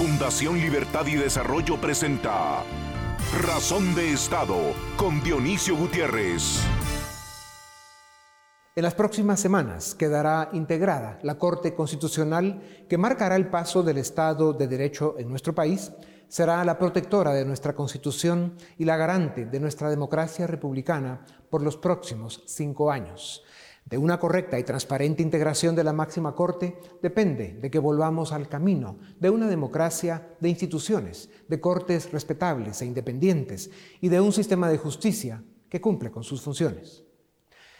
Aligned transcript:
Fundación 0.00 0.58
Libertad 0.58 1.06
y 1.08 1.16
Desarrollo 1.16 1.78
presenta 1.78 2.64
Razón 3.42 3.94
de 3.94 4.14
Estado 4.14 4.56
con 4.96 5.22
Dionisio 5.22 5.76
Gutiérrez. 5.76 6.62
En 8.74 8.82
las 8.82 8.94
próximas 8.94 9.40
semanas 9.40 9.94
quedará 9.94 10.48
integrada 10.54 11.18
la 11.20 11.34
Corte 11.34 11.74
Constitucional 11.74 12.62
que 12.88 12.96
marcará 12.96 13.36
el 13.36 13.48
paso 13.50 13.82
del 13.82 13.98
Estado 13.98 14.54
de 14.54 14.68
Derecho 14.68 15.16
en 15.18 15.28
nuestro 15.28 15.54
país, 15.54 15.92
será 16.28 16.64
la 16.64 16.78
protectora 16.78 17.34
de 17.34 17.44
nuestra 17.44 17.74
Constitución 17.74 18.56
y 18.78 18.86
la 18.86 18.96
garante 18.96 19.44
de 19.44 19.60
nuestra 19.60 19.90
democracia 19.90 20.46
republicana 20.46 21.26
por 21.50 21.60
los 21.60 21.76
próximos 21.76 22.42
cinco 22.46 22.90
años. 22.90 23.44
De 23.90 23.98
una 23.98 24.20
correcta 24.20 24.56
y 24.56 24.62
transparente 24.62 25.20
integración 25.20 25.74
de 25.74 25.82
la 25.82 25.92
máxima 25.92 26.36
Corte 26.36 26.78
depende 27.02 27.58
de 27.60 27.72
que 27.72 27.80
volvamos 27.80 28.30
al 28.30 28.48
camino 28.48 28.98
de 29.18 29.30
una 29.30 29.48
democracia 29.48 30.28
de 30.38 30.48
instituciones, 30.48 31.28
de 31.48 31.60
cortes 31.60 32.12
respetables 32.12 32.80
e 32.80 32.86
independientes 32.86 33.68
y 34.00 34.08
de 34.08 34.20
un 34.20 34.32
sistema 34.32 34.68
de 34.68 34.78
justicia 34.78 35.42
que 35.68 35.80
cumple 35.80 36.12
con 36.12 36.22
sus 36.22 36.40
funciones. 36.40 37.02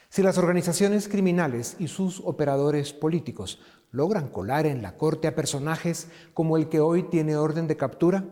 Si 0.09 0.24
las 0.24 0.37
organizaciones 0.37 1.06
criminales 1.06 1.77
y 1.78 1.87
sus 1.87 2.18
operadores 2.24 2.92
políticos 2.92 3.60
logran 3.92 4.30
colar 4.30 4.66
en 4.66 4.82
la 4.82 4.96
Corte 4.96 5.29
a 5.29 5.37
personajes 5.37 6.09
como 6.34 6.56
el 6.56 6.68
que 6.68 6.80
hoy 6.80 7.04
tiene 7.04 7.37
orden 7.37 7.68
de 7.68 7.77
captura, 7.77 8.24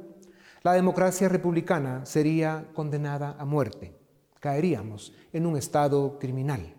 la 0.65 0.73
democracia 0.73 1.29
republicana 1.29 2.05
sería 2.05 2.67
condenada 2.75 3.37
a 3.39 3.45
muerte. 3.45 3.97
Caeríamos 4.41 5.15
en 5.33 5.47
un 5.47 5.57
estado 5.57 6.19
criminal. 6.19 6.75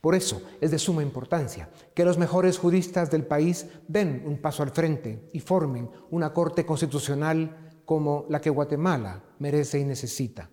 Por 0.00 0.14
eso 0.14 0.42
es 0.60 0.70
de 0.70 0.78
suma 0.78 1.02
importancia 1.02 1.68
que 1.94 2.04
los 2.04 2.16
mejores 2.16 2.58
juristas 2.58 3.10
del 3.10 3.26
país 3.26 3.66
den 3.86 4.22
un 4.26 4.38
paso 4.38 4.62
al 4.62 4.70
frente 4.70 5.28
y 5.32 5.40
formen 5.40 5.90
una 6.10 6.32
Corte 6.32 6.64
Constitucional 6.64 7.72
como 7.84 8.24
la 8.28 8.40
que 8.40 8.50
Guatemala 8.50 9.22
merece 9.38 9.78
y 9.78 9.84
necesita. 9.84 10.48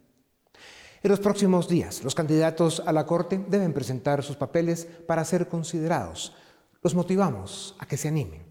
En 1.03 1.12
los 1.12 1.20
próximos 1.20 1.70
días, 1.70 2.03
los 2.03 2.16
candidatos 2.16 2.81
a 2.86 2.92
la 2.92 3.06
Corte 3.06 3.40
deben 3.48 3.72
presentar 3.72 4.23
sus 4.23 4.36
papeles 4.36 4.86
para 5.08 5.23
ser 5.23 5.48
considerados. 5.48 6.36
Los 6.81 6.95
motivamos 6.95 7.75
a 7.80 7.86
que 7.86 7.95
se 7.95 8.08
animen. 8.08 8.45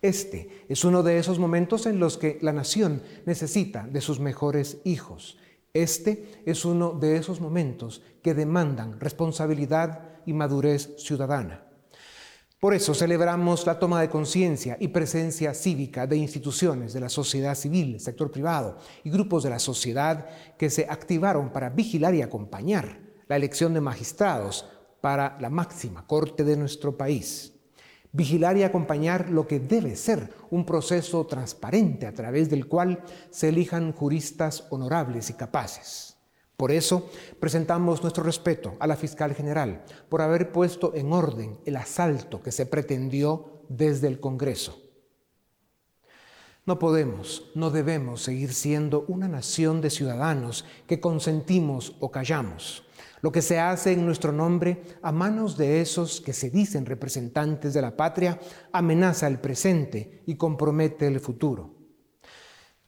Este 0.00 0.64
es 0.68 0.84
uno 0.84 1.02
de 1.02 1.18
esos 1.18 1.40
momentos 1.40 1.86
en 1.86 1.98
los 1.98 2.18
que 2.18 2.38
la 2.40 2.52
nación 2.52 3.02
necesita 3.26 3.88
de 3.88 4.00
sus 4.00 4.20
mejores 4.20 4.78
hijos. 4.84 5.38
Este 5.72 6.42
es 6.46 6.64
uno 6.64 6.92
de 6.92 7.16
esos 7.16 7.40
momentos 7.40 8.02
que 8.22 8.34
demandan 8.34 8.98
responsabilidad 8.98 10.20
y 10.26 10.32
madurez 10.32 10.94
ciudadana. 10.98 11.64
Por 12.60 12.74
eso 12.74 12.92
celebramos 12.92 13.66
la 13.66 13.78
toma 13.78 14.00
de 14.00 14.10
conciencia 14.10 14.76
y 14.80 14.88
presencia 14.88 15.54
cívica 15.54 16.08
de 16.08 16.16
instituciones 16.16 16.92
de 16.92 17.00
la 17.00 17.08
sociedad 17.08 17.54
civil, 17.54 18.00
sector 18.00 18.32
privado 18.32 18.78
y 19.04 19.10
grupos 19.10 19.44
de 19.44 19.50
la 19.50 19.60
sociedad 19.60 20.26
que 20.56 20.68
se 20.68 20.86
activaron 20.88 21.52
para 21.52 21.70
vigilar 21.70 22.16
y 22.16 22.22
acompañar 22.22 23.00
la 23.28 23.36
elección 23.36 23.74
de 23.74 23.80
magistrados 23.80 24.68
para 25.00 25.38
la 25.40 25.50
máxima 25.50 26.04
corte 26.06 26.42
de 26.42 26.56
nuestro 26.56 26.96
país. 26.96 27.57
Vigilar 28.12 28.56
y 28.56 28.62
acompañar 28.62 29.30
lo 29.30 29.46
que 29.46 29.60
debe 29.60 29.94
ser 29.94 30.32
un 30.50 30.64
proceso 30.64 31.26
transparente 31.26 32.06
a 32.06 32.14
través 32.14 32.48
del 32.48 32.66
cual 32.66 33.04
se 33.30 33.50
elijan 33.50 33.92
juristas 33.92 34.64
honorables 34.70 35.30
y 35.30 35.34
capaces. 35.34 36.16
Por 36.56 36.72
eso 36.72 37.08
presentamos 37.38 38.02
nuestro 38.02 38.24
respeto 38.24 38.74
a 38.80 38.88
la 38.88 38.96
fiscal 38.96 39.34
general 39.34 39.84
por 40.08 40.22
haber 40.22 40.50
puesto 40.50 40.92
en 40.94 41.12
orden 41.12 41.58
el 41.66 41.76
asalto 41.76 42.42
que 42.42 42.50
se 42.50 42.66
pretendió 42.66 43.62
desde 43.68 44.08
el 44.08 44.18
Congreso. 44.18 44.76
No 46.66 46.78
podemos, 46.78 47.44
no 47.54 47.70
debemos 47.70 48.22
seguir 48.22 48.52
siendo 48.52 49.04
una 49.06 49.28
nación 49.28 49.80
de 49.80 49.90
ciudadanos 49.90 50.64
que 50.86 51.00
consentimos 51.00 51.94
o 52.00 52.10
callamos. 52.10 52.87
Lo 53.20 53.32
que 53.32 53.42
se 53.42 53.58
hace 53.58 53.92
en 53.92 54.06
nuestro 54.06 54.32
nombre 54.32 54.82
a 55.02 55.12
manos 55.12 55.56
de 55.56 55.80
esos 55.80 56.20
que 56.20 56.32
se 56.32 56.50
dicen 56.50 56.86
representantes 56.86 57.74
de 57.74 57.82
la 57.82 57.96
patria 57.96 58.38
amenaza 58.72 59.26
el 59.26 59.40
presente 59.40 60.22
y 60.26 60.36
compromete 60.36 61.06
el 61.06 61.20
futuro. 61.20 61.74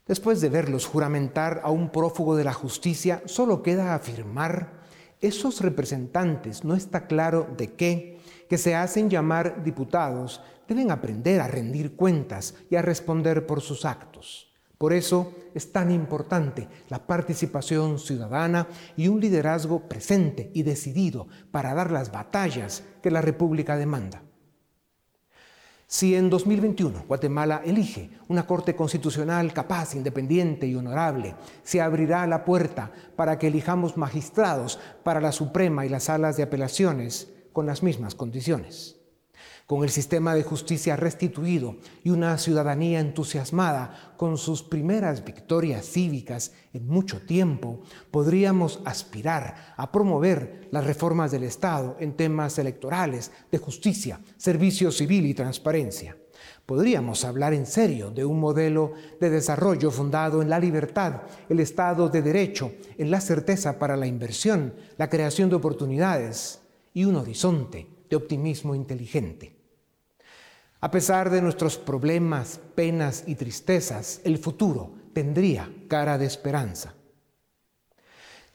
Después 0.07 0.41
de 0.41 0.49
verlos 0.49 0.87
juramentar 0.87 1.61
a 1.65 1.71
un 1.71 1.91
prófugo 1.91 2.37
de 2.37 2.45
la 2.45 2.53
justicia, 2.53 3.23
solo 3.27 3.63
queda 3.63 3.95
afirmar, 3.95 4.81
esos 5.21 5.61
representantes, 5.61 6.65
no 6.65 6.75
está 6.75 7.07
claro 7.07 7.47
de 7.57 7.75
qué, 7.75 8.19
que 8.49 8.59
se 8.59 8.75
hacen 8.75 9.11
llamar 9.11 9.63
diputados, 9.63 10.41
deben 10.67 10.91
aprender 10.91 11.41
a 11.41 11.47
rendir 11.47 11.95
cuentas 11.95 12.55
y 12.71 12.77
a 12.77 12.83
responder 12.83 13.47
por 13.47 13.61
sus 13.61 13.85
actos. 13.85 14.53
Por 14.79 14.95
eso 14.95 15.35
es 15.55 15.73
tan 15.73 15.91
importante 15.91 16.69
la 16.89 17.07
participación 17.07 17.99
ciudadana 17.99 18.69
y 18.97 19.09
un 19.09 19.21
liderazgo 19.21 19.89
presente 19.89 20.51
y 20.55 20.63
decidido 20.63 21.29
para 21.51 21.75
dar 21.75 21.91
las 21.91 22.13
batallas 22.13 22.83
que 23.03 23.11
la 23.11 23.21
República 23.21 23.77
demanda. 23.77 24.23
Si 25.87 26.15
en 26.15 26.31
2021 26.31 27.05
Guatemala 27.09 27.63
elige 27.65 28.11
una 28.29 28.47
Corte 28.47 28.77
Constitucional 28.77 29.53
capaz, 29.53 29.97
independiente 29.97 30.69
y 30.69 30.77
honorable, 30.77 31.35
se 31.65 31.81
abrirá 31.81 32.27
la 32.29 32.45
puerta 32.45 32.93
para 33.17 33.39
que 33.39 33.49
elijamos 33.49 33.97
magistrados 33.97 34.79
para 35.03 35.21
la 35.21 35.33
Suprema 35.33 35.85
y 35.85 35.89
las 35.89 36.05
salas 36.05 36.37
de 36.37 36.45
apelaciones 36.45 37.33
con 37.53 37.67
las 37.67 37.83
mismas 37.83 38.15
condiciones 38.15 39.00
con 39.71 39.85
el 39.85 39.91
sistema 39.91 40.35
de 40.35 40.43
justicia 40.43 40.97
restituido 40.97 41.77
y 42.03 42.11
una 42.11 42.37
ciudadanía 42.39 42.99
entusiasmada 42.99 44.15
con 44.17 44.37
sus 44.37 44.65
primeras 44.65 45.25
victorias 45.25 45.87
cívicas 45.87 46.51
en 46.73 46.89
mucho 46.89 47.25
tiempo, 47.25 47.79
podríamos 48.11 48.81
aspirar 48.85 49.73
a 49.77 49.93
promover 49.93 50.67
las 50.73 50.85
reformas 50.85 51.31
del 51.31 51.45
Estado 51.45 51.97
en 52.01 52.17
temas 52.17 52.59
electorales, 52.59 53.31
de 53.53 53.59
justicia, 53.59 54.19
servicio 54.37 54.91
civil 54.91 55.25
y 55.27 55.35
transparencia. 55.35 56.17
Podríamos 56.67 57.25
hablar 57.25 57.55
en 57.55 57.65
serio 57.65 58.11
de 58.11 58.25
un 58.25 58.41
modelo 58.41 58.95
de 59.21 59.31
desarrollo 59.31 59.93
fundado 59.93 60.43
en 60.43 60.51
la 60.51 60.59
libertad, 60.59 61.23
el 61.49 61.61
Estado 61.61 62.09
de 62.09 62.23
Derecho, 62.23 62.73
en 62.99 63.13
la 63.13 63.21
certeza 63.21 63.79
para 63.79 63.97
la 63.97 64.09
inversión, 64.09 64.75
la 64.97 65.09
creación 65.09 65.49
de 65.49 65.55
oportunidades 65.55 66.61
y 66.93 67.05
un 67.05 67.15
horizonte 67.15 67.87
de 68.11 68.17
optimismo 68.17 68.75
inteligente. 68.75 69.60
A 70.83 70.91
pesar 70.91 71.29
de 71.29 71.43
nuestros 71.43 71.77
problemas, 71.77 72.59
penas 72.75 73.25
y 73.27 73.35
tristezas, 73.35 74.23
el 74.25 74.39
futuro 74.39 74.95
tendría 75.13 75.71
cara 75.89 76.17
de 76.17 76.25
esperanza. 76.25 76.95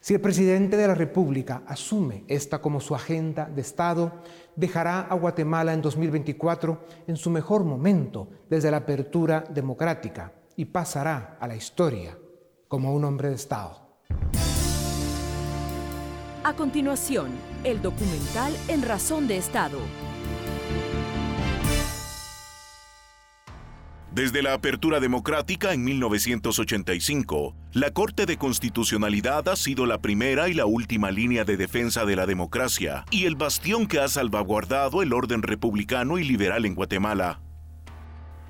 Si 0.00 0.14
el 0.14 0.20
presidente 0.20 0.76
de 0.76 0.88
la 0.88 0.96
República 0.96 1.62
asume 1.68 2.24
esta 2.26 2.60
como 2.60 2.80
su 2.80 2.96
agenda 2.96 3.44
de 3.44 3.60
Estado, 3.60 4.22
dejará 4.56 5.02
a 5.02 5.14
Guatemala 5.14 5.72
en 5.72 5.82
2024 5.82 6.84
en 7.06 7.16
su 7.16 7.30
mejor 7.30 7.62
momento 7.62 8.28
desde 8.50 8.72
la 8.72 8.78
apertura 8.78 9.44
democrática 9.48 10.32
y 10.56 10.64
pasará 10.64 11.38
a 11.40 11.46
la 11.46 11.54
historia 11.54 12.18
como 12.66 12.92
un 12.92 13.04
hombre 13.04 13.28
de 13.28 13.36
Estado. 13.36 13.86
A 16.42 16.54
continuación, 16.54 17.30
el 17.62 17.80
documental 17.82 18.52
En 18.66 18.82
Razón 18.82 19.28
de 19.28 19.36
Estado 19.36 19.78
Desde 24.16 24.40
la 24.42 24.54
apertura 24.54 24.98
democrática 24.98 25.74
en 25.74 25.84
1985, 25.84 27.54
la 27.74 27.90
Corte 27.90 28.24
de 28.24 28.38
Constitucionalidad 28.38 29.46
ha 29.46 29.56
sido 29.56 29.84
la 29.84 30.00
primera 30.00 30.48
y 30.48 30.54
la 30.54 30.64
última 30.64 31.10
línea 31.10 31.44
de 31.44 31.58
defensa 31.58 32.06
de 32.06 32.16
la 32.16 32.24
democracia 32.24 33.04
y 33.10 33.26
el 33.26 33.36
bastión 33.36 33.86
que 33.86 34.00
ha 34.00 34.08
salvaguardado 34.08 35.02
el 35.02 35.12
orden 35.12 35.42
republicano 35.42 36.16
y 36.16 36.24
liberal 36.24 36.64
en 36.64 36.74
Guatemala. 36.74 37.42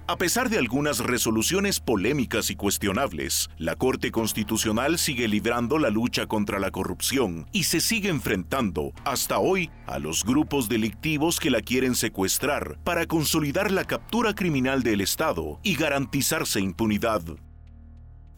A 0.08 0.17
pesar 0.17 0.49
de 0.50 0.58
algunas 0.58 1.00
resoluciones 1.00 1.81
polémicas 1.81 2.50
y 2.50 2.55
cuestionables, 2.55 3.50
la 3.58 3.75
Corte 3.75 4.12
Constitucional 4.12 4.99
sigue 4.99 5.26
librando 5.26 5.79
la 5.79 5.91
lucha 5.91 6.26
contra 6.26 6.61
la 6.61 6.70
corrupción 6.70 7.49
y 7.50 7.64
se 7.64 7.81
sigue 7.81 8.08
enfrentando, 8.08 8.93
hasta 9.05 9.41
hoy, 9.41 9.69
a 9.85 9.99
los 9.99 10.25
grupos 10.25 10.69
delictivos 10.69 11.41
que 11.41 11.50
la 11.50 11.61
quieren 11.61 11.97
secuestrar 11.97 12.79
para 12.85 13.06
consolidar 13.06 13.73
la 13.73 13.82
captura 13.82 14.32
criminal 14.32 14.85
del 14.85 15.00
Estado 15.00 15.58
y 15.64 15.75
garantizarse 15.75 16.61
impunidad. 16.61 17.23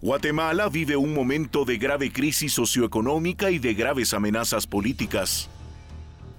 Guatemala 0.01 0.71
vive 0.71 0.97
un 0.97 1.13
momento 1.13 1.67
de 1.67 1.77
grave 1.77 2.11
crisis 2.11 2.55
socioeconómica 2.55 3.51
y 3.51 3.59
de 3.59 3.75
graves 3.75 4.15
amenazas 4.15 4.67
políticas. 4.67 5.51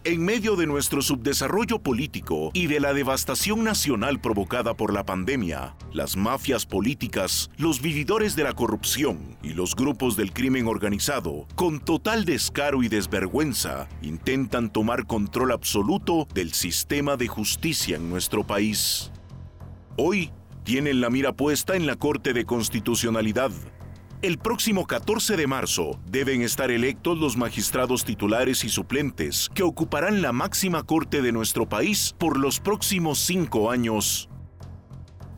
En 0.05 0.23
medio 0.23 0.55
de 0.55 0.65
nuestro 0.65 1.01
subdesarrollo 1.01 1.79
político 1.79 2.51
y 2.53 2.67
de 2.67 2.79
la 2.79 2.93
devastación 2.93 3.65
nacional 3.65 4.21
provocada 4.21 4.73
por 4.73 4.93
la 4.93 5.05
pandemia, 5.05 5.75
las 5.91 6.15
mafias 6.15 6.65
políticas, 6.65 7.51
los 7.57 7.81
vividores 7.81 8.37
de 8.37 8.45
la 8.45 8.53
corrupción 8.53 9.37
y 9.43 9.49
los 9.49 9.75
grupos 9.75 10.15
del 10.15 10.31
crimen 10.31 10.67
organizado, 10.67 11.47
con 11.55 11.81
total 11.81 12.23
descaro 12.23 12.81
y 12.81 12.87
desvergüenza, 12.87 13.89
intentan 14.01 14.71
tomar 14.71 15.05
control 15.05 15.51
absoluto 15.51 16.25
del 16.33 16.53
sistema 16.53 17.17
de 17.17 17.27
justicia 17.27 17.97
en 17.97 18.09
nuestro 18.09 18.47
país. 18.47 19.11
Hoy, 19.97 20.31
tienen 20.63 21.01
la 21.01 21.09
mira 21.09 21.33
puesta 21.33 21.75
en 21.75 21.85
la 21.85 21.97
Corte 21.97 22.31
de 22.31 22.45
Constitucionalidad. 22.45 23.51
El 24.21 24.37
próximo 24.37 24.85
14 24.85 25.37
de 25.37 25.47
marzo 25.47 25.97
deben 26.05 26.41
estar 26.41 26.71
electos 26.71 27.17
los 27.17 27.37
magistrados 27.37 28.03
titulares 28.03 28.65
y 28.65 28.69
suplentes 28.69 29.49
que 29.53 29.63
ocuparán 29.63 30.21
la 30.21 30.33
máxima 30.33 30.83
corte 30.83 31.21
de 31.21 31.31
nuestro 31.31 31.69
país 31.69 32.13
por 32.17 32.37
los 32.37 32.59
próximos 32.59 33.19
cinco 33.19 33.71
años. 33.71 34.27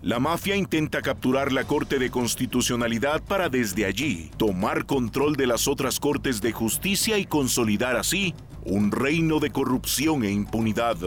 La 0.01 0.19
mafia 0.19 0.55
intenta 0.55 1.03
capturar 1.03 1.51
la 1.51 1.65
Corte 1.65 1.99
de 1.99 2.09
Constitucionalidad 2.09 3.21
para 3.23 3.49
desde 3.49 3.85
allí 3.85 4.31
tomar 4.37 4.87
control 4.87 5.35
de 5.35 5.45
las 5.45 5.67
otras 5.67 5.99
cortes 5.99 6.41
de 6.41 6.51
justicia 6.51 7.19
y 7.19 7.25
consolidar 7.25 7.95
así 7.95 8.33
un 8.65 8.89
reino 8.89 9.39
de 9.39 9.51
corrupción 9.51 10.23
e 10.23 10.31
impunidad. 10.31 10.97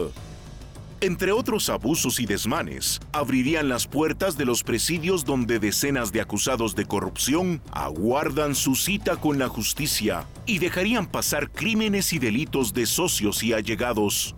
Entre 1.05 1.31
otros 1.31 1.69
abusos 1.69 2.19
y 2.19 2.25
desmanes, 2.25 2.99
abrirían 3.11 3.69
las 3.69 3.85
puertas 3.85 4.39
de 4.39 4.45
los 4.45 4.63
presidios 4.63 5.23
donde 5.23 5.59
decenas 5.59 6.11
de 6.11 6.19
acusados 6.19 6.73
de 6.73 6.85
corrupción 6.85 7.61
aguardan 7.71 8.55
su 8.55 8.73
cita 8.73 9.15
con 9.15 9.37
la 9.37 9.47
justicia 9.47 10.25
y 10.47 10.57
dejarían 10.57 11.05
pasar 11.05 11.51
crímenes 11.51 12.11
y 12.11 12.17
delitos 12.17 12.73
de 12.73 12.87
socios 12.87 13.43
y 13.43 13.53
allegados. 13.53 14.33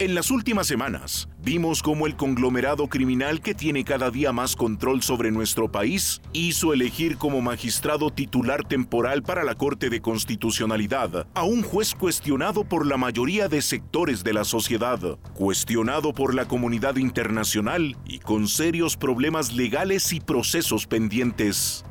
En 0.00 0.14
las 0.14 0.30
últimas 0.30 0.68
semanas, 0.68 1.28
vimos 1.42 1.82
cómo 1.82 2.06
el 2.06 2.14
conglomerado 2.14 2.86
criminal 2.86 3.40
que 3.40 3.52
tiene 3.52 3.82
cada 3.82 4.12
día 4.12 4.30
más 4.30 4.54
control 4.54 5.02
sobre 5.02 5.32
nuestro 5.32 5.72
país 5.72 6.22
hizo 6.32 6.72
elegir 6.72 7.16
como 7.18 7.42
magistrado 7.42 8.12
titular 8.12 8.62
temporal 8.62 9.24
para 9.24 9.42
la 9.42 9.56
Corte 9.56 9.90
de 9.90 10.00
Constitucionalidad 10.00 11.26
a 11.34 11.42
un 11.42 11.64
juez 11.64 11.96
cuestionado 11.96 12.62
por 12.62 12.86
la 12.86 12.96
mayoría 12.96 13.48
de 13.48 13.60
sectores 13.60 14.22
de 14.22 14.34
la 14.34 14.44
sociedad, 14.44 15.00
cuestionado 15.34 16.12
por 16.12 16.32
la 16.32 16.46
comunidad 16.46 16.94
internacional 16.94 17.96
y 18.06 18.20
con 18.20 18.46
serios 18.46 18.96
problemas 18.96 19.52
legales 19.52 20.12
y 20.12 20.20
procesos 20.20 20.86
pendientes. 20.86 21.84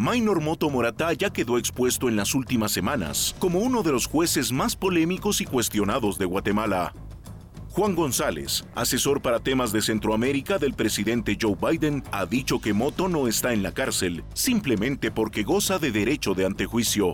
Minor 0.00 0.40
Moto 0.40 0.70
Morata 0.70 1.12
ya 1.12 1.28
quedó 1.28 1.58
expuesto 1.58 2.08
en 2.08 2.16
las 2.16 2.34
últimas 2.34 2.72
semanas 2.72 3.36
como 3.38 3.58
uno 3.58 3.82
de 3.82 3.92
los 3.92 4.06
jueces 4.06 4.50
más 4.50 4.74
polémicos 4.74 5.42
y 5.42 5.44
cuestionados 5.44 6.16
de 6.16 6.24
Guatemala. 6.24 6.94
Juan 7.68 7.94
González, 7.94 8.64
asesor 8.74 9.20
para 9.20 9.40
temas 9.40 9.72
de 9.72 9.82
Centroamérica 9.82 10.56
del 10.56 10.72
presidente 10.72 11.36
Joe 11.38 11.54
Biden, 11.54 12.02
ha 12.12 12.24
dicho 12.24 12.62
que 12.62 12.72
Moto 12.72 13.10
no 13.10 13.28
está 13.28 13.52
en 13.52 13.62
la 13.62 13.72
cárcel 13.72 14.24
simplemente 14.32 15.10
porque 15.10 15.42
goza 15.42 15.78
de 15.78 15.90
derecho 15.90 16.32
de 16.32 16.46
antejuicio. 16.46 17.12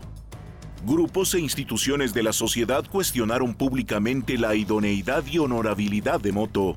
Grupos 0.85 1.35
e 1.35 1.41
instituciones 1.41 2.15
de 2.15 2.23
la 2.23 2.33
sociedad 2.33 2.85
cuestionaron 2.89 3.55
públicamente 3.55 4.39
la 4.39 4.55
idoneidad 4.55 5.25
y 5.27 5.39
honorabilidad 5.39 6.21
de 6.21 6.31
Moto. 6.31 6.77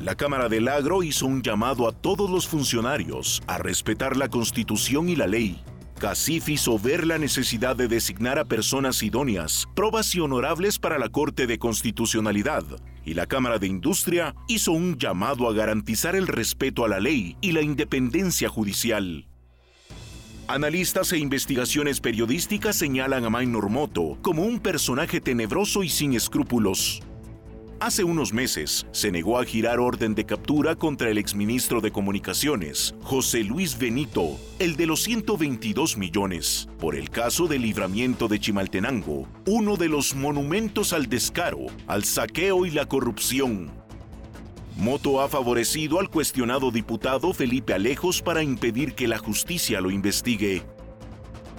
La 0.00 0.14
Cámara 0.14 0.48
del 0.48 0.66
Agro 0.68 1.02
hizo 1.02 1.26
un 1.26 1.42
llamado 1.42 1.86
a 1.86 1.92
todos 1.92 2.30
los 2.30 2.48
funcionarios 2.48 3.42
a 3.46 3.58
respetar 3.58 4.16
la 4.16 4.30
Constitución 4.30 5.10
y 5.10 5.16
la 5.16 5.26
ley. 5.26 5.62
CACIF 5.98 6.48
hizo 6.48 6.78
ver 6.78 7.06
la 7.06 7.18
necesidad 7.18 7.76
de 7.76 7.86
designar 7.86 8.38
a 8.38 8.46
personas 8.46 9.02
idóneas, 9.02 9.68
probas 9.76 10.14
y 10.14 10.20
honorables 10.20 10.78
para 10.78 10.98
la 10.98 11.10
Corte 11.10 11.46
de 11.46 11.58
Constitucionalidad. 11.58 12.64
Y 13.04 13.12
la 13.12 13.26
Cámara 13.26 13.58
de 13.58 13.66
Industria 13.66 14.34
hizo 14.48 14.72
un 14.72 14.96
llamado 14.96 15.46
a 15.46 15.52
garantizar 15.52 16.16
el 16.16 16.28
respeto 16.28 16.86
a 16.86 16.88
la 16.88 16.98
ley 16.98 17.36
y 17.42 17.52
la 17.52 17.60
independencia 17.60 18.48
judicial. 18.48 19.26
Analistas 20.48 21.12
e 21.12 21.18
investigaciones 21.18 22.00
periodísticas 22.00 22.74
señalan 22.74 23.26
a 23.26 23.30
Minor 23.30 23.68
Moto 23.68 24.16
como 24.22 24.44
un 24.44 24.60
personaje 24.60 25.20
tenebroso 25.20 25.82
y 25.82 25.90
sin 25.90 26.14
escrúpulos. 26.14 27.02
Hace 27.80 28.04
unos 28.04 28.34
meses 28.34 28.86
se 28.92 29.10
negó 29.10 29.38
a 29.38 29.44
girar 29.46 29.80
orden 29.80 30.14
de 30.14 30.26
captura 30.26 30.76
contra 30.76 31.08
el 31.08 31.16
exministro 31.16 31.80
de 31.80 31.90
Comunicaciones, 31.90 32.94
José 33.02 33.42
Luis 33.42 33.78
Benito, 33.78 34.38
el 34.58 34.76
de 34.76 34.84
los 34.84 35.02
122 35.02 35.96
millones, 35.96 36.68
por 36.78 36.94
el 36.94 37.08
caso 37.08 37.46
del 37.46 37.62
libramiento 37.62 38.28
de 38.28 38.38
Chimaltenango, 38.38 39.26
uno 39.46 39.78
de 39.78 39.88
los 39.88 40.14
monumentos 40.14 40.92
al 40.92 41.06
descaro, 41.06 41.68
al 41.86 42.04
saqueo 42.04 42.66
y 42.66 42.70
la 42.70 42.84
corrupción. 42.84 43.70
Moto 44.76 45.22
ha 45.22 45.30
favorecido 45.30 46.00
al 46.00 46.10
cuestionado 46.10 46.70
diputado 46.70 47.32
Felipe 47.32 47.72
Alejos 47.72 48.20
para 48.20 48.42
impedir 48.42 48.92
que 48.92 49.08
la 49.08 49.16
justicia 49.16 49.80
lo 49.80 49.90
investigue. 49.90 50.62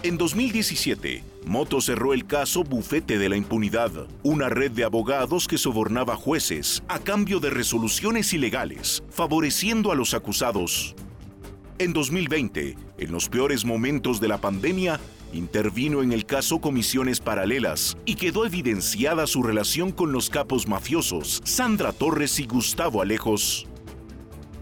En 0.03 0.19
2017, 0.19 1.30
Moto 1.45 1.81
cerró 1.81 2.13
el 2.13 2.27
caso 2.27 2.63
Bufete 2.63 3.17
de 3.17 3.27
la 3.27 3.35
Impunidad, 3.35 3.91
una 4.23 4.47
red 4.47 4.71
de 4.71 4.83
abogados 4.83 5.47
que 5.47 5.57
sobornaba 5.57 6.15
jueces 6.15 6.83
a 6.87 6.99
cambio 6.99 7.39
de 7.39 7.49
resoluciones 7.49 8.33
ilegales, 8.33 9.03
favoreciendo 9.09 9.91
a 9.91 9.95
los 9.95 10.13
acusados. 10.13 10.95
En 11.79 11.93
2020, 11.93 12.77
en 12.99 13.11
los 13.11 13.27
peores 13.27 13.65
momentos 13.65 14.21
de 14.21 14.27
la 14.27 14.39
pandemia, 14.39 14.99
intervino 15.33 16.03
en 16.03 16.11
el 16.11 16.25
caso 16.25 16.61
Comisiones 16.61 17.19
Paralelas 17.19 17.97
y 18.05 18.15
quedó 18.15 18.45
evidenciada 18.45 19.25
su 19.25 19.41
relación 19.41 19.91
con 19.91 20.11
los 20.11 20.29
capos 20.29 20.67
mafiosos 20.67 21.41
Sandra 21.43 21.91
Torres 21.91 22.39
y 22.39 22.45
Gustavo 22.45 23.01
Alejos. 23.01 23.67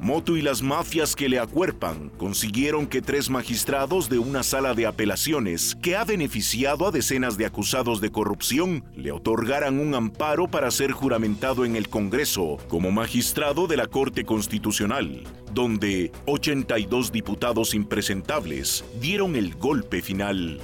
Moto 0.02 0.38
y 0.38 0.42
las 0.42 0.62
mafias 0.62 1.14
que 1.14 1.28
le 1.28 1.40
acuerpan 1.40 2.10
consiguieron 2.18 2.88
que 2.88 3.02
tres 3.02 3.30
magistrados 3.30 4.08
de 4.08 4.18
una 4.18 4.44
sala 4.44 4.74
de 4.74 4.86
apelaciones 4.86 5.76
que 5.82 5.98
ha 5.98 6.06
beneficiado 6.06 6.88
a 6.88 6.92
decenas 6.92 7.38
de 7.38 7.46
acusados 7.46 8.00
de 8.00 8.10
corrupción 8.10 8.86
le 8.96 9.12
otorgaran 9.12 9.78
un 9.78 9.94
amparo 9.96 10.48
para 10.48 10.72
ser 10.72 10.94
juramentado 10.94 11.66
en 11.66 11.76
el 11.76 11.90
Congreso 11.90 12.58
como 12.70 12.92
magistrado 12.92 13.68
de 13.68 13.76
la 13.76 13.88
Corte 13.88 14.24
Constitucional, 14.24 15.24
donde 15.54 16.14
82 16.28 17.12
diputados 17.12 17.74
impresentables 17.74 18.86
dieron 19.02 19.36
el 19.36 19.56
golpe 19.56 20.02
final. 20.02 20.62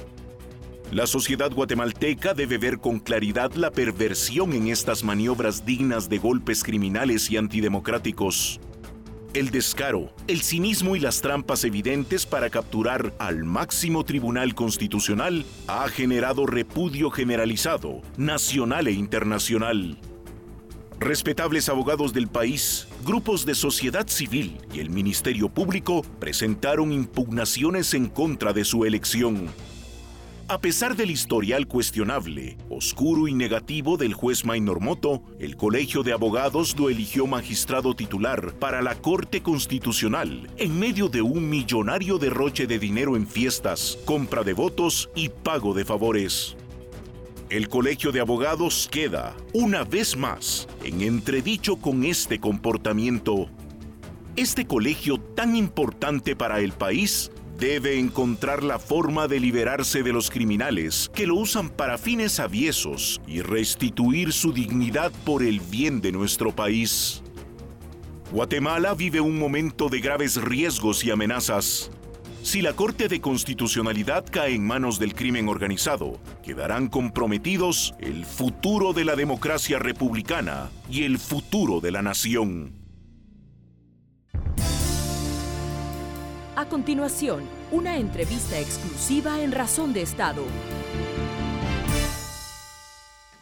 La 0.92 1.06
sociedad 1.06 1.52
guatemalteca 1.52 2.32
debe 2.32 2.56
ver 2.56 2.78
con 2.78 3.00
claridad 3.00 3.52
la 3.54 3.70
perversión 3.70 4.54
en 4.54 4.68
estas 4.68 5.04
maniobras 5.04 5.66
dignas 5.66 6.08
de 6.08 6.18
golpes 6.18 6.62
criminales 6.62 7.30
y 7.30 7.36
antidemocráticos 7.36 8.60
el 9.34 9.50
descaro, 9.50 10.12
el 10.26 10.42
cinismo 10.42 10.96
y 10.96 11.00
las 11.00 11.20
trampas 11.20 11.64
evidentes 11.64 12.26
para 12.26 12.50
capturar 12.50 13.12
al 13.18 13.44
máximo 13.44 14.04
tribunal 14.04 14.54
constitucional 14.54 15.44
ha 15.66 15.88
generado 15.88 16.46
repudio 16.46 17.10
generalizado, 17.10 18.02
nacional 18.16 18.88
e 18.88 18.92
internacional. 18.92 19.98
Respetables 20.98 21.68
abogados 21.68 22.14
del 22.14 22.26
país, 22.26 22.88
grupos 23.04 23.44
de 23.44 23.54
sociedad 23.54 24.08
civil 24.08 24.58
y 24.72 24.80
el 24.80 24.88
Ministerio 24.88 25.50
Público 25.50 26.02
presentaron 26.18 26.90
impugnaciones 26.90 27.92
en 27.92 28.08
contra 28.08 28.54
de 28.54 28.64
su 28.64 28.86
elección. 28.86 29.48
A 30.48 30.60
pesar 30.60 30.94
del 30.94 31.10
historial 31.10 31.66
cuestionable, 31.66 32.56
oscuro 32.70 33.26
y 33.26 33.34
negativo 33.34 33.96
del 33.96 34.14
juez 34.14 34.44
Maynor 34.44 34.80
Moto, 34.80 35.24
el 35.40 35.56
Colegio 35.56 36.04
de 36.04 36.12
Abogados 36.12 36.78
lo 36.78 36.88
eligió 36.88 37.26
magistrado 37.26 37.96
titular 37.96 38.54
para 38.54 38.80
la 38.80 38.94
Corte 38.94 39.42
Constitucional 39.42 40.48
en 40.56 40.78
medio 40.78 41.08
de 41.08 41.20
un 41.20 41.50
millonario 41.50 42.18
derroche 42.18 42.68
de 42.68 42.78
dinero 42.78 43.16
en 43.16 43.26
fiestas, 43.26 43.98
compra 44.04 44.44
de 44.44 44.52
votos 44.52 45.10
y 45.16 45.30
pago 45.30 45.74
de 45.74 45.84
favores. 45.84 46.56
El 47.50 47.68
Colegio 47.68 48.12
de 48.12 48.20
Abogados 48.20 48.88
queda, 48.88 49.34
una 49.52 49.82
vez 49.82 50.16
más, 50.16 50.68
en 50.84 51.00
entredicho 51.00 51.74
con 51.74 52.04
este 52.04 52.38
comportamiento. 52.38 53.48
Este 54.36 54.64
colegio 54.64 55.18
tan 55.18 55.56
importante 55.56 56.36
para 56.36 56.60
el 56.60 56.70
país 56.70 57.32
debe 57.58 57.98
encontrar 57.98 58.62
la 58.62 58.78
forma 58.78 59.28
de 59.28 59.40
liberarse 59.40 60.02
de 60.02 60.12
los 60.12 60.30
criminales 60.30 61.10
que 61.14 61.26
lo 61.26 61.36
usan 61.36 61.70
para 61.70 61.96
fines 61.96 62.38
aviesos 62.38 63.20
y 63.26 63.40
restituir 63.40 64.32
su 64.32 64.52
dignidad 64.52 65.10
por 65.24 65.42
el 65.42 65.60
bien 65.60 66.00
de 66.00 66.12
nuestro 66.12 66.54
país. 66.54 67.22
Guatemala 68.30 68.94
vive 68.94 69.20
un 69.20 69.38
momento 69.38 69.88
de 69.88 70.00
graves 70.00 70.36
riesgos 70.36 71.04
y 71.04 71.10
amenazas. 71.10 71.90
Si 72.42 72.60
la 72.60 72.74
Corte 72.74 73.08
de 73.08 73.20
Constitucionalidad 73.20 74.24
cae 74.30 74.54
en 74.54 74.64
manos 74.64 74.98
del 74.98 75.14
crimen 75.14 75.48
organizado, 75.48 76.20
quedarán 76.44 76.88
comprometidos 76.88 77.94
el 77.98 78.24
futuro 78.24 78.92
de 78.92 79.04
la 79.04 79.16
democracia 79.16 79.78
republicana 79.78 80.70
y 80.90 81.04
el 81.04 81.18
futuro 81.18 81.80
de 81.80 81.90
la 81.90 82.02
nación. 82.02 82.85
A 86.58 86.64
continuación, 86.70 87.42
una 87.70 87.98
entrevista 87.98 88.58
exclusiva 88.58 89.42
en 89.42 89.52
Razón 89.52 89.92
de 89.92 90.00
Estado. 90.00 90.42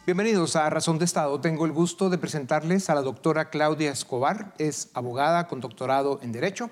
Bienvenidos 0.05 0.57
a 0.57 0.69
Razón 0.69 0.99
de 0.99 1.05
Estado. 1.05 1.39
Tengo 1.39 1.65
el 1.65 1.71
gusto 1.71 2.09
de 2.09 2.17
presentarles 2.17 2.89
a 2.89 2.93
la 2.93 3.01
doctora 3.01 3.49
Claudia 3.49 3.89
Escobar. 3.89 4.53
Es 4.57 4.89
abogada 4.93 5.47
con 5.47 5.61
doctorado 5.61 6.19
en 6.23 6.33
Derecho. 6.33 6.69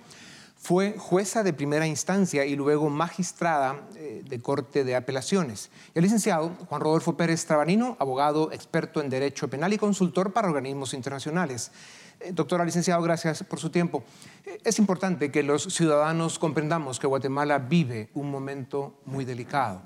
Fue 0.58 0.96
jueza 0.98 1.44
de 1.44 1.54
primera 1.54 1.88
instancia 1.88 2.44
y 2.44 2.58
luego 2.58 2.90
magistrada 2.90 3.80
eh, 3.96 4.22
de 4.28 4.42
Corte 4.42 4.84
de 4.84 4.98
Apelaciones. 4.98 5.72
el 5.96 6.04
licenciado 6.04 6.50
Juan 6.68 6.82
Rodolfo 6.82 7.16
Pérez 7.16 7.46
Trabanino, 7.46 7.96
abogado 8.02 8.52
experto 8.52 9.00
en 9.00 9.10
Derecho 9.10 9.50
Penal 9.50 9.72
y 9.72 9.78
consultor 9.78 10.34
para 10.34 10.50
organismos 10.50 10.94
internacionales. 10.94 11.72
Eh, 12.24 12.32
doctora 12.32 12.64
licenciado, 12.64 13.02
gracias 13.02 13.44
por 13.44 13.60
su 13.60 13.70
tiempo. 13.70 14.04
Eh, 14.46 14.58
es 14.64 14.80
importante 14.80 15.30
que 15.30 15.44
los 15.44 15.64
ciudadanos 15.64 16.40
comprendamos 16.40 17.00
que 17.00 17.08
Guatemala 17.08 17.60
vive 17.60 18.10
un 18.14 18.32
momento 18.32 19.00
muy 19.06 19.26
delicado. 19.26 19.82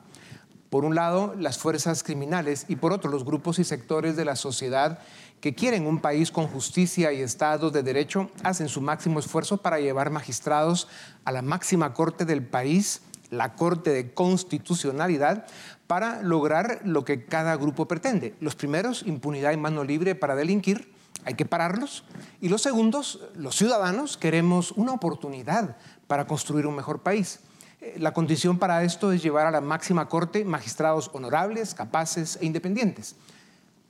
Por 0.70 0.86
un 0.86 0.94
lado, 0.94 1.34
las 1.36 1.58
fuerzas 1.58 2.04
criminales 2.04 2.66
y 2.68 2.76
por 2.76 2.94
otro, 2.94 3.10
los 3.10 3.26
grupos 3.26 3.58
y 3.58 3.64
sectores 3.64 4.16
de 4.16 4.26
la 4.26 4.36
sociedad 4.36 5.00
que 5.42 5.56
quieren 5.56 5.88
un 5.88 6.00
país 6.00 6.30
con 6.30 6.48
justicia 6.48 7.12
y 7.12 7.22
Estado 7.22 7.72
de 7.72 7.84
Derecho 7.84 8.30
hacen 8.44 8.68
su 8.70 8.82
máximo 8.82 9.20
esfuerzo 9.20 9.58
para 9.58 9.80
llevar 9.80 10.12
magistrados 10.12 10.88
a 11.26 11.32
la 11.32 11.42
máxima 11.42 11.94
corte 11.94 12.26
del 12.26 12.46
país, 12.46 13.02
la 13.32 13.54
Corte 13.56 13.92
de 13.92 14.14
Constitucionalidad, 14.14 15.48
para 15.88 16.22
lograr 16.22 16.82
lo 16.84 17.04
que 17.06 17.26
cada 17.26 17.56
grupo 17.56 17.88
pretende. 17.88 18.36
Los 18.42 18.56
primeros, 18.56 19.04
impunidad 19.08 19.54
y 19.54 19.58
mano 19.58 19.84
libre 19.84 20.16
para 20.16 20.36
delinquir, 20.36 20.97
hay 21.26 21.34
que 21.36 21.46
pararlos. 21.46 22.04
Y 22.42 22.50
los 22.50 22.62
segundos, 22.62 23.20
los 23.36 23.56
ciudadanos, 23.56 24.18
queremos 24.18 24.72
una 24.72 24.94
oportunidad 24.94 25.78
para 26.08 26.28
construir 26.28 26.66
un 26.66 26.76
mejor 26.76 27.02
país. 27.02 27.40
Eh, 27.82 27.96
la 28.00 28.14
condición 28.14 28.58
para 28.58 28.84
esto 28.84 29.12
es 29.12 29.22
llevar 29.22 29.46
a 29.48 29.52
la 29.52 29.62
máxima 29.62 30.08
corte 30.10 30.46
magistrados 30.46 31.10
honorables, 31.14 31.74
capaces 31.74 32.38
e 32.42 32.46
independientes. 32.46 33.16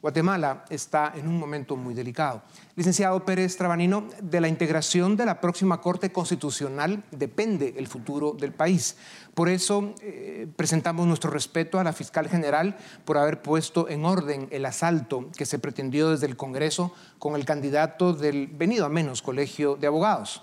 Guatemala 0.08 0.64
está 0.70 1.12
en 1.18 1.28
un 1.28 1.38
momento 1.38 1.76
muy 1.76 1.94
delicado. 1.94 2.42
Licenciado 2.78 3.26
Pérez 3.26 3.58
Trabanino, 3.58 4.08
de 4.22 4.40
la 4.40 4.48
integración 4.48 5.18
de 5.18 5.26
la 5.26 5.42
próxima 5.42 5.82
Corte 5.82 6.14
Constitucional 6.14 7.04
depende 7.12 7.74
el 7.76 7.88
futuro 7.88 8.32
del 8.32 8.54
país. 8.54 8.96
Por 9.34 9.50
eso 9.50 9.94
eh, 10.02 10.48
presentamos 10.56 11.06
nuestro 11.08 11.30
respeto 11.30 11.78
a 11.78 11.84
la 11.84 11.92
fiscal 11.92 12.30
general 12.30 12.78
por 13.04 13.18
haber 13.18 13.42
puesto 13.42 13.90
en 13.90 14.06
orden 14.06 14.48
el 14.50 14.66
asalto 14.66 15.30
que 15.36 15.46
se 15.46 15.60
pretendió 15.60 16.12
desde 16.12 16.28
el 16.28 16.38
Congreso 16.38 16.94
con 17.20 17.36
el 17.36 17.44
candidato 17.44 18.14
del 18.14 18.48
venido 18.48 18.86
a 18.86 18.90
menos 18.90 19.22
Colegio 19.22 19.76
de 19.76 19.88
Abogados. 19.88 20.42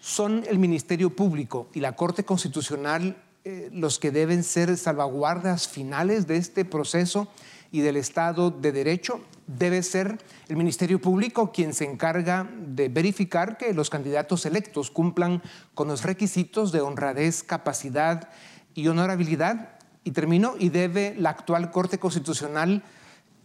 Son 0.00 0.42
el 0.48 0.58
Ministerio 0.58 1.14
Público 1.14 1.68
y 1.74 1.78
la 1.78 1.94
Corte 1.94 2.24
Constitucional 2.24 3.22
eh, 3.44 3.70
los 3.72 4.00
que 4.00 4.10
deben 4.10 4.42
ser 4.42 4.76
salvaguardas 4.76 5.66
finales 5.68 6.26
de 6.26 6.38
este 6.38 6.64
proceso 6.64 7.28
y 7.72 7.80
del 7.80 7.96
Estado 7.96 8.50
de 8.50 8.72
Derecho, 8.72 9.20
debe 9.46 9.82
ser 9.82 10.18
el 10.48 10.56
Ministerio 10.56 11.00
Público 11.00 11.52
quien 11.52 11.74
se 11.74 11.84
encarga 11.84 12.48
de 12.56 12.88
verificar 12.88 13.56
que 13.56 13.72
los 13.74 13.90
candidatos 13.90 14.46
electos 14.46 14.90
cumplan 14.90 15.42
con 15.74 15.88
los 15.88 16.04
requisitos 16.04 16.72
de 16.72 16.80
honradez, 16.80 17.42
capacidad 17.42 18.30
y 18.74 18.88
honorabilidad. 18.88 19.78
Y 20.02 20.12
termino, 20.12 20.54
y 20.58 20.70
debe 20.70 21.14
la 21.18 21.30
actual 21.30 21.70
Corte 21.70 21.98
Constitucional 21.98 22.82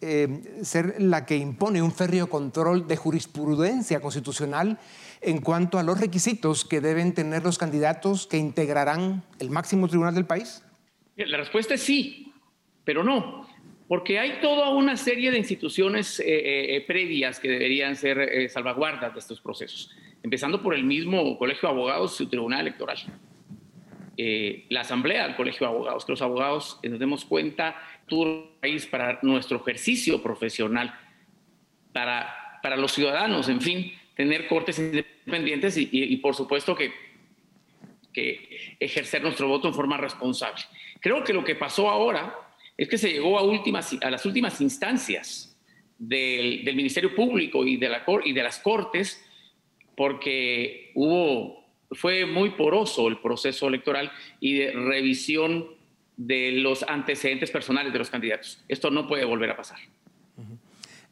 eh, 0.02 0.60
ser 0.62 1.02
la 1.02 1.26
que 1.26 1.38
impone 1.38 1.82
un 1.82 1.92
férreo 1.92 2.28
control 2.30 2.88
de 2.88 2.98
jurisprudencia 2.98 4.02
constitucional 4.02 4.78
en 5.22 5.42
cuanto 5.42 5.80
a 5.80 5.84
los 5.84 6.00
requisitos 6.00 6.66
que 6.66 6.82
deben 6.82 7.14
tener 7.14 7.44
los 7.44 7.58
candidatos 7.58 8.28
que 8.28 8.38
integrarán 8.38 9.24
el 9.40 9.50
máximo 9.50 9.88
tribunal 9.88 10.14
del 10.14 10.26
país? 10.26 10.64
La 11.16 11.38
respuesta 11.38 11.74
es 11.74 11.82
sí, 11.82 12.34
pero 12.84 13.04
no. 13.04 13.48
Porque 13.88 14.20
hay 14.20 14.40
toda 14.42 14.70
una 14.70 14.98
serie 14.98 15.30
de 15.30 15.38
instituciones 15.38 16.20
eh, 16.20 16.24
eh, 16.26 16.76
eh, 16.76 16.82
previas 16.82 17.40
que 17.40 17.50
deberían 17.50 17.96
ser 17.96 18.50
salvaguardas 18.50 19.14
de 19.14 19.20
estos 19.20 19.40
procesos, 19.40 19.92
empezando 20.24 20.62
por 20.62 20.74
el 20.74 20.84
mismo 20.84 21.38
Colegio 21.38 21.70
de 21.70 21.76
Abogados 21.76 22.16
y 22.16 22.18
su 22.18 22.30
Tribunal 22.30 22.62
Electoral. 22.62 22.98
la 24.70 24.82
Asamblea 24.82 25.28
del 25.28 25.36
Colegio 25.36 25.68
de 25.68 25.74
Abogados, 25.74 26.06
que 26.06 26.14
los 26.14 26.22
abogados 26.22 26.80
nos 26.84 27.00
demos 27.00 27.26
cuenta 27.26 27.76
todo 28.08 28.24
el 28.26 28.44
país 28.60 28.88
para 28.88 29.20
nuestro 29.22 29.58
ejercicio 29.58 30.22
profesional, 30.24 30.98
para, 31.94 32.60
para 32.64 32.78
los 32.78 32.92
ciudadanos, 32.92 33.50
en 33.50 33.62
fin, 33.62 33.94
tener 34.16 34.48
cortes 34.48 34.80
independientes 34.80 35.78
y, 35.78 35.90
y 35.92 36.18
por 36.18 36.34
supuesto 36.34 36.76
que, 36.76 36.92
que 38.16 38.78
ejercer 38.80 39.22
nuestro 39.22 39.48
voto 39.48 39.68
en 39.68 39.74
forma 39.74 39.98
responsable. 39.98 40.64
Creo 41.02 41.24
que 41.24 41.34
lo 41.34 41.44
que 41.44 41.54
pasó 41.56 41.90
ahora 41.90 42.45
es 42.78 42.90
que 42.90 42.98
se 42.98 43.12
llegó 43.12 43.38
a, 43.38 43.44
últimas, 43.44 43.96
a 44.02 44.10
las 44.10 44.26
últimas 44.26 44.60
instancias 44.62 45.58
del, 45.98 46.64
Ministerio 46.76 47.16
Público 47.16 47.66
y 47.66 47.78
de, 47.78 47.90
la, 47.90 48.04
y 48.24 48.34
de 48.34 48.44
las 48.44 48.60
Cortes 48.60 49.22
porque 49.96 50.92
hubo, 50.96 51.64
fue 51.92 52.26
muy 52.26 52.52
poroso 52.52 53.08
el 53.08 53.20
proceso 53.20 53.68
electoral 53.68 54.12
y 54.40 54.58
de 54.58 54.72
revisión 54.72 55.68
de 56.18 56.52
los 56.54 56.84
antecedentes 56.84 57.52
personales 57.52 57.94
de 57.94 58.00
los 58.00 58.10
candidatos. 58.10 58.64
Esto 58.68 58.92
no 58.92 59.08
puede 59.08 59.26
volver 59.26 59.52
a 59.52 59.58
pasar. 59.58 59.80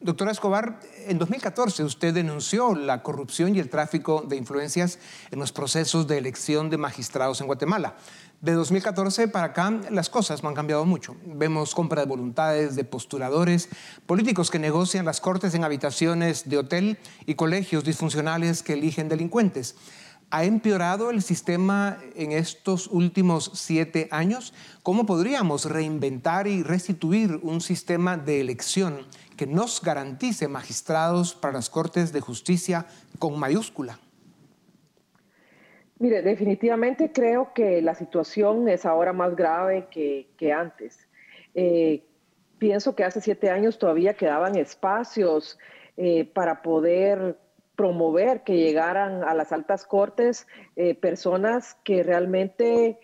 Doctora 0.00 0.32
Escobar, 0.32 0.80
en 1.06 1.18
2014 1.18 1.82
usted 1.82 2.12
denunció 2.12 2.74
la 2.74 3.02
corrupción 3.02 3.56
y 3.56 3.58
el 3.58 3.70
tráfico 3.70 4.22
de 4.28 4.36
influencias 4.36 4.98
en 5.30 5.38
los 5.38 5.50
procesos 5.50 6.06
de 6.06 6.18
elección 6.18 6.68
de 6.68 6.76
magistrados 6.76 7.40
en 7.40 7.46
Guatemala. 7.46 7.96
De 8.44 8.52
2014 8.52 9.28
para 9.28 9.46
acá 9.46 9.72
las 9.90 10.10
cosas 10.10 10.42
no 10.42 10.50
han 10.50 10.54
cambiado 10.54 10.84
mucho. 10.84 11.16
Vemos 11.24 11.74
compra 11.74 12.02
de 12.02 12.06
voluntades 12.06 12.76
de 12.76 12.84
postuladores, 12.84 13.70
políticos 14.04 14.50
que 14.50 14.58
negocian 14.58 15.06
las 15.06 15.22
cortes 15.22 15.54
en 15.54 15.64
habitaciones 15.64 16.46
de 16.46 16.58
hotel 16.58 16.98
y 17.24 17.36
colegios 17.36 17.84
disfuncionales 17.84 18.62
que 18.62 18.74
eligen 18.74 19.08
delincuentes. 19.08 19.76
¿Ha 20.28 20.44
empeorado 20.44 21.08
el 21.08 21.22
sistema 21.22 21.96
en 22.16 22.32
estos 22.32 22.88
últimos 22.88 23.50
siete 23.54 24.08
años? 24.10 24.52
¿Cómo 24.82 25.06
podríamos 25.06 25.64
reinventar 25.64 26.46
y 26.46 26.62
restituir 26.62 27.40
un 27.42 27.62
sistema 27.62 28.18
de 28.18 28.42
elección 28.42 29.06
que 29.38 29.46
nos 29.46 29.80
garantice 29.80 30.48
magistrados 30.48 31.34
para 31.34 31.54
las 31.54 31.70
Cortes 31.70 32.12
de 32.12 32.20
Justicia 32.20 32.84
con 33.18 33.38
mayúscula? 33.38 33.98
Mire, 36.04 36.20
definitivamente 36.20 37.12
creo 37.12 37.54
que 37.54 37.80
la 37.80 37.94
situación 37.94 38.68
es 38.68 38.84
ahora 38.84 39.14
más 39.14 39.34
grave 39.34 39.86
que, 39.90 40.52
antes. 40.52 41.08
Eh, 41.54 42.04
pienso 42.58 42.94
que 42.94 43.04
hace 43.04 43.22
siete 43.22 43.48
años 43.48 43.78
todavía 43.78 44.12
quedaban 44.12 44.54
espacios 44.54 45.58
eh, 45.96 46.26
para 46.26 46.60
poder 46.60 47.38
promover 47.74 48.42
que 48.42 48.58
llegaran 48.58 49.24
a 49.24 49.32
las 49.32 49.50
altas 49.50 49.86
cortes 49.86 50.46
eh, 50.76 50.94
personas 50.94 51.74
que 51.84 52.02
realmente 52.02 53.00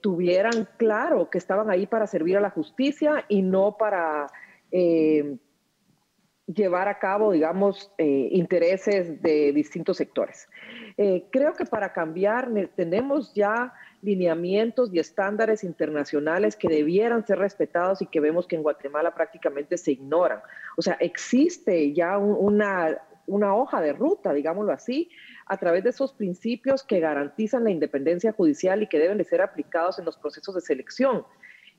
tuvieran 0.00 0.68
claro 0.76 1.28
que 1.30 1.38
estaban 1.38 1.70
ahí 1.70 1.86
para 1.86 2.06
servir 2.06 2.36
a 2.36 2.40
la 2.40 2.50
justicia 2.50 3.24
y 3.28 3.42
no 3.42 3.78
para 3.78 4.26
llevar 6.54 6.88
a 6.88 6.98
cabo, 6.98 7.32
digamos, 7.32 7.92
intereses 7.98 9.22
de 9.22 9.52
distintos 9.52 9.96
sectores. 9.96 10.48
Eh, 10.96 11.24
creo 11.30 11.54
que 11.54 11.64
para 11.64 11.92
cambiar 11.92 12.50
tenemos 12.76 13.32
ya 13.34 13.72
lineamientos 14.02 14.92
y 14.92 14.98
estándares 14.98 15.64
internacionales 15.64 16.56
que 16.56 16.68
debieran 16.68 17.26
ser 17.26 17.38
respetados 17.38 18.02
y 18.02 18.06
que 18.06 18.20
vemos 18.20 18.46
que 18.46 18.56
en 18.56 18.62
Guatemala 18.62 19.14
prácticamente 19.14 19.76
se 19.76 19.92
ignoran. 19.92 20.40
O 20.76 20.82
sea, 20.82 20.94
existe 21.00 21.92
ya 21.92 22.18
una, 22.18 22.98
una 23.26 23.54
hoja 23.54 23.80
de 23.80 23.92
ruta, 23.92 24.32
digámoslo 24.32 24.72
así, 24.72 25.10
a 25.46 25.56
través 25.56 25.84
de 25.84 25.90
esos 25.90 26.12
principios 26.12 26.82
que 26.82 27.00
garantizan 27.00 27.64
la 27.64 27.70
independencia 27.70 28.32
judicial 28.32 28.82
y 28.82 28.86
que 28.86 28.98
deben 28.98 29.18
de 29.18 29.24
ser 29.24 29.42
aplicados 29.42 29.98
en 29.98 30.04
los 30.04 30.16
procesos 30.16 30.54
de 30.54 30.60
selección. 30.60 31.24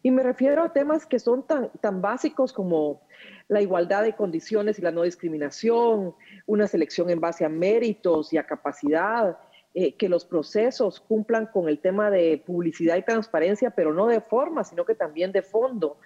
Y 0.03 0.12
me 0.12 0.24
refiero 0.24 0.63
a 0.63 0.74
temas 0.74 1.05
que 1.05 1.20
son 1.20 1.46
tan, 1.46 1.70
tan 1.79 2.01
básicos 2.01 2.53
como 2.53 3.01
la 3.48 3.62
igualdad 3.62 4.03
de 4.03 4.15
condiciones 4.15 4.79
y 4.79 4.81
la 4.81 4.91
no 4.91 5.03
discriminación, 5.03 6.15
una 6.48 6.67
selección 6.67 7.10
en 7.10 7.20
base 7.20 7.46
a 7.46 7.50
méritos 7.50 8.34
y 8.34 8.38
a 8.38 8.46
capacidad, 8.46 9.38
eh, 9.74 9.96
que 9.96 10.10
los 10.10 10.25
procesos 10.25 11.00
cumplan 11.00 11.46
con 11.46 11.70
el 11.70 11.79
tema 11.79 12.10
de 12.10 12.43
publicidad 12.46 12.98
y 12.98 13.03
transparencia, 13.03 13.70
pero 13.70 13.93
no 13.93 14.08
de 14.08 14.20
forma, 14.20 14.63
sino 14.63 14.86
que 14.86 14.96
también 14.96 15.31
de 15.31 15.43
fondo. 15.43 15.98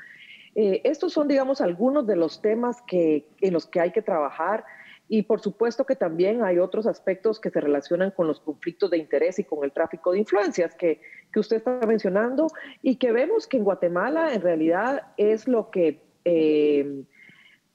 Eh, 0.53 0.81
estos 0.83 1.13
son, 1.13 1.27
digamos, 1.27 1.61
algunos 1.61 2.05
de 2.05 2.15
los 2.15 2.41
temas 2.41 2.81
que, 2.83 3.27
en 3.41 3.53
los 3.53 3.65
que 3.65 3.79
hay 3.79 3.91
que 3.91 4.01
trabajar 4.01 4.65
y 5.07 5.23
por 5.23 5.41
supuesto 5.41 5.85
que 5.85 5.95
también 5.95 6.43
hay 6.43 6.57
otros 6.57 6.87
aspectos 6.87 7.39
que 7.39 7.49
se 7.49 7.61
relacionan 7.61 8.11
con 8.11 8.27
los 8.27 8.39
conflictos 8.39 8.89
de 8.89 8.97
interés 8.97 9.37
y 9.39 9.43
con 9.43 9.63
el 9.63 9.71
tráfico 9.71 10.11
de 10.11 10.19
influencias 10.19 10.73
que, 10.75 11.01
que 11.31 11.39
usted 11.39 11.57
está 11.57 11.79
mencionando 11.85 12.47
y 12.81 12.95
que 12.95 13.11
vemos 13.11 13.47
que 13.47 13.57
en 13.57 13.63
Guatemala 13.63 14.33
en 14.33 14.41
realidad 14.41 15.13
es 15.17 15.47
lo 15.47 15.69
que, 15.69 16.01
eh, 16.23 17.03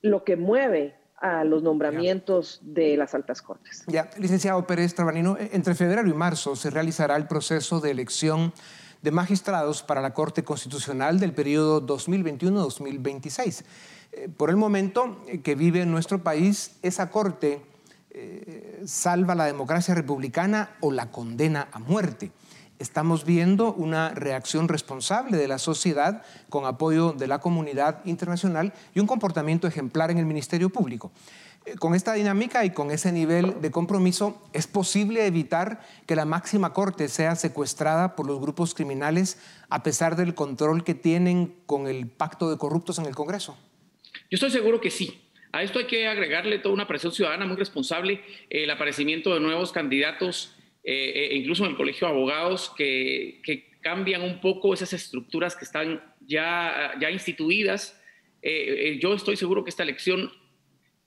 lo 0.03 0.25
que 0.25 0.37
mueve 0.37 0.97
a 1.21 1.45
los 1.45 1.63
nombramientos 1.63 2.61
de 2.63 2.97
las 2.97 3.15
altas 3.15 3.43
cortes. 3.43 3.85
Ya, 3.87 4.09
licenciado 4.17 4.67
Pérez 4.67 4.95
Trabanino, 4.95 5.37
entre 5.39 5.75
febrero 5.75 6.09
y 6.09 6.15
marzo 6.15 6.57
se 6.57 6.71
realizará 6.71 7.17
el 7.17 7.27
proceso 7.27 7.79
de 7.81 7.91
elección 7.91 8.55
de 9.03 9.11
magistrados 9.11 9.83
para 9.83 10.01
la 10.01 10.15
Corte 10.15 10.45
Constitucional 10.45 11.21
del 11.21 11.33
periodo 11.33 11.87
2021-2026. 11.87 13.65
Eh, 14.13 14.29
por 14.29 14.51
el 14.51 14.57
momento 14.57 15.25
que 15.43 15.55
vive 15.55 15.87
nuestro 15.87 16.23
país, 16.23 16.77
esa 16.83 17.11
Corte 17.11 17.63
eh, 18.11 18.83
salva 18.87 19.35
la 19.35 19.45
democracia 19.45 19.95
republicana 19.95 20.77
o 20.81 20.91
la 20.91 21.11
condena 21.11 21.69
a 21.73 21.79
muerte. 21.79 22.33
Estamos 22.81 23.25
viendo 23.25 23.75
una 23.75 24.09
reacción 24.11 24.67
responsable 24.67 25.37
de 25.37 25.47
la 25.47 25.59
sociedad 25.59 26.23
con 26.49 26.65
apoyo 26.65 27.13
de 27.13 27.29
la 27.29 27.39
comunidad 27.39 28.01
internacional 28.05 28.73
y 28.95 29.01
un 29.01 29.07
comportamiento 29.07 29.69
ejemplar 29.69 30.11
en 30.11 30.19
el 30.19 30.27
Ministerio 30.27 30.71
Público. 30.71 31.13
Eh, 31.67 31.77
con 31.77 31.95
esta 31.95 32.15
dinámica 32.15 32.65
y 32.65 32.71
con 32.71 32.91
ese 32.91 33.13
nivel 33.13 33.61
de 33.61 33.71
compromiso, 33.71 34.41
¿es 34.53 34.67
posible 34.67 35.27
evitar 35.27 35.83
que 36.07 36.17
la 36.17 36.25
máxima 36.25 36.73
corte 36.73 37.09
sea 37.09 37.37
secuestrada 37.37 38.17
por 38.17 38.27
los 38.27 38.41
grupos 38.41 38.75
criminales 38.75 39.37
a 39.69 39.83
pesar 39.83 40.17
del 40.17 40.35
control 40.35 40.83
que 40.83 40.95
tienen 40.95 41.55
con 41.67 41.87
el 41.87 42.09
pacto 42.09 42.51
de 42.51 42.57
corruptos 42.57 42.99
en 42.99 43.07
el 43.07 43.15
Congreso? 43.15 43.57
Yo 44.31 44.37
estoy 44.37 44.51
seguro 44.51 44.81
que 44.81 44.91
sí. 44.91 45.21
A 45.53 45.63
esto 45.63 45.79
hay 45.79 45.87
que 45.87 46.07
agregarle 46.07 46.59
toda 46.59 46.75
una 46.75 46.87
presión 46.87 47.13
ciudadana 47.13 47.45
muy 47.45 47.57
responsable, 47.57 48.21
el 48.49 48.71
aparecimiento 48.71 49.35
de 49.35 49.41
nuevos 49.41 49.73
candidatos, 49.73 50.57
eh, 50.85 51.31
incluso 51.33 51.65
en 51.65 51.73
el 51.73 51.77
Colegio 51.77 52.07
de 52.07 52.15
Abogados, 52.15 52.73
que, 52.77 53.41
cambian 53.83 54.21
un 54.21 54.43
poco 54.43 54.75
esas 54.75 54.93
estructuras 54.93 55.57
que 55.57 55.65
están 55.65 56.03
ya, 56.21 56.93
ya 57.01 57.11
instituidas. 57.11 57.99
Eh, 58.43 58.99
yo 59.01 59.15
estoy 59.15 59.37
seguro 59.37 59.65
que 59.65 59.71
esta 59.71 59.85
elección 59.85 60.31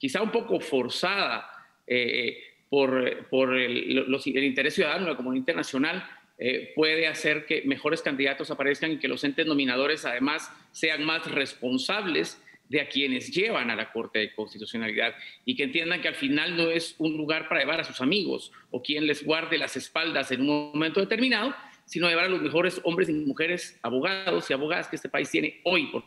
quizá 0.03 0.21
un 0.21 0.31
poco 0.31 0.59
forzada 0.59 1.49
eh, 1.87 2.37
por, 2.69 3.27
por 3.29 3.55
el, 3.55 4.05
interés 4.43 4.73
ciudadano 4.73 5.07
la 5.07 5.15
comunidad 5.15 5.39
internacional, 5.39 6.03
eh, 6.37 6.73
puede 6.75 7.07
hacer 7.07 7.45
que 7.45 7.61
mejores 7.61 8.01
candidatos 8.01 8.51
aparezcan 8.51 8.91
y 8.91 8.99
que 8.99 9.07
los 9.07 9.23
entes 9.23 9.45
nominadores 9.45 10.03
además 10.03 10.51
sean 10.73 11.05
más 11.05 11.31
responsables 11.31 12.42
de 12.73 12.81
a 12.81 12.89
quienes 12.89 13.31
llevan 13.31 13.69
a 13.71 13.75
la 13.75 13.91
Corte 13.91 14.19
de 14.19 14.33
Constitucionalidad 14.33 15.13
y 15.45 15.55
que 15.55 15.63
entiendan 15.63 16.01
que 16.01 16.09
al 16.09 16.15
final 16.15 16.57
no 16.57 16.69
es 16.69 16.95
un 16.97 17.15
lugar 17.15 17.47
para 17.47 17.61
llevar 17.61 17.79
a 17.79 17.83
sus 17.85 18.01
amigos 18.01 18.51
o 18.71 18.81
quien 18.81 19.07
les 19.07 19.23
guarde 19.23 19.57
las 19.57 19.77
espaldas 19.77 20.31
en 20.31 20.41
un 20.41 20.71
momento 20.73 20.99
determinado, 20.99 21.55
sino 21.85 22.09
llevar 22.09 22.25
a 22.25 22.29
los 22.29 22.41
mejores 22.41 22.81
hombres 22.83 23.07
y 23.07 23.13
mujeres, 23.13 23.79
abogados 23.81 24.49
y 24.49 24.53
abogadas 24.53 24.89
que 24.89 24.97
este 24.97 25.07
país 25.07 25.29
tiene 25.29 25.61
hoy 25.63 25.87
por 25.87 26.03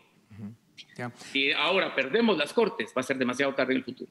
y 1.32 1.52
ahora 1.52 1.94
perdemos 1.94 2.36
las 2.36 2.52
cortes, 2.52 2.92
va 2.96 3.00
a 3.00 3.04
ser 3.04 3.18
demasiado 3.18 3.54
tarde 3.54 3.72
en 3.72 3.78
el 3.78 3.84
futuro. 3.84 4.10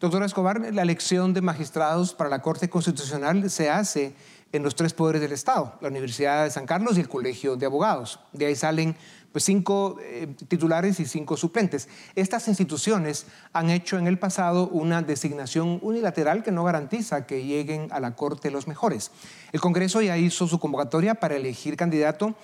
Doctora 0.00 0.26
Escobar, 0.26 0.60
la 0.72 0.82
elección 0.82 1.32
de 1.32 1.40
magistrados 1.40 2.14
para 2.14 2.28
la 2.28 2.42
Corte 2.42 2.68
Constitucional 2.68 3.48
se 3.48 3.70
hace 3.70 4.14
en 4.56 4.62
los 4.62 4.74
tres 4.74 4.94
poderes 4.94 5.20
del 5.20 5.32
Estado, 5.32 5.74
la 5.80 5.88
Universidad 5.88 6.44
de 6.44 6.50
San 6.50 6.66
Carlos 6.66 6.96
y 6.96 7.00
el 7.00 7.08
Colegio 7.08 7.56
de 7.56 7.66
Abogados. 7.66 8.20
De 8.32 8.46
ahí 8.46 8.54
salen 8.54 8.96
pues, 9.32 9.44
cinco 9.44 9.98
eh, 10.00 10.28
titulares 10.46 11.00
y 11.00 11.06
cinco 11.06 11.36
suplentes. 11.36 11.88
Estas 12.14 12.46
instituciones 12.46 13.26
han 13.52 13.68
hecho 13.68 13.98
en 13.98 14.06
el 14.06 14.18
pasado 14.18 14.68
una 14.68 15.02
designación 15.02 15.80
unilateral 15.82 16.44
que 16.44 16.52
no 16.52 16.62
garantiza 16.62 17.26
que 17.26 17.44
lleguen 17.44 17.88
a 17.90 17.98
la 17.98 18.14
Corte 18.14 18.52
los 18.52 18.68
mejores. 18.68 19.10
El 19.52 19.60
Congreso 19.60 20.00
ya 20.02 20.16
hizo 20.16 20.46
su 20.46 20.60
convocatoria 20.60 21.16
para 21.16 21.34
elegir 21.34 21.76
candidato 21.76 22.36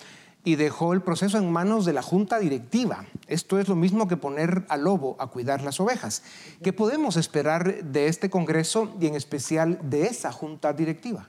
y 0.43 0.57
dejó 0.57 0.95
el 0.95 1.03
proceso 1.03 1.39
en 1.39 1.53
manos 1.53 1.85
de 1.85 1.93
la 1.93 2.03
junta 2.03 2.41
directiva. 2.41 3.05
Esto 3.29 3.61
es 3.61 3.69
lo 3.69 3.77
mismo 3.77 4.09
que 4.09 4.17
poner 4.17 4.65
al 4.69 4.83
lobo 4.83 5.15
a 5.21 5.29
cuidar 5.29 5.63
las 5.63 5.79
ovejas. 5.79 6.25
¿Qué 6.63 6.73
podemos 6.73 7.17
esperar 7.17 7.85
de 7.85 8.09
este 8.09 8.31
Congreso 8.31 8.97
y 9.01 9.07
en 9.07 9.15
especial 9.15 9.79
de 9.83 10.07
esa 10.07 10.33
junta 10.33 10.73
directiva? 10.73 11.29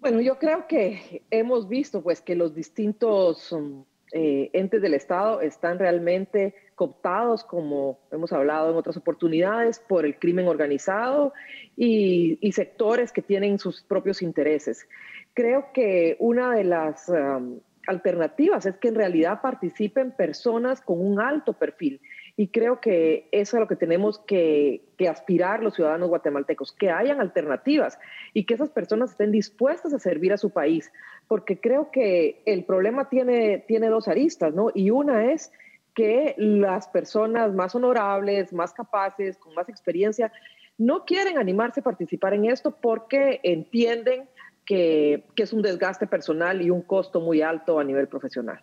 Bueno, 0.00 0.22
yo 0.22 0.38
creo 0.38 0.66
que 0.66 1.22
hemos 1.30 1.68
visto 1.68 2.02
pues 2.02 2.22
que 2.22 2.34
los 2.34 2.54
distintos 2.54 3.52
um, 3.52 3.84
eh, 4.12 4.48
entes 4.54 4.80
del 4.80 4.94
Estado 4.94 5.42
están 5.42 5.78
realmente 5.78 6.54
cooptados, 6.74 7.44
como 7.44 8.00
hemos 8.10 8.32
hablado 8.32 8.70
en 8.70 8.76
otras 8.76 8.96
oportunidades, 8.96 9.78
por 9.78 10.06
el 10.06 10.18
crimen 10.18 10.48
organizado 10.48 11.34
y, 11.76 12.38
sectores 12.52 13.12
que 13.12 13.20
tienen 13.20 13.58
sus 13.58 13.82
propios 13.82 14.22
intereses. 14.22 14.88
Creo 15.34 15.66
que 15.74 16.16
una 16.18 16.54
de 16.54 16.64
las 16.64 17.08
um, 17.10 17.60
alternativas, 17.86 18.64
es 18.64 18.78
que 18.78 18.88
en 18.88 18.94
realidad 18.94 19.42
participen 19.42 20.12
personas 20.12 20.80
con 20.80 20.98
un 20.98 21.20
alto 21.20 21.52
perfil. 21.52 22.00
Y 22.40 22.48
creo 22.48 22.80
que 22.80 23.28
eso 23.32 23.58
es 23.58 23.60
lo 23.60 23.68
que 23.68 23.76
tenemos 23.76 24.18
que, 24.20 24.80
aspirar 25.06 25.62
los 25.62 25.74
ciudadanos 25.74 26.08
guatemaltecos, 26.08 26.72
que 26.72 26.90
hayan 26.90 27.20
alternativas 27.20 27.98
y 28.32 28.46
que 28.46 28.54
esas 28.54 28.70
personas 28.70 29.10
estén 29.10 29.30
dispuestas 29.30 29.92
a 29.92 29.98
servir 29.98 30.32
a 30.32 30.38
su 30.38 30.48
país, 30.48 30.90
porque 31.28 31.60
creo 31.60 31.90
que 31.90 32.40
el 32.46 32.64
problema 32.64 33.10
tiene, 33.10 33.58
tiene 33.68 33.88
dos 33.88 34.08
aristas, 34.08 34.54
¿no? 34.54 34.70
Y 34.74 34.88
una 34.88 35.30
es 35.34 35.52
que 35.94 36.34
las 36.38 36.88
personas 36.88 37.52
más 37.52 37.74
honorables, 37.74 38.54
más 38.54 38.72
capaces, 38.72 39.36
con 39.36 39.54
más 39.54 39.68
experiencia, 39.68 40.32
no 40.78 41.04
quieren 41.04 41.36
animarse 41.36 41.80
a 41.80 41.82
participar 41.82 42.32
en 42.32 42.46
esto 42.46 42.70
porque 42.70 43.40
entienden 43.42 44.30
que, 44.64 45.26
es 45.36 45.52
un 45.52 45.60
desgaste 45.60 46.06
personal 46.06 46.62
y 46.62 46.70
un 46.70 46.80
costo 46.80 47.20
muy 47.20 47.42
alto 47.42 47.78
a 47.78 47.84
nivel 47.84 48.08
profesional. 48.08 48.62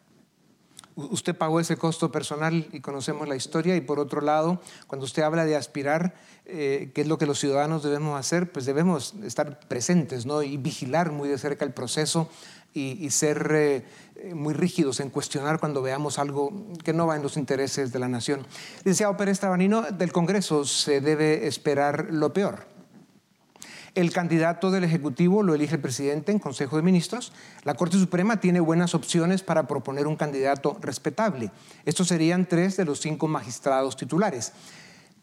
Usted 0.98 1.38
pagó 1.38 1.60
ese 1.60 1.78
costo 1.78 2.12
personal 2.12 2.68
y 2.72 2.80
conocemos 2.82 3.28
la 3.28 3.36
historia 3.36 3.76
y 3.76 3.82
por 3.82 4.00
otro 4.00 4.20
lado, 4.20 4.60
cuando 4.88 5.06
usted 5.06 5.22
habla 5.22 5.46
de 5.46 5.56
aspirar, 5.56 6.16
eh, 6.46 6.90
¿qué 6.96 7.02
es 7.02 7.08
lo 7.08 7.20
que 7.20 7.28
los 7.28 7.38
ciudadanos 7.38 7.84
debemos 7.84 8.20
hacer? 8.20 8.52
Pues 8.52 8.66
debemos 8.66 9.14
estar 9.24 9.60
presentes 9.68 10.26
¿no? 10.26 10.42
y 10.42 10.58
vigilar 10.58 11.12
muy 11.12 11.30
de 11.30 11.38
cerca 11.38 11.66
el 11.66 11.72
proceso 11.72 12.30
y, 12.74 13.10
ser 13.12 13.52
eh, 13.54 13.86
muy 14.34 14.56
rígidos 14.56 15.00
en 15.00 15.12
cuestionar 15.12 15.60
cuando 15.60 15.84
veamos 15.84 16.18
algo 16.18 16.52
que 16.84 16.94
no 16.94 17.06
va 17.06 17.16
en 17.16 17.22
los 17.22 17.38
intereses 17.38 17.92
de 17.92 18.00
la 18.00 18.08
nación. 18.08 18.46
Licenciado 18.80 19.16
Pérez 19.18 19.40
Tabanino, 19.40 19.84
del 19.84 20.12
Congreso 20.12 20.66
se 20.66 21.00
debe 21.00 21.46
esperar 21.48 22.08
lo 22.10 22.34
peor. 22.34 22.77
El 23.98 24.14
candidato 24.14 24.70
del 24.70 24.84
Ejecutivo 24.84 25.42
lo 25.42 25.56
elige 25.56 25.74
el 25.74 25.82
presidente 25.82 26.32
en 26.32 26.38
Consejo 26.38 26.76
de 26.76 26.84
Ministros. 26.84 27.34
La 27.64 27.74
Corte 27.74 27.98
Suprema 27.98 28.40
tiene 28.40 28.60
buenas 28.60 28.94
opciones 28.94 29.42
para 29.42 29.68
proponer 29.68 30.06
un 30.06 30.16
candidato 30.16 30.78
respetable. 30.82 31.50
Estos 31.84 32.10
serían 32.10 32.46
tres 32.46 32.78
de 32.78 32.86
los 32.86 33.02
cinco 33.02 33.28
magistrados 33.28 33.98
titulares. 33.98 34.54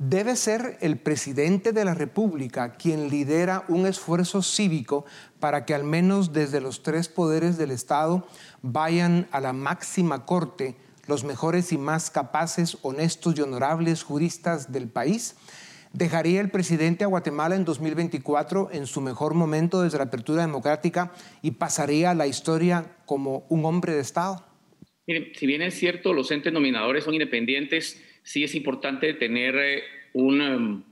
Debe 0.01 0.35
ser 0.35 0.77
el 0.81 0.99
presidente 0.99 1.71
de 1.71 1.85
la 1.85 1.95
República 1.95 2.73
quien 2.73 3.11
lidera 3.11 3.65
un 3.69 3.87
esfuerzo 3.87 4.43
cívico 4.43 5.05
para 5.39 5.67
que 5.67 5.75
al 5.75 5.85
menos 5.85 6.33
desde 6.33 6.61
los 6.61 6.83
tres 6.83 7.07
poderes 7.09 7.57
del 7.57 7.71
Estado 7.71 8.27
vayan 8.61 9.29
a 9.31 9.39
la 9.39 9.53
máxima 9.53 10.27
corte 10.27 10.77
los 11.07 11.23
mejores 11.23 11.71
y 11.71 11.79
más 11.79 12.11
capaces, 12.11 12.79
honestos 12.83 13.35
y 13.37 13.43
honorables 13.43 14.03
juristas 14.03 14.73
del 14.73 14.89
país 14.89 15.37
¿Dejaría 15.95 16.41
el 16.41 16.51
presidente 16.51 17.05
a 17.05 17.07
Guatemala 17.07 17.55
en 17.55 17.65
2024 17.65 18.71
en 18.73 18.89
su 18.89 19.01
mejor 19.01 19.35
momento 19.35 19.81
desde 19.81 19.99
la 19.99 20.05
apertura 20.05 20.43
democrática 20.43 21.13
y 21.41 21.53
pasaría 21.53 22.11
a 22.11 22.15
la 22.15 22.27
historia 22.27 22.97
como 23.07 23.47
un 23.49 23.65
hombre 23.65 23.93
de 23.93 24.01
Estado? 24.01 24.45
Miren, 25.07 25.31
si 25.37 25.47
bien 25.47 25.63
es 25.63 25.75
cierto, 25.75 26.13
los 26.13 26.33
entes 26.33 26.53
nominadores 26.53 27.05
son 27.05 27.15
independientes, 27.15 28.05
sí 28.25 28.43
es 28.43 28.57
importante 28.57 29.15
tener 29.15 29.55
eh, 29.55 29.83
una, 30.15 30.83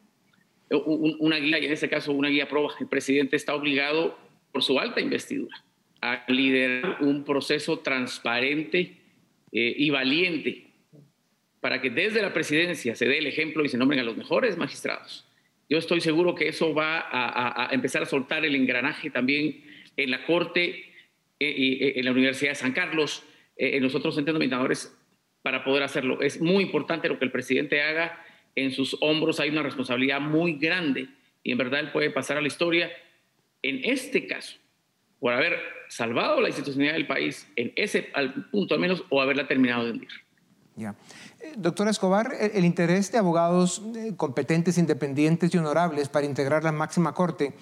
una 0.70 1.36
guía, 1.38 1.58
y 1.58 1.66
en 1.66 1.72
este 1.72 1.88
caso 1.88 2.12
una 2.12 2.28
guía 2.28 2.48
proba. 2.48 2.72
El 2.78 2.86
presidente 2.86 3.34
está 3.34 3.56
obligado 3.56 4.16
por 4.52 4.62
su 4.62 4.78
alta 4.78 5.00
investidura 5.00 5.64
a 6.00 6.22
liderar 6.28 6.98
un 7.00 7.24
proceso 7.24 7.80
transparente 7.80 8.98
eh, 9.50 9.74
y 9.76 9.90
valiente 9.90 10.71
para 11.62 11.80
que 11.80 11.90
desde 11.90 12.20
la 12.20 12.32
presidencia 12.32 12.96
se 12.96 13.06
dé 13.06 13.18
el 13.18 13.26
ejemplo 13.28 13.64
y 13.64 13.68
se 13.68 13.78
nombren 13.78 14.00
a 14.00 14.02
los 14.02 14.16
mejores 14.16 14.58
magistrados. 14.58 15.24
Yo 15.70 15.78
estoy 15.78 16.00
seguro 16.00 16.34
que 16.34 16.48
eso 16.48 16.74
va 16.74 17.06
a, 17.08 17.68
empezar 17.70 18.02
a 18.02 18.06
soltar 18.06 18.44
el 18.44 18.56
engranaje 18.56 19.10
también 19.10 19.62
en 19.96 20.10
la 20.10 20.26
Corte, 20.26 20.84
eh, 21.38 21.92
en 21.94 22.04
la 22.04 22.10
Universidad 22.10 22.50
de 22.50 22.56
San 22.56 22.72
Carlos, 22.72 23.22
eh, 23.56 23.76
en 23.76 23.82
los 23.84 23.94
otros 23.94 24.18
entes 24.18 24.34
nominadores 24.34 24.92
para 25.42 25.62
poder 25.62 25.84
hacerlo. 25.84 26.20
Es 26.20 26.40
muy 26.40 26.64
importante 26.64 27.08
lo 27.08 27.16
que 27.20 27.26
el 27.26 27.30
presidente 27.30 27.80
haga. 27.80 28.26
En 28.56 28.72
sus 28.72 28.96
hombros 29.00 29.38
hay 29.38 29.50
una 29.50 29.62
responsabilidad 29.62 30.20
muy 30.20 30.54
grande 30.54 31.06
y 31.44 31.52
en 31.52 31.58
verdad 31.58 31.78
él 31.78 31.92
puede 31.92 32.10
pasar 32.10 32.38
a 32.38 32.40
la 32.40 32.48
historia 32.48 32.90
en 33.62 33.84
este 33.84 34.26
caso 34.26 34.58
por 35.20 35.32
haber 35.32 35.60
salvado 35.88 36.40
la 36.40 36.48
institucionalidad 36.48 36.94
del 36.94 37.06
país 37.06 37.48
en 37.54 37.72
ese 37.76 38.10
punto 38.50 38.74
al 38.74 38.80
menos 38.80 39.04
o 39.10 39.22
haberla 39.22 39.46
terminado 39.46 39.84
de 39.84 39.92
hundir. 39.92 40.10
Ya. 40.76 40.94
Doctora 41.56 41.90
Escobar, 41.90 42.34
el 42.40 42.64
interés 42.64 43.12
de 43.12 43.18
abogados 43.18 43.82
eh, 43.94 44.14
competentes, 44.16 44.78
independientes 44.78 45.54
y 45.54 45.58
honorables 45.58 46.08
para 46.08 46.26
integrar 46.26 46.64
la 46.64 46.72
máxima 46.72 47.12
corte, 47.12 47.54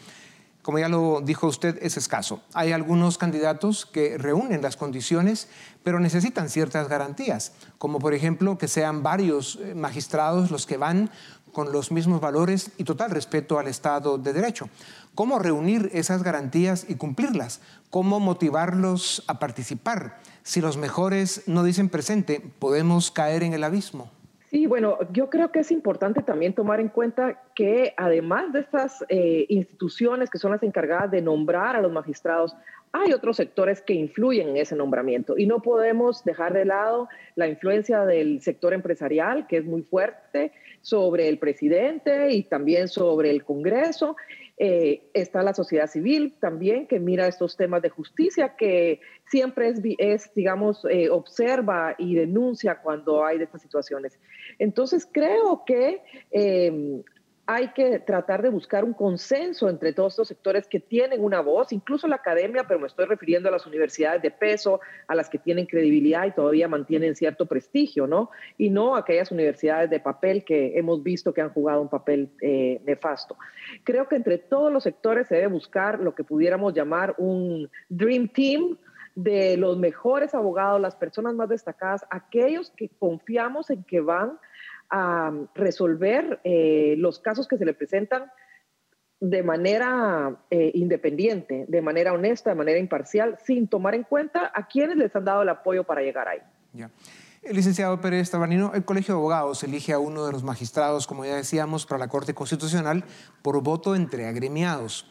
como 0.62 0.78
ya 0.78 0.88
lo 0.88 1.22
dijo 1.22 1.46
usted, 1.46 1.78
es 1.82 1.96
escaso. 1.96 2.42
Hay 2.52 2.72
algunos 2.72 3.16
candidatos 3.16 3.86
que 3.86 4.18
reúnen 4.18 4.60
las 4.60 4.76
condiciones, 4.76 5.48
pero 5.82 5.98
necesitan 6.00 6.50
ciertas 6.50 6.88
garantías, 6.88 7.52
como 7.78 7.98
por 7.98 8.12
ejemplo 8.12 8.58
que 8.58 8.68
sean 8.68 9.02
varios 9.02 9.58
eh, 9.62 9.74
magistrados 9.74 10.50
los 10.50 10.66
que 10.66 10.76
van 10.76 11.10
con 11.52 11.72
los 11.72 11.90
mismos 11.90 12.20
valores 12.20 12.70
y 12.76 12.84
total 12.84 13.10
respeto 13.10 13.58
al 13.58 13.68
Estado 13.68 14.18
de 14.18 14.32
Derecho. 14.32 14.68
¿Cómo 15.14 15.38
reunir 15.38 15.90
esas 15.92 16.22
garantías 16.22 16.86
y 16.88 16.94
cumplirlas? 16.94 17.60
¿Cómo 17.88 18.20
motivarlos 18.20 19.24
a 19.26 19.38
participar? 19.38 20.20
Si 20.42 20.60
los 20.60 20.76
mejores 20.76 21.46
no 21.46 21.62
dicen 21.64 21.88
presente, 21.88 22.42
podemos 22.58 23.10
caer 23.10 23.42
en 23.42 23.52
el 23.52 23.64
abismo. 23.64 24.10
Sí, 24.50 24.66
bueno, 24.66 24.98
yo 25.12 25.30
creo 25.30 25.52
que 25.52 25.60
es 25.60 25.70
importante 25.70 26.22
también 26.22 26.54
tomar 26.54 26.80
en 26.80 26.88
cuenta 26.88 27.40
que 27.54 27.94
además 27.96 28.52
de 28.52 28.60
estas 28.60 29.04
eh, 29.08 29.46
instituciones 29.48 30.28
que 30.28 30.38
son 30.38 30.50
las 30.50 30.62
encargadas 30.64 31.12
de 31.12 31.22
nombrar 31.22 31.76
a 31.76 31.80
los 31.80 31.92
magistrados, 31.92 32.56
hay 32.90 33.12
otros 33.12 33.36
sectores 33.36 33.80
que 33.80 33.94
influyen 33.94 34.48
en 34.48 34.56
ese 34.56 34.74
nombramiento 34.74 35.38
y 35.38 35.46
no 35.46 35.62
podemos 35.62 36.24
dejar 36.24 36.52
de 36.52 36.64
lado 36.64 37.08
la 37.36 37.46
influencia 37.46 38.04
del 38.04 38.42
sector 38.42 38.74
empresarial, 38.74 39.46
que 39.46 39.58
es 39.58 39.64
muy 39.64 39.82
fuerte, 39.82 40.50
sobre 40.82 41.28
el 41.28 41.38
presidente 41.38 42.32
y 42.32 42.42
también 42.42 42.88
sobre 42.88 43.30
el 43.30 43.44
Congreso. 43.44 44.16
Eh, 44.62 45.08
está 45.14 45.42
la 45.42 45.54
sociedad 45.54 45.86
civil 45.86 46.34
también 46.38 46.86
que 46.86 47.00
mira 47.00 47.26
estos 47.26 47.56
temas 47.56 47.80
de 47.80 47.88
justicia, 47.88 48.56
que 48.56 49.00
siempre 49.26 49.70
es, 49.70 49.80
es 49.96 50.34
digamos, 50.34 50.84
eh, 50.90 51.08
observa 51.08 51.94
y 51.96 52.14
denuncia 52.14 52.82
cuando 52.82 53.24
hay 53.24 53.38
de 53.38 53.44
estas 53.44 53.62
situaciones. 53.62 54.18
Entonces, 54.58 55.08
creo 55.10 55.62
que 55.64 56.02
eh, 56.30 57.02
hay 57.52 57.72
que 57.72 57.98
tratar 57.98 58.42
de 58.42 58.48
buscar 58.48 58.84
un 58.84 58.92
consenso 58.92 59.68
entre 59.68 59.92
todos 59.92 60.12
estos 60.12 60.28
sectores 60.28 60.68
que 60.68 60.78
tienen 60.78 61.20
una 61.24 61.40
voz, 61.40 61.72
incluso 61.72 62.06
la 62.06 62.14
academia, 62.14 62.62
pero 62.68 62.78
me 62.78 62.86
estoy 62.86 63.06
refiriendo 63.06 63.48
a 63.48 63.52
las 63.52 63.66
universidades 63.66 64.22
de 64.22 64.30
peso, 64.30 64.78
a 65.08 65.16
las 65.16 65.28
que 65.28 65.38
tienen 65.38 65.66
credibilidad 65.66 66.26
y 66.26 66.30
todavía 66.30 66.68
mantienen 66.68 67.16
cierto 67.16 67.46
prestigio, 67.46 68.06
¿no? 68.06 68.30
Y 68.56 68.70
no 68.70 68.94
aquellas 68.94 69.32
universidades 69.32 69.90
de 69.90 69.98
papel 69.98 70.44
que 70.44 70.78
hemos 70.78 71.02
visto 71.02 71.34
que 71.34 71.40
han 71.40 71.50
jugado 71.50 71.82
un 71.82 71.88
papel 71.88 72.30
eh, 72.40 72.80
nefasto. 72.86 73.36
Creo 73.82 74.06
que 74.06 74.14
entre 74.14 74.38
todos 74.38 74.72
los 74.72 74.84
sectores 74.84 75.26
se 75.26 75.34
debe 75.34 75.48
buscar 75.48 75.98
lo 75.98 76.14
que 76.14 76.22
pudiéramos 76.22 76.72
llamar 76.72 77.16
un 77.18 77.68
Dream 77.88 78.28
Team, 78.28 78.78
de 79.16 79.56
los 79.56 79.76
mejores 79.76 80.34
abogados, 80.34 80.80
las 80.80 80.94
personas 80.94 81.34
más 81.34 81.48
destacadas, 81.48 82.06
aquellos 82.10 82.70
que 82.70 82.88
confiamos 82.88 83.70
en 83.70 83.82
que 83.82 84.00
van 84.00 84.38
a 84.90 85.32
resolver 85.54 86.40
eh, 86.44 86.94
los 86.98 87.18
casos 87.18 87.46
que 87.46 87.56
se 87.56 87.64
le 87.64 87.74
presentan 87.74 88.30
de 89.20 89.42
manera 89.42 90.44
eh, 90.50 90.72
independiente, 90.74 91.66
de 91.68 91.82
manera 91.82 92.12
honesta, 92.12 92.50
de 92.50 92.56
manera 92.56 92.78
imparcial, 92.78 93.38
sin 93.44 93.68
tomar 93.68 93.94
en 93.94 94.04
cuenta 94.04 94.50
a 94.54 94.66
quienes 94.66 94.96
les 94.96 95.14
han 95.14 95.24
dado 95.24 95.42
el 95.42 95.48
apoyo 95.50 95.84
para 95.84 96.00
llegar 96.00 96.26
ahí. 96.26 96.40
Ya. 96.72 96.90
El 97.42 97.56
licenciado 97.56 98.00
Pérez 98.00 98.30
Tabanino, 98.30 98.72
el 98.74 98.84
Colegio 98.84 99.14
de 99.14 99.20
Abogados 99.20 99.62
elige 99.62 99.94
a 99.94 99.98
uno 99.98 100.26
de 100.26 100.32
los 100.32 100.42
magistrados, 100.42 101.06
como 101.06 101.24
ya 101.24 101.36
decíamos, 101.36 101.86
para 101.86 101.98
la 101.98 102.08
Corte 102.08 102.34
Constitucional 102.34 103.04
por 103.40 103.62
voto 103.62 103.94
entre 103.94 104.26
agremiados. 104.26 105.06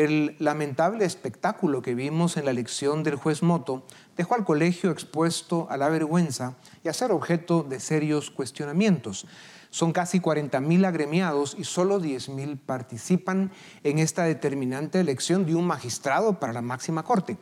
El 0.00 0.34
lamentable 0.38 1.04
espectáculo 1.04 1.82
que 1.82 1.94
vimos 1.94 2.38
en 2.38 2.46
la 2.46 2.52
elección 2.52 3.02
del 3.02 3.16
juez 3.16 3.42
Moto 3.42 3.84
dejó 4.16 4.34
al 4.34 4.46
colegio 4.46 4.90
expuesto 4.90 5.66
a 5.68 5.76
la 5.76 5.90
vergüenza 5.90 6.54
y 6.82 6.88
a 6.88 6.94
ser 6.94 7.12
objeto 7.12 7.64
de 7.64 7.80
serios 7.80 8.30
cuestionamientos. 8.30 9.26
Son 9.68 9.92
casi 9.92 10.18
40.000 10.18 10.86
agremiados 10.86 11.54
y 11.58 11.64
solo 11.64 12.00
10.000 12.00 12.58
participan 12.64 13.52
en 13.84 13.98
esta 13.98 14.24
determinante 14.24 15.00
elección 15.00 15.44
de 15.44 15.54
un 15.54 15.66
magistrado 15.66 16.40
para 16.40 16.54
la 16.54 16.62
máxima 16.62 17.02
corte. 17.02 17.36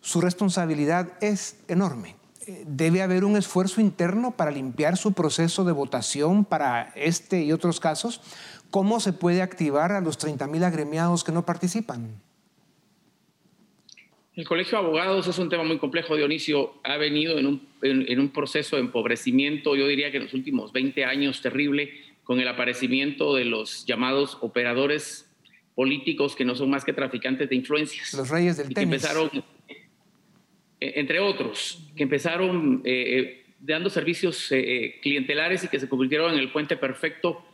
Su 0.00 0.20
responsabilidad 0.20 1.14
es 1.20 1.56
enorme. 1.66 2.17
Eh, 2.48 2.64
debe 2.66 3.02
haber 3.02 3.24
un 3.24 3.36
esfuerzo 3.36 3.80
interno 3.80 4.32
para 4.32 4.50
limpiar 4.50 4.96
su 4.96 5.12
proceso 5.12 5.64
de 5.64 5.72
votación 5.72 6.44
para 6.44 6.92
este 6.96 7.44
y 7.44 7.52
otros 7.52 7.78
casos 7.78 8.20
¿Cómo 8.70 9.00
se 9.00 9.12
puede 9.12 9.40
activar 9.40 9.92
a 9.92 10.00
los 10.00 10.18
30.000 10.18 10.62
agremiados 10.62 11.24
que 11.24 11.32
no 11.32 11.46
participan? 11.46 12.20
El 14.34 14.46
Colegio 14.46 14.78
de 14.78 14.84
Abogados 14.84 15.26
es 15.26 15.38
un 15.38 15.48
tema 15.48 15.64
muy 15.64 15.78
complejo, 15.78 16.16
Dionisio. 16.16 16.74
Ha 16.84 16.96
venido 16.96 17.38
en 17.38 17.46
un, 17.46 18.28
proceso 18.28 18.76
de 18.76 18.82
empobrecimiento, 18.82 19.74
yo 19.74 19.86
diría 19.86 20.10
que 20.10 20.18
en 20.18 20.24
los 20.24 20.34
últimos 20.34 20.72
20 20.72 21.04
años 21.04 21.40
terrible, 21.40 21.90
con 22.24 22.40
el 22.40 22.46
aparecimiento 22.46 23.34
de 23.34 23.46
los 23.46 23.86
llamados 23.86 24.36
operadores 24.42 25.28
políticos 25.74 26.36
que 26.36 26.44
no 26.44 26.54
son 26.54 26.70
más 26.70 26.84
que 26.84 26.92
traficantes 26.92 27.48
de 27.48 27.56
influencias. 27.56 28.12
Los 28.12 28.28
reyes 28.28 28.58
del 28.58 28.68
tenis. 28.74 28.94
empezaron, 28.94 29.30
e, 29.32 29.42
entre 30.80 31.20
otros, 31.20 31.90
que 31.96 32.04
empezaron 32.04 32.82
eh, 32.84 33.18
eh, 33.18 33.44
dando 33.60 33.90
servicios 33.90 34.50
eh, 34.52 34.98
clientelares 35.02 35.64
y 35.64 35.68
que 35.68 35.80
se 35.80 35.88
convirtieron 35.88 36.32
en 36.32 36.38
el 36.38 36.50
puente 36.52 36.76
perfecto 36.76 37.44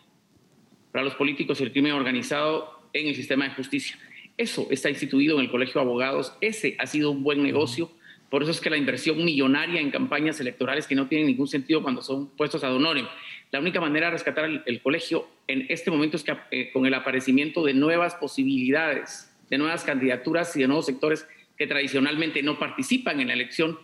para 0.92 1.04
los 1.04 1.14
políticos 1.14 1.60
y 1.60 1.64
el 1.64 1.72
crimen 1.72 1.92
organizado 1.92 2.88
en 2.92 3.08
el 3.08 3.14
sistema 3.14 3.48
de 3.48 3.54
justicia. 3.54 3.98
Eso 4.36 4.66
está 4.70 4.90
instituido 4.90 5.38
en 5.38 5.44
el 5.44 5.50
Colegio 5.50 5.80
de 5.80 5.86
Abogados, 5.86 6.36
ese 6.40 6.76
ha 6.78 6.86
sido 6.86 7.10
un 7.10 7.22
buen 7.22 7.42
negocio, 7.42 7.90
por 8.30 8.42
eso 8.42 8.50
es 8.50 8.60
que 8.60 8.68
la 8.68 8.76
inversión 8.76 9.24
millonaria 9.24 9.80
en 9.80 9.90
campañas 9.90 10.40
electorales 10.40 10.86
que 10.86 10.96
no 10.96 11.06
tienen 11.06 11.28
ningún 11.28 11.46
sentido 11.46 11.82
cuando 11.82 12.02
son 12.02 12.30
puestos 12.30 12.64
ad 12.64 12.74
honorem. 12.74 13.06
La 13.52 13.60
única 13.60 13.80
manera 13.80 14.06
de 14.06 14.12
rescatar 14.12 14.62
el, 14.66 14.82
colegio 14.82 15.28
en 15.46 15.66
este 15.68 15.90
momento 15.90 16.16
es 16.16 16.24
que 16.24 16.36
eh, 16.50 16.70
con 16.72 16.84
el 16.84 16.94
aparecimiento 16.94 17.64
de 17.64 17.74
nuevas 17.74 18.16
posibilidades, 18.16 19.32
de 19.48 19.58
nuevas 19.58 19.84
candidaturas 19.84 20.56
y 20.56 20.60
de 20.62 20.66
nuevos 20.66 20.86
sectores 20.86 21.28
que 21.56 21.66
tradicionalmente 21.66 22.42
no 22.42 22.58
participan 22.58 23.20
en 23.20 23.28
la 23.28 23.34
elección 23.34 23.78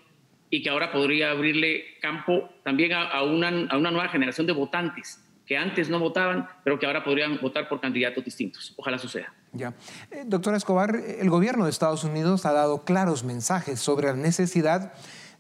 y 0.50 0.62
que 0.62 0.70
ahora 0.70 0.92
podría 0.92 1.30
abrirle 1.30 1.98
campo 2.00 2.50
también 2.64 2.92
a, 2.92 3.22
una, 3.22 3.68
a 3.70 3.76
una 3.76 3.90
nueva 3.90 4.08
generación 4.08 4.46
de 4.46 4.52
votantes 4.52 5.24
que 5.50 5.56
antes 5.56 5.90
no 5.90 5.98
votaban, 5.98 6.48
pero 6.62 6.78
que 6.78 6.86
ahora 6.86 7.02
podrían 7.02 7.40
votar 7.40 7.68
por 7.68 7.80
candidatos 7.80 8.24
distintos. 8.24 8.72
Ojalá 8.76 8.98
suceda. 8.98 9.34
Ya. 9.52 9.74
Eh, 10.12 10.22
doctora 10.24 10.56
Escobar, 10.56 10.94
el 10.94 11.28
gobierno 11.28 11.64
de 11.64 11.70
Estados 11.70 12.04
Unidos 12.04 12.46
ha 12.46 12.52
dado 12.52 12.84
claros 12.84 13.24
mensajes 13.24 13.80
sobre 13.80 14.06
la 14.06 14.14
necesidad 14.14 14.92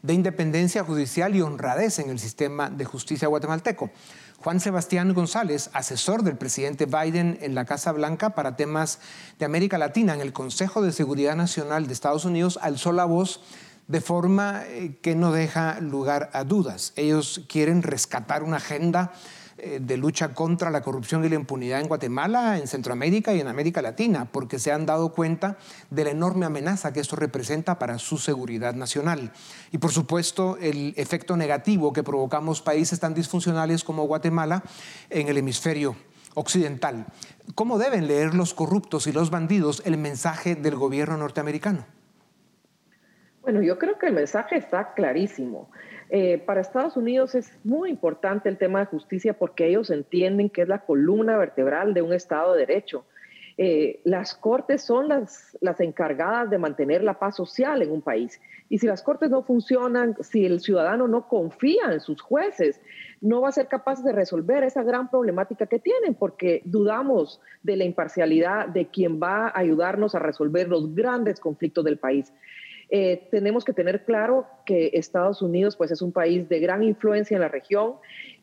de 0.02 0.14
independencia 0.14 0.82
judicial 0.82 1.36
y 1.36 1.42
honradez 1.42 2.00
en 2.00 2.10
el 2.10 2.18
sistema 2.18 2.70
de 2.70 2.84
justicia 2.84 3.28
guatemalteco. 3.28 3.92
Juan 4.42 4.58
Sebastián 4.58 5.12
González, 5.12 5.68
asesor 5.74 6.22
del 6.22 6.38
presidente 6.38 6.86
Biden 6.86 7.36
en 7.42 7.54
la 7.54 7.66
Casa 7.66 7.92
Blanca 7.92 8.30
para 8.30 8.56
temas 8.56 8.98
de 9.38 9.44
América 9.44 9.76
Latina 9.76 10.14
en 10.14 10.22
el 10.22 10.32
Consejo 10.32 10.80
de 10.80 10.92
Seguridad 10.92 11.36
Nacional 11.36 11.86
de 11.86 11.92
Estados 11.92 12.24
Unidos, 12.24 12.58
alzó 12.62 12.92
la 12.92 13.04
voz 13.04 13.42
de 13.86 14.00
forma 14.00 14.62
eh, 14.66 14.98
que 15.02 15.14
no 15.14 15.32
deja 15.32 15.78
lugar 15.80 16.30
a 16.32 16.44
dudas. 16.44 16.94
Ellos 16.96 17.42
quieren 17.50 17.82
rescatar 17.82 18.42
una 18.42 18.56
agenda 18.56 19.12
de 19.80 19.96
lucha 19.96 20.34
contra 20.34 20.70
la 20.70 20.82
corrupción 20.82 21.24
y 21.24 21.28
la 21.28 21.34
impunidad 21.34 21.80
en 21.80 21.88
Guatemala, 21.88 22.58
en 22.58 22.66
Centroamérica 22.66 23.34
y 23.34 23.40
en 23.40 23.48
América 23.48 23.82
Latina, 23.82 24.28
porque 24.30 24.58
se 24.58 24.72
han 24.72 24.86
dado 24.86 25.12
cuenta 25.12 25.58
de 25.90 26.04
la 26.04 26.10
enorme 26.10 26.46
amenaza 26.46 26.92
que 26.92 27.00
esto 27.00 27.16
representa 27.16 27.78
para 27.78 27.98
su 27.98 28.18
seguridad 28.18 28.74
nacional. 28.74 29.32
Y 29.72 29.78
por 29.78 29.90
supuesto, 29.90 30.56
el 30.60 30.94
efecto 30.96 31.36
negativo 31.36 31.92
que 31.92 32.02
provocamos 32.02 32.62
países 32.62 33.00
tan 33.00 33.14
disfuncionales 33.14 33.84
como 33.84 34.04
Guatemala 34.04 34.62
en 35.10 35.28
el 35.28 35.38
hemisferio 35.38 35.96
occidental. 36.34 37.06
¿Cómo 37.54 37.78
deben 37.78 38.06
leer 38.06 38.34
los 38.34 38.54
corruptos 38.54 39.06
y 39.06 39.12
los 39.12 39.30
bandidos 39.30 39.82
el 39.84 39.96
mensaje 39.98 40.54
del 40.54 40.76
gobierno 40.76 41.16
norteamericano? 41.16 41.86
Bueno, 43.42 43.62
yo 43.62 43.78
creo 43.78 43.98
que 43.98 44.06
el 44.06 44.12
mensaje 44.12 44.56
está 44.56 44.92
clarísimo. 44.94 45.70
Eh, 46.12 46.38
para 46.44 46.60
Estados 46.60 46.96
Unidos 46.96 47.36
es 47.36 47.56
muy 47.62 47.88
importante 47.88 48.48
el 48.48 48.58
tema 48.58 48.80
de 48.80 48.86
justicia 48.86 49.32
porque 49.32 49.68
ellos 49.68 49.90
entienden 49.90 50.50
que 50.50 50.62
es 50.62 50.68
la 50.68 50.84
columna 50.84 51.36
vertebral 51.36 51.94
de 51.94 52.02
un 52.02 52.12
Estado 52.12 52.54
de 52.54 52.66
Derecho. 52.66 53.04
Eh, 53.56 54.00
las 54.04 54.34
cortes 54.34 54.82
son 54.82 55.08
las, 55.08 55.56
las 55.60 55.80
encargadas 55.80 56.50
de 56.50 56.58
mantener 56.58 57.04
la 57.04 57.18
paz 57.18 57.36
social 57.36 57.82
en 57.82 57.92
un 57.92 58.02
país. 58.02 58.40
Y 58.68 58.78
si 58.78 58.86
las 58.86 59.02
cortes 59.02 59.30
no 59.30 59.42
funcionan, 59.42 60.16
si 60.20 60.46
el 60.46 60.60
ciudadano 60.60 61.06
no 61.06 61.28
confía 61.28 61.92
en 61.92 62.00
sus 62.00 62.20
jueces, 62.22 62.80
no 63.20 63.42
va 63.42 63.50
a 63.50 63.52
ser 63.52 63.68
capaz 63.68 64.02
de 64.02 64.12
resolver 64.12 64.64
esa 64.64 64.82
gran 64.82 65.10
problemática 65.10 65.66
que 65.66 65.78
tienen, 65.78 66.14
porque 66.14 66.62
dudamos 66.64 67.40
de 67.62 67.76
la 67.76 67.84
imparcialidad 67.84 68.68
de 68.68 68.86
quien 68.86 69.20
va 69.22 69.48
a 69.48 69.58
ayudarnos 69.58 70.14
a 70.14 70.20
resolver 70.20 70.68
los 70.68 70.94
grandes 70.94 71.38
conflictos 71.38 71.84
del 71.84 71.98
país. 71.98 72.32
Eh, 72.92 73.28
tenemos 73.30 73.64
que 73.64 73.72
tener 73.72 74.04
claro 74.04 74.46
que 74.66 74.90
Estados 74.94 75.42
Unidos 75.42 75.76
pues, 75.76 75.92
es 75.92 76.02
un 76.02 76.10
país 76.10 76.48
de 76.48 76.58
gran 76.58 76.82
influencia 76.82 77.36
en 77.36 77.42
la 77.42 77.48
región 77.48 77.94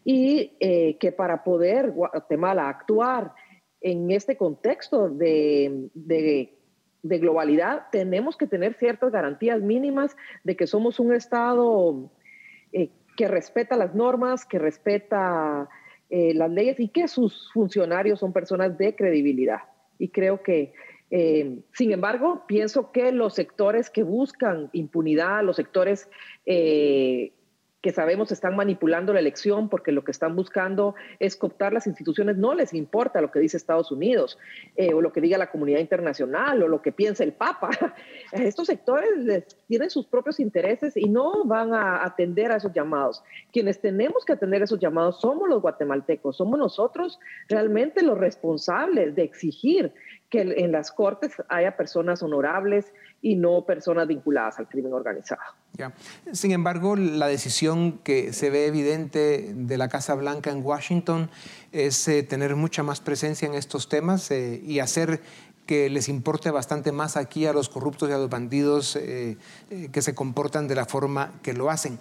y 0.05 0.53
eh, 0.61 0.97
que 0.99 1.11
para 1.11 1.43
poder 1.43 1.91
Guatemala 1.91 2.69
actuar 2.69 3.33
en 3.81 4.09
este 4.09 4.37
contexto 4.37 5.09
de, 5.09 5.89
globalidad, 7.03 7.87
tenemos 7.91 8.37
que 8.37 8.47
tener 8.47 8.73
ciertas 8.75 9.11
garantías 9.11 9.61
mínimas 9.61 10.15
de 10.45 10.55
que 10.55 10.65
somos 10.65 10.99
un 11.01 11.13
Estado 11.13 12.09
eh, 12.71 12.89
que 13.17 13.27
respeta 13.27 13.75
las 13.75 13.95
normas, 13.95 14.45
que 14.45 14.59
respeta 14.59 15.69
las 16.09 16.49
leyes 16.49 16.79
y 16.79 16.87
que 16.87 17.09
sus 17.09 17.51
funcionarios 17.51 18.21
son 18.21 18.31
personas 18.31 18.77
de 18.77 18.95
credibilidad. 18.95 19.59
Y 19.99 20.07
creo 20.07 20.41
que 20.41 20.73
eh, 21.09 21.59
sin 21.73 21.91
embargo, 21.91 22.43
pienso 22.47 22.91
que 22.91 23.11
los 23.11 23.33
sectores 23.33 23.89
que 23.89 24.03
buscan 24.03 24.69
impunidad, 24.73 25.43
los 25.43 25.55
sectores 25.55 26.09
eh, 26.45 27.31
que 27.81 27.91
sabemos 27.91 28.31
están 28.31 28.55
manipulando 28.55 29.13
la 29.13 29.19
elección 29.19 29.69
porque 29.69 29.91
lo 29.91 30.03
que 30.03 30.11
están 30.11 30.35
buscando 30.35 30.95
es 31.19 31.35
cooptar 31.35 31.73
las 31.73 31.85
instituciones, 31.85 32.35
no 32.35 32.55
les 32.55 32.73
importa 32.73 33.21
lo 33.21 33.31
que 33.31 33.39
dice 33.39 33.55
Estados 33.55 33.91
Unidos 33.91 34.39
eh, 34.75 34.93
o 34.93 35.01
lo 35.01 35.13
que 35.13 35.21
diga 35.21 35.37
la 35.37 35.51
comunidad 35.51 35.79
internacional 35.79 36.63
o 36.63 36.67
lo 36.67 36.81
que 36.81 36.91
piensa 36.91 37.23
el 37.23 37.33
Papa. 37.33 37.69
Estos 38.33 38.67
sectores 38.67 39.55
tienen 39.67 39.89
sus 39.91 40.07
propios 40.07 40.39
intereses 40.39 40.97
y 40.97 41.07
no 41.07 41.45
van 41.45 41.73
a 41.73 42.03
atender 42.03 42.51
a 42.51 42.57
esos 42.57 42.73
llamados. 42.73 43.23
Quienes 43.53 43.79
tenemos 43.79 44.25
que 44.25 44.33
atender 44.33 44.63
esos 44.63 44.79
llamados 44.79 45.21
somos 45.21 45.47
los 45.47 45.61
guatemaltecos, 45.61 46.35
somos 46.35 46.57
nosotros 46.57 47.19
realmente 47.47 48.01
los 48.01 48.17
responsables 48.17 49.15
de 49.15 49.23
exigir 49.23 49.93
que 50.29 50.41
en 50.41 50.71
las 50.71 50.91
cortes 50.91 51.31
haya 51.47 51.77
personas 51.77 52.21
honorables 52.21 52.93
y 53.21 53.35
no 53.35 53.65
personas 53.65 54.07
vinculadas 54.07 54.59
al 54.59 54.67
crimen 54.67 54.93
organizado. 54.93 55.41
Sin 56.31 56.51
embargo, 56.51 56.95
la 56.95 57.27
decisión 57.27 57.99
que 57.99 58.33
se 58.33 58.49
ve 58.49 58.65
evidente 58.65 59.53
de 59.53 59.77
la 59.77 59.89
Casa 59.89 60.15
Blanca 60.15 60.51
en 60.51 60.63
Washington 60.63 61.29
es 61.71 62.07
eh, 62.07 62.23
tener 62.23 62.55
mucha 62.55 62.83
más 62.83 62.99
presencia 62.99 63.47
en 63.47 63.53
estos 63.53 63.87
temas 63.89 64.29
eh, 64.31 64.61
y 64.63 64.79
hacer 64.79 65.21
que 65.65 65.89
les 65.89 66.07
importe 66.07 66.49
bastante 66.49 66.93
más 66.93 67.17
aquí 67.17 67.45
a 67.45 67.51
los 67.51 67.67
corruptos 67.67 68.09
y 68.09 68.13
a 68.13 68.17
los 68.17 68.29
bandidos 68.29 68.95
eh, 68.95 69.37
que 69.91 70.01
se 70.01 70.15
comportan 70.15 70.65
de 70.69 70.75
la 70.75 70.85
forma 70.85 71.33
que 71.43 71.51
lo 71.51 71.69
hacen. 71.69 71.99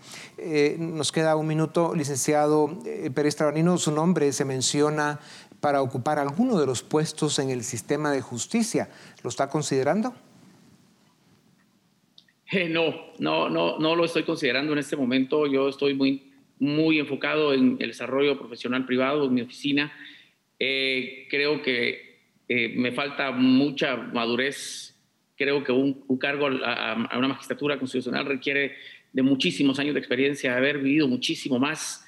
nos 0.79 1.11
queda 1.11 1.35
un 1.35 1.49
minuto, 1.49 1.93
licenciado 1.93 2.79
Pérez 3.13 3.35
Trabanino, 3.35 3.77
su 3.77 3.91
nombre 3.91 4.33
se 4.33 4.45
menciona 4.45 5.19
para 5.61 5.83
ocupar 5.83 6.19
alguno 6.19 6.59
de 6.59 6.67
los 6.67 6.83
puestos 6.83 7.39
en 7.39 7.51
el 7.51 7.63
sistema 7.63 8.11
de 8.11 8.21
justicia. 8.21 8.89
¿Lo 9.23 9.31
está 9.31 9.49
considerando? 9.49 10.15
Eh, 12.53 12.69
no, 12.69 12.95
no, 13.19 13.49
no, 13.49 13.79
no 13.79 13.97
lo 13.97 14.05
estoy 14.05 14.23
considerando 14.23 14.73
en 14.73 14.79
este 14.79 14.97
momento. 14.97 15.47
Yo 15.47 15.69
estoy 15.69 15.95
muy, 15.95 16.33
muy 16.59 16.99
enfocado 16.99 17.53
en 17.53 17.77
el 17.81 17.89
desarrollo 17.89 18.39
profesional 18.39 18.87
privado 18.87 19.27
en 19.27 19.35
mi 19.35 19.41
oficina. 19.43 19.93
Eh, 20.59 21.27
creo 21.29 21.61
que 21.63 22.21
eh, 22.49 22.69
me 22.77 22.93
falta 22.93 23.33
mucha 23.33 23.97
madurez. 23.97 24.95
Creo 25.37 25.65
que 25.65 25.73
un, 25.73 26.05
cargo 26.19 26.47
a, 26.47 26.93
a, 26.93 27.19
una 27.19 27.29
magistratura 27.29 27.79
constitucional 27.79 28.25
requiere 28.25 28.77
de 29.13 29.23
muchísimos 29.23 29.79
años 29.79 29.95
de 29.95 30.01
experiencia, 30.01 30.57
haber 30.57 30.79
vivido 30.79 31.09
muchísimo 31.09 31.59
más, 31.59 32.06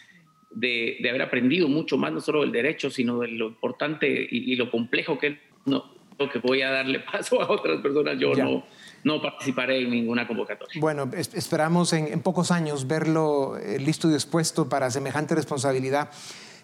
de, 0.50 0.98
de 1.00 1.10
haber 1.10 1.22
aprendido 1.22 1.68
mucho 1.68 1.96
más, 1.96 2.12
no 2.12 2.20
solo 2.20 2.40
del 2.42 2.52
derecho, 2.52 2.90
sino 2.90 3.20
de 3.20 3.28
lo 3.28 3.48
importante 3.48 4.26
y, 4.30 4.54
lo 4.56 4.70
complejo 4.70 5.18
que 5.18 5.26
es. 5.26 5.38
No, 5.66 5.96
que 6.32 6.38
voy 6.40 6.62
a 6.62 6.70
darle 6.70 7.00
paso 7.12 7.40
a 7.40 7.50
otras 7.50 7.80
personas. 7.80 8.18
Yo 8.18 8.34
no 8.34 8.64
no 9.04 9.22
participaré 9.22 9.82
en 9.82 9.90
ninguna 9.90 10.26
convocatoria. 10.26 10.80
Bueno, 10.80 11.10
esperamos 11.14 11.92
en, 11.92 12.20
pocos 12.20 12.50
años 12.50 12.86
verlo 12.86 13.56
eh, 13.56 13.78
listo 13.78 14.08
y 14.08 14.12
dispuesto 14.12 14.68
para 14.68 14.90
semejante 14.90 15.34
responsabilidad. 15.34 16.10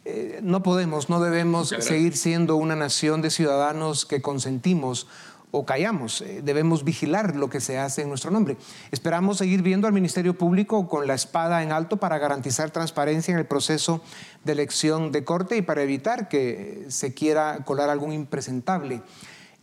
Eh, 0.05 0.41
no 0.43 0.63
podemos, 0.63 1.09
no 1.09 1.21
debemos 1.21 1.69
seguir 1.79 2.17
siendo 2.17 2.57
una 2.57 2.77
nación 2.77 3.23
de 3.23 3.31
ciudadanos 3.31 4.05
que 4.05 4.21
consentimos 4.21 5.07
o 5.55 5.65
callamos. 5.65 6.21
Eh, 6.21 6.41
debemos 6.43 6.83
vigilar 6.83 7.37
lo 7.37 7.49
que 7.49 7.61
se 7.61 7.79
hace 7.79 8.03
en 8.03 8.09
nuestro 8.09 8.33
nombre. 8.33 8.57
Esperamos 8.91 9.39
seguir 9.39 9.63
viendo 9.63 9.87
al 9.87 9.93
Ministerio 9.93 10.37
Público 10.37 10.89
con 10.89 11.07
la 11.07 11.15
espada 11.15 11.63
en 11.63 11.71
alto 11.71 11.97
para 11.97 12.19
garantizar 12.19 12.71
transparencia 12.71 13.31
en 13.31 13.39
el 13.39 13.47
proceso 13.47 14.03
de 14.43 14.53
elección 14.53 15.13
de 15.13 15.23
corte 15.23 15.57
y 15.57 15.63
para 15.63 15.83
evitar 15.83 16.29
que 16.29 16.87
se 16.89 17.15
quiera 17.15 17.61
colar 17.65 17.89
algún 17.89 18.13
impresentable 18.13 19.03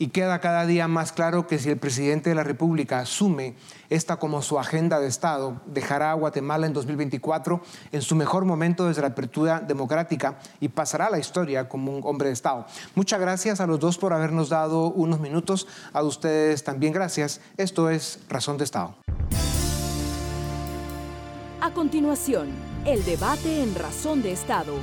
y 0.02 0.08
queda 0.08 0.40
cada 0.40 0.66
día 0.66 0.88
más 0.88 1.12
claro 1.12 1.46
que 1.46 1.60
si 1.60 1.70
el 1.70 1.78
presidente 1.78 2.32
de 2.32 2.36
la 2.36 2.44
República 2.44 3.02
asume 3.02 3.54
esta 3.92 4.18
como 4.18 4.42
su 4.42 4.58
agenda 4.58 5.00
de 5.00 5.06
Estado, 5.06 5.62
dejará 5.68 6.10
a 6.10 6.16
Guatemala 6.16 6.66
en 6.66 6.74
2024 6.74 7.62
en 7.92 8.02
su 8.02 8.16
mejor 8.16 8.46
momento 8.46 8.88
desde 8.88 9.04
la 9.04 9.10
apertura 9.10 9.60
democrática 9.60 10.40
y 10.60 10.70
pasará 10.70 11.06
a 11.06 11.12
la 11.12 11.20
historia 11.20 11.70
como 11.70 11.96
un 11.96 12.02
hombre 12.04 12.30
de 12.30 12.34
Estado. 12.34 12.66
Muchas 12.96 13.20
gracias 13.20 13.62
a 13.62 13.68
los 13.68 13.80
dos 13.80 14.00
por 14.00 14.12
habernos 14.12 14.50
dado 14.50 14.88
unos 14.88 15.20
minutos. 15.20 15.68
A 15.94 16.02
ustedes 16.02 16.64
también 16.64 16.94
gracias. 16.94 17.40
Esto 17.58 17.92
es 17.92 18.22
Razón 18.28 18.58
de 18.58 18.64
Estado. 18.64 18.96
A 21.62 21.70
continuación, 21.76 22.50
el 22.86 23.06
debate 23.06 23.62
en 23.62 23.76
Razón 23.76 24.24
de 24.24 24.32
Estado 24.32 24.74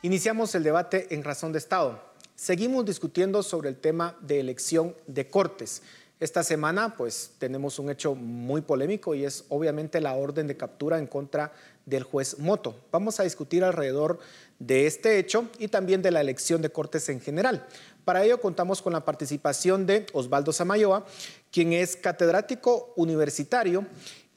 Iniciamos 0.00 0.54
el 0.54 0.62
debate 0.62 1.12
en 1.12 1.24
razón 1.24 1.50
de 1.50 1.58
Estado. 1.58 2.00
Seguimos 2.36 2.86
discutiendo 2.86 3.42
sobre 3.42 3.68
el 3.68 3.76
tema 3.76 4.16
de 4.20 4.38
elección 4.38 4.94
de 5.08 5.28
cortes. 5.28 5.82
Esta 6.20 6.44
semana 6.44 6.94
pues 6.96 7.32
tenemos 7.38 7.80
un 7.80 7.90
hecho 7.90 8.14
muy 8.14 8.60
polémico 8.60 9.16
y 9.16 9.24
es 9.24 9.44
obviamente 9.48 10.00
la 10.00 10.14
orden 10.14 10.46
de 10.46 10.56
captura 10.56 11.00
en 11.00 11.08
contra 11.08 11.52
del 11.84 12.04
juez 12.04 12.38
Moto. 12.38 12.76
Vamos 12.92 13.18
a 13.18 13.24
discutir 13.24 13.64
alrededor 13.64 14.20
de 14.60 14.86
este 14.86 15.18
hecho 15.18 15.48
y 15.58 15.66
también 15.66 16.00
de 16.00 16.12
la 16.12 16.20
elección 16.20 16.62
de 16.62 16.70
cortes 16.70 17.08
en 17.08 17.20
general. 17.20 17.66
Para 18.04 18.24
ello 18.24 18.40
contamos 18.40 18.80
con 18.82 18.92
la 18.92 19.04
participación 19.04 19.84
de 19.84 20.06
Osvaldo 20.12 20.52
Samayoa, 20.52 21.06
quien 21.50 21.72
es 21.72 21.96
catedrático 21.96 22.92
universitario 22.96 23.86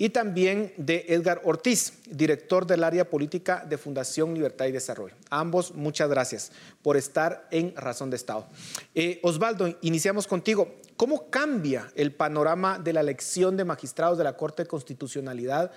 y 0.01 0.09
también 0.09 0.73
de 0.77 1.05
Edgar 1.09 1.41
Ortiz, 1.43 1.93
director 2.09 2.65
del 2.65 2.83
área 2.83 3.07
política 3.07 3.63
de 3.69 3.77
Fundación 3.77 4.33
Libertad 4.33 4.65
y 4.65 4.71
Desarrollo. 4.71 5.13
ambos, 5.29 5.75
muchas 5.75 6.09
gracias 6.09 6.51
por 6.81 6.97
estar 6.97 7.47
en 7.51 7.75
Razón 7.75 8.09
de 8.09 8.15
Estado. 8.15 8.47
Eh, 8.95 9.19
Osvaldo, 9.21 9.77
iniciamos 9.81 10.25
contigo. 10.25 10.73
¿Cómo 10.97 11.29
cambia 11.29 11.91
el 11.93 12.15
panorama 12.15 12.79
de 12.79 12.93
la 12.93 13.01
elección 13.01 13.57
de 13.57 13.63
magistrados 13.63 14.17
de 14.17 14.23
la 14.23 14.35
Corte 14.37 14.63
de 14.63 14.67
Constitucionalidad 14.67 15.71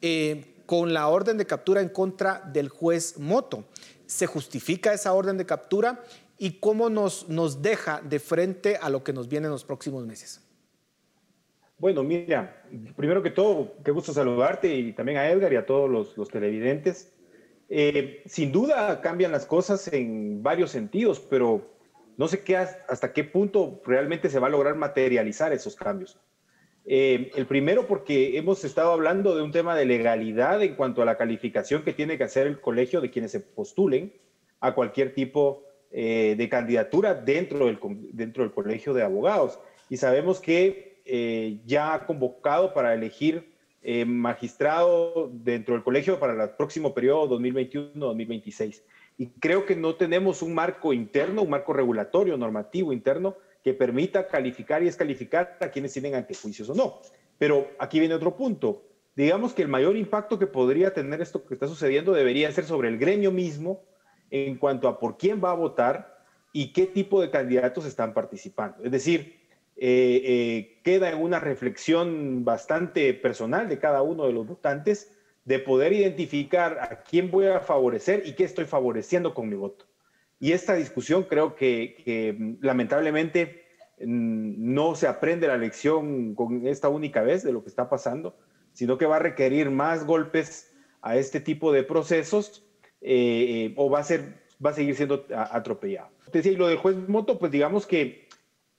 eh, 0.00 0.62
con 0.66 0.94
la 0.94 1.08
orden 1.08 1.36
de 1.36 1.44
captura 1.44 1.80
en 1.80 1.88
contra 1.88 2.48
del 2.52 2.68
juez 2.68 3.18
Moto? 3.18 3.64
¿Se 4.06 4.28
justifica 4.28 4.92
esa 4.92 5.12
orden 5.14 5.36
de 5.36 5.46
captura 5.46 6.00
y 6.38 6.60
cómo 6.60 6.90
nos, 6.90 7.28
nos 7.28 7.60
deja 7.60 8.00
de 8.04 8.20
frente 8.20 8.76
a 8.76 8.88
lo 8.88 9.02
que 9.02 9.12
nos 9.12 9.26
viene 9.26 9.46
en 9.46 9.52
los 9.52 9.64
próximos 9.64 10.06
meses? 10.06 10.43
Bueno, 11.84 12.02
mira, 12.02 12.64
primero 12.96 13.22
que 13.22 13.28
todo, 13.28 13.74
qué 13.84 13.90
gusto 13.90 14.14
saludarte 14.14 14.74
y 14.74 14.94
también 14.94 15.18
a 15.18 15.28
Edgar 15.28 15.52
y 15.52 15.56
a 15.56 15.66
todos 15.66 16.16
los, 16.16 16.30
televidentes. 16.30 17.12
Eh, 17.68 18.22
sin 18.24 18.52
duda 18.52 19.02
cambian 19.02 19.32
las 19.32 19.44
cosas 19.44 19.92
en 19.92 20.42
varios 20.42 20.70
sentidos, 20.70 21.20
pero 21.20 21.76
no 22.16 22.26
sé 22.26 22.42
qué, 22.42 22.56
hasta 22.56 23.12
qué 23.12 23.22
punto 23.22 23.82
realmente 23.84 24.30
se 24.30 24.38
va 24.38 24.46
a 24.46 24.50
lograr 24.50 24.76
materializar 24.76 25.52
esos 25.52 25.76
cambios. 25.76 26.18
Eh, 26.86 27.30
el 27.34 27.44
primero 27.44 27.86
porque 27.86 28.38
hemos 28.38 28.64
estado 28.64 28.90
hablando 28.92 29.36
de 29.36 29.42
un 29.42 29.52
tema 29.52 29.76
de 29.76 29.84
legalidad 29.84 30.62
en 30.62 30.76
cuanto 30.76 31.02
a 31.02 31.04
la 31.04 31.18
calificación 31.18 31.82
que 31.82 31.92
tiene 31.92 32.16
que 32.16 32.24
hacer 32.24 32.46
el 32.46 32.62
colegio 32.62 33.02
de 33.02 33.10
quienes 33.10 33.30
se 33.30 33.40
postulen 33.40 34.10
a 34.60 34.74
cualquier 34.74 35.12
tipo 35.12 35.64
eh, 35.90 36.34
de 36.38 36.48
candidatura 36.48 37.12
dentro 37.12 37.66
del, 37.66 37.78
dentro 38.14 38.42
del 38.42 38.54
colegio 38.54 38.94
de 38.94 39.02
abogados. 39.02 39.60
Y 39.90 39.98
sabemos 39.98 40.40
que 40.40 40.93
eh, 41.04 41.60
ya 41.66 42.04
convocado 42.06 42.72
para 42.72 42.94
elegir 42.94 43.52
eh, 43.82 44.04
magistrado 44.06 45.30
dentro 45.30 45.74
del 45.74 45.84
colegio 45.84 46.18
para 46.18 46.42
el 46.42 46.50
próximo 46.50 46.94
periodo 46.94 47.38
2021-2026. 47.38 48.82
Y 49.18 49.26
creo 49.26 49.66
que 49.66 49.76
no 49.76 49.94
tenemos 49.94 50.42
un 50.42 50.54
marco 50.54 50.92
interno, 50.92 51.42
un 51.42 51.50
marco 51.50 51.72
regulatorio, 51.72 52.36
normativo 52.36 52.92
interno, 52.92 53.36
que 53.62 53.74
permita 53.74 54.26
calificar 54.26 54.82
y 54.82 54.86
descalificar 54.86 55.58
a 55.60 55.68
quienes 55.68 55.92
tienen 55.92 56.14
antejuicios 56.14 56.68
o 56.70 56.74
no. 56.74 57.00
Pero 57.38 57.70
aquí 57.78 58.00
viene 58.00 58.14
otro 58.14 58.36
punto. 58.36 58.82
Digamos 59.16 59.52
que 59.52 59.62
el 59.62 59.68
mayor 59.68 59.96
impacto 59.96 60.38
que 60.38 60.46
podría 60.46 60.92
tener 60.92 61.20
esto 61.20 61.44
que 61.46 61.54
está 61.54 61.68
sucediendo 61.68 62.12
debería 62.12 62.50
ser 62.52 62.64
sobre 62.64 62.88
el 62.88 62.98
gremio 62.98 63.30
mismo 63.30 63.82
en 64.30 64.56
cuanto 64.56 64.88
a 64.88 64.98
por 64.98 65.16
quién 65.16 65.42
va 65.42 65.52
a 65.52 65.54
votar 65.54 66.18
y 66.52 66.72
qué 66.72 66.86
tipo 66.86 67.20
de 67.20 67.30
candidatos 67.30 67.84
están 67.84 68.14
participando. 68.14 68.82
Es 68.82 68.90
decir, 68.90 69.43
eh, 69.76 70.22
eh, 70.24 70.80
queda 70.84 71.10
en 71.10 71.20
una 71.20 71.40
reflexión 71.40 72.44
bastante 72.44 73.12
personal 73.12 73.68
de 73.68 73.78
cada 73.78 74.02
uno 74.02 74.26
de 74.26 74.32
los 74.32 74.46
votantes 74.46 75.12
de 75.44 75.58
poder 75.58 75.92
identificar 75.92 76.78
a 76.80 77.02
quién 77.02 77.30
voy 77.30 77.46
a 77.46 77.60
favorecer 77.60 78.22
y 78.24 78.34
qué 78.34 78.44
estoy 78.44 78.66
favoreciendo 78.66 79.34
con 79.34 79.48
mi 79.48 79.56
voto. 79.56 79.86
Y 80.38 80.52
esta 80.52 80.74
discusión 80.74 81.24
creo 81.24 81.54
que, 81.56 82.36
mm, 82.38 82.64
lamentablemente 82.64 83.64
mm, 84.00 84.74
no 84.74 84.94
se 84.94 85.06
aprende 85.08 85.48
la 85.48 85.56
lección 85.58 86.34
con 86.34 86.66
esta 86.66 86.88
única 86.88 87.22
vez 87.22 87.42
de 87.42 87.52
lo 87.52 87.62
que 87.62 87.68
está 87.68 87.88
pasando, 87.88 88.36
sino 88.72 88.96
que 88.96 89.06
va 89.06 89.16
a 89.16 89.20
requerir 89.20 89.70
más 89.70 90.04
golpes 90.06 90.72
a 91.02 91.16
este 91.16 91.40
tipo 91.40 91.72
de 91.72 91.82
procesos 91.82 92.64
eh, 93.00 93.72
o 93.76 93.90
va 93.90 94.00
a, 94.00 94.04
ser, 94.04 94.42
va 94.64 94.70
a 94.70 94.74
seguir 94.74 94.96
siendo 94.96 95.26
atropellado. 95.30 96.10
Decía, 96.32 96.52
y 96.52 96.56
lo 96.56 96.66
del 96.66 96.78
juez 96.78 96.96
Moto, 97.08 97.38
pues 97.38 97.52
digamos 97.52 97.86
que 97.86 98.23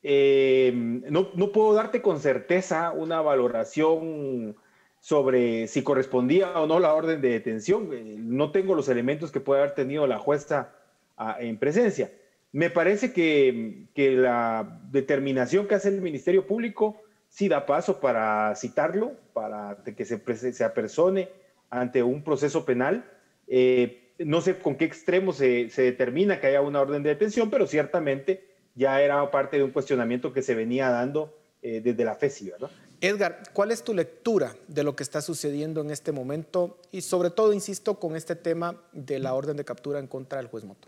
eh, 0.08 0.72
no, 1.10 1.32
no, 1.34 1.52
puedo 1.52 1.74
darte 1.74 2.04
con 2.04 2.20
certeza 2.20 2.92
una 2.92 3.22
valoración 3.22 4.56
sobre 5.00 5.66
si 5.66 5.82
correspondía 5.82 6.60
o 6.60 6.68
no 6.68 6.80
la 6.80 6.94
orden 6.94 7.22
de 7.22 7.30
detención. 7.30 7.90
No 8.38 8.52
tengo 8.52 8.76
los 8.76 8.88
elementos 8.88 9.32
que 9.32 9.40
puede 9.40 9.62
haber 9.62 9.74
tenido 9.74 10.06
la 10.06 10.20
jueza 10.20 10.76
ah, 11.18 11.38
en 11.40 11.58
presencia. 11.58 12.12
Me 12.52 12.70
parece 12.70 13.14
que, 13.14 13.88
que, 13.96 14.12
la 14.12 14.80
determinación 14.92 15.68
que 15.68 15.74
hace 15.74 15.90
el 15.90 16.02
Ministerio 16.02 16.46
Público 16.46 17.02
sí 17.28 17.48
da 17.48 17.66
paso 17.66 18.00
para 18.00 18.56
citarlo, 18.56 19.14
para 19.34 19.78
que 19.98 20.06
se, 20.06 20.22
se 20.54 20.64
apersone 20.64 21.30
ante 21.72 22.04
un 22.04 22.24
proceso 22.24 22.64
penal. 22.64 23.10
Eh, 23.48 24.12
no 24.20 24.40
sé 24.40 24.60
con 24.60 24.76
qué 24.76 24.86
extremo 24.86 25.34
se, 25.34 25.72
se, 25.72 25.82
determina 25.82 26.40
que 26.40 26.46
haya 26.46 26.62
una 26.62 26.82
orden 26.82 27.02
de 27.02 27.10
detención, 27.10 27.50
pero 27.50 27.66
ciertamente 27.66 28.55
ya 28.76 29.02
era 29.02 29.32
parte 29.32 29.58
de 29.58 29.64
un 29.64 29.72
cuestionamiento 29.72 30.32
que 30.32 30.42
se 30.42 30.54
venía 30.54 30.90
dando 30.90 31.34
eh, 31.62 31.82
desde 31.84 32.06
la 32.06 32.16
FESI, 32.16 32.52
¿verdad? 32.52 32.70
Edgar, 33.02 33.44
¿cuál 33.54 33.72
es 33.72 33.84
tu 33.84 33.94
lectura 33.94 34.56
de 34.68 34.84
lo 34.84 34.96
que 34.96 35.04
está 35.04 35.22
sucediendo 35.22 35.82
en 35.82 35.92
este 35.92 36.12
momento? 36.12 36.80
Y 36.92 37.02
sobre 37.02 37.30
todo, 37.30 37.54
insisto, 37.54 38.00
con 38.00 38.16
este 38.16 38.36
tema 38.36 38.82
de 38.94 39.20
la 39.20 39.34
orden 39.34 39.58
de 39.58 39.66
captura 39.66 40.00
en 40.00 40.08
contra 40.08 40.38
del 40.38 40.48
juez 40.48 40.64
Moto. 40.64 40.88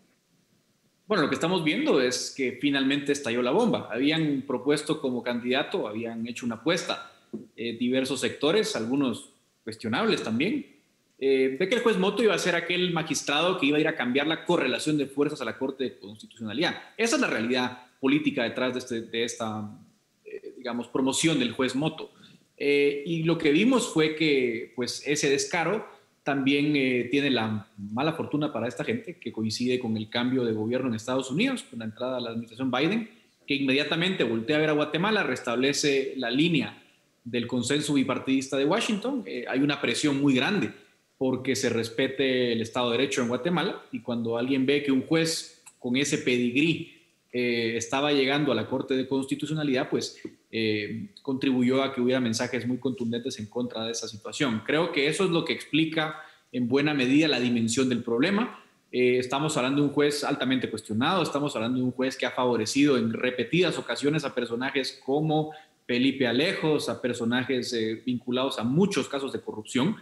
Bueno, 1.06 1.24
lo 1.24 1.30
que 1.30 1.36
estamos 1.36 1.64
viendo 1.64 2.02
es 2.02 2.34
que 2.36 2.58
finalmente 2.60 3.12
estalló 3.12 3.42
la 3.42 3.52
bomba. 3.52 3.88
Habían 3.92 4.44
propuesto 4.46 5.00
como 5.00 5.24
candidato, 5.24 5.88
habían 5.88 6.28
hecho 6.28 6.46
una 6.46 6.56
apuesta 6.56 7.12
eh, 7.56 7.78
diversos 7.78 8.20
sectores, 8.20 8.76
algunos 8.76 9.34
cuestionables 9.64 10.24
también, 10.24 10.77
eh, 11.20 11.58
de 11.60 11.70
que 11.70 11.76
el 11.76 11.82
juez 11.82 11.98
Moto 11.98 12.24
iba 12.24 12.34
a 12.34 12.40
ser 12.40 12.56
aquel 12.56 12.94
magistrado 12.94 13.60
que 13.60 13.66
iba 13.66 13.78
a 13.78 13.82
ir 13.82 13.88
a 13.88 13.96
cambiar 13.96 14.28
la 14.28 14.46
correlación 14.46 14.98
de 14.98 15.08
fuerzas 15.08 15.42
a 15.42 15.46
la 15.46 15.58
Corte 15.58 15.84
de 15.84 15.98
Constitucionalidad. 15.98 16.76
Esa 16.98 17.16
es 17.16 17.22
la 17.22 17.28
realidad 17.28 17.80
política 18.00 18.44
detrás 18.44 18.74
de, 18.74 18.80
este, 18.80 19.02
de 19.02 19.24
esta, 19.24 19.70
eh, 20.26 20.54
digamos, 20.58 20.88
promoción 20.88 21.40
del 21.40 21.52
juez 21.52 21.76
Moto. 21.76 22.12
y 22.60 23.24
lo 23.24 23.38
que 23.38 23.52
vimos 23.52 23.94
fue 23.94 24.16
que, 24.16 24.74
pues, 24.76 25.04
ese 25.06 25.30
descaro 25.30 25.98
también 26.28 26.76
eh, 26.76 27.08
tiene 27.10 27.30
la 27.30 27.70
mala 27.78 28.12
fortuna 28.12 28.52
para 28.52 28.68
esta 28.68 28.84
gente 28.84 29.16
que 29.18 29.32
coincide 29.32 29.80
con 29.80 29.96
el 29.96 30.10
cambio 30.10 30.44
de 30.44 30.52
gobierno 30.52 30.90
en 30.90 30.96
Estados 30.96 31.32
Unidos, 31.32 31.64
con 31.64 31.80
la 31.80 31.86
entrada 31.86 32.18
de 32.18 32.22
la 32.24 32.30
administración 32.32 32.70
Biden, 32.70 33.10
que 33.48 33.54
inmediatamente 33.54 34.26
voltea 34.26 34.58
a 34.58 34.60
ver 34.60 34.70
a 34.70 34.74
Guatemala, 34.74 35.24
restablece 35.24 36.16
la 36.18 36.30
línea 36.30 36.84
del 37.24 37.48
consenso 37.48 37.94
bipartidista 37.94 38.58
de 38.58 38.66
Washington. 38.66 39.24
Eh, 39.26 39.46
hay 39.48 39.62
una 39.62 39.80
presión 39.80 40.20
muy 40.20 40.36
grande 40.36 40.74
porque 41.18 41.56
se 41.56 41.70
respete 41.70 42.54
el 42.54 42.62
Estado 42.62 42.92
de 42.92 42.98
Derecho 42.98 43.22
en 43.22 43.30
Guatemala 43.30 43.82
y 43.92 44.02
cuando 44.02 44.38
alguien 44.38 44.66
ve 44.66 44.84
que 44.84 44.92
un 44.92 45.02
juez 45.02 45.64
con 45.80 45.96
ese 45.98 46.20
pedigrí 46.20 46.94
eh, 47.34 47.76
estaba 47.76 48.12
llegando 48.14 48.52
a 48.52 48.56
la 48.56 48.68
Corte 48.68 48.96
de 48.96 49.08
Constitucionalidad, 49.08 49.90
pues 49.90 50.20
eh, 50.52 51.10
contribuyó 51.22 51.84
a 51.84 51.94
que 51.94 52.02
hubiera 52.02 52.20
mensajes 52.20 52.68
muy 52.68 52.78
contundentes 52.78 53.40
en 53.40 53.48
contra 53.48 53.86
de 53.86 53.92
esa 53.92 54.08
situación. 54.08 54.62
Creo 54.66 54.92
que 54.92 55.08
eso 55.08 55.26
es 55.26 55.32
lo 55.32 55.44
que 55.44 55.54
explica 55.54 56.22
en 56.52 56.68
buena 56.68 56.94
medida 56.94 57.28
la 57.28 57.40
dimensión 57.40 57.90
del 57.90 58.04
problema. 58.04 58.64
Eh, 58.92 59.18
estamos 59.18 59.58
hablando 59.58 59.82
de 59.82 59.88
un 59.88 59.94
juez 59.94 60.24
altamente 60.24 60.70
cuestionado, 60.70 61.22
estamos 61.22 61.56
hablando 61.56 61.80
de 61.80 61.84
un 61.84 61.92
juez 61.92 62.16
que 62.16 62.26
ha 62.26 62.32
favorecido 62.32 62.98
en 62.98 63.12
repetidas 63.12 63.78
ocasiones 63.78 64.24
a 64.24 64.34
personajes 64.34 65.02
como 65.06 65.52
Felipe 65.86 66.26
Alejos, 66.26 66.88
a 66.88 67.02
personajes 67.02 67.74
eh, 67.74 68.02
vinculados 68.06 68.60
a 68.60 68.64
muchos 68.64 69.10
casos 69.10 69.34
de 69.34 69.42
corrupción. 69.42 69.98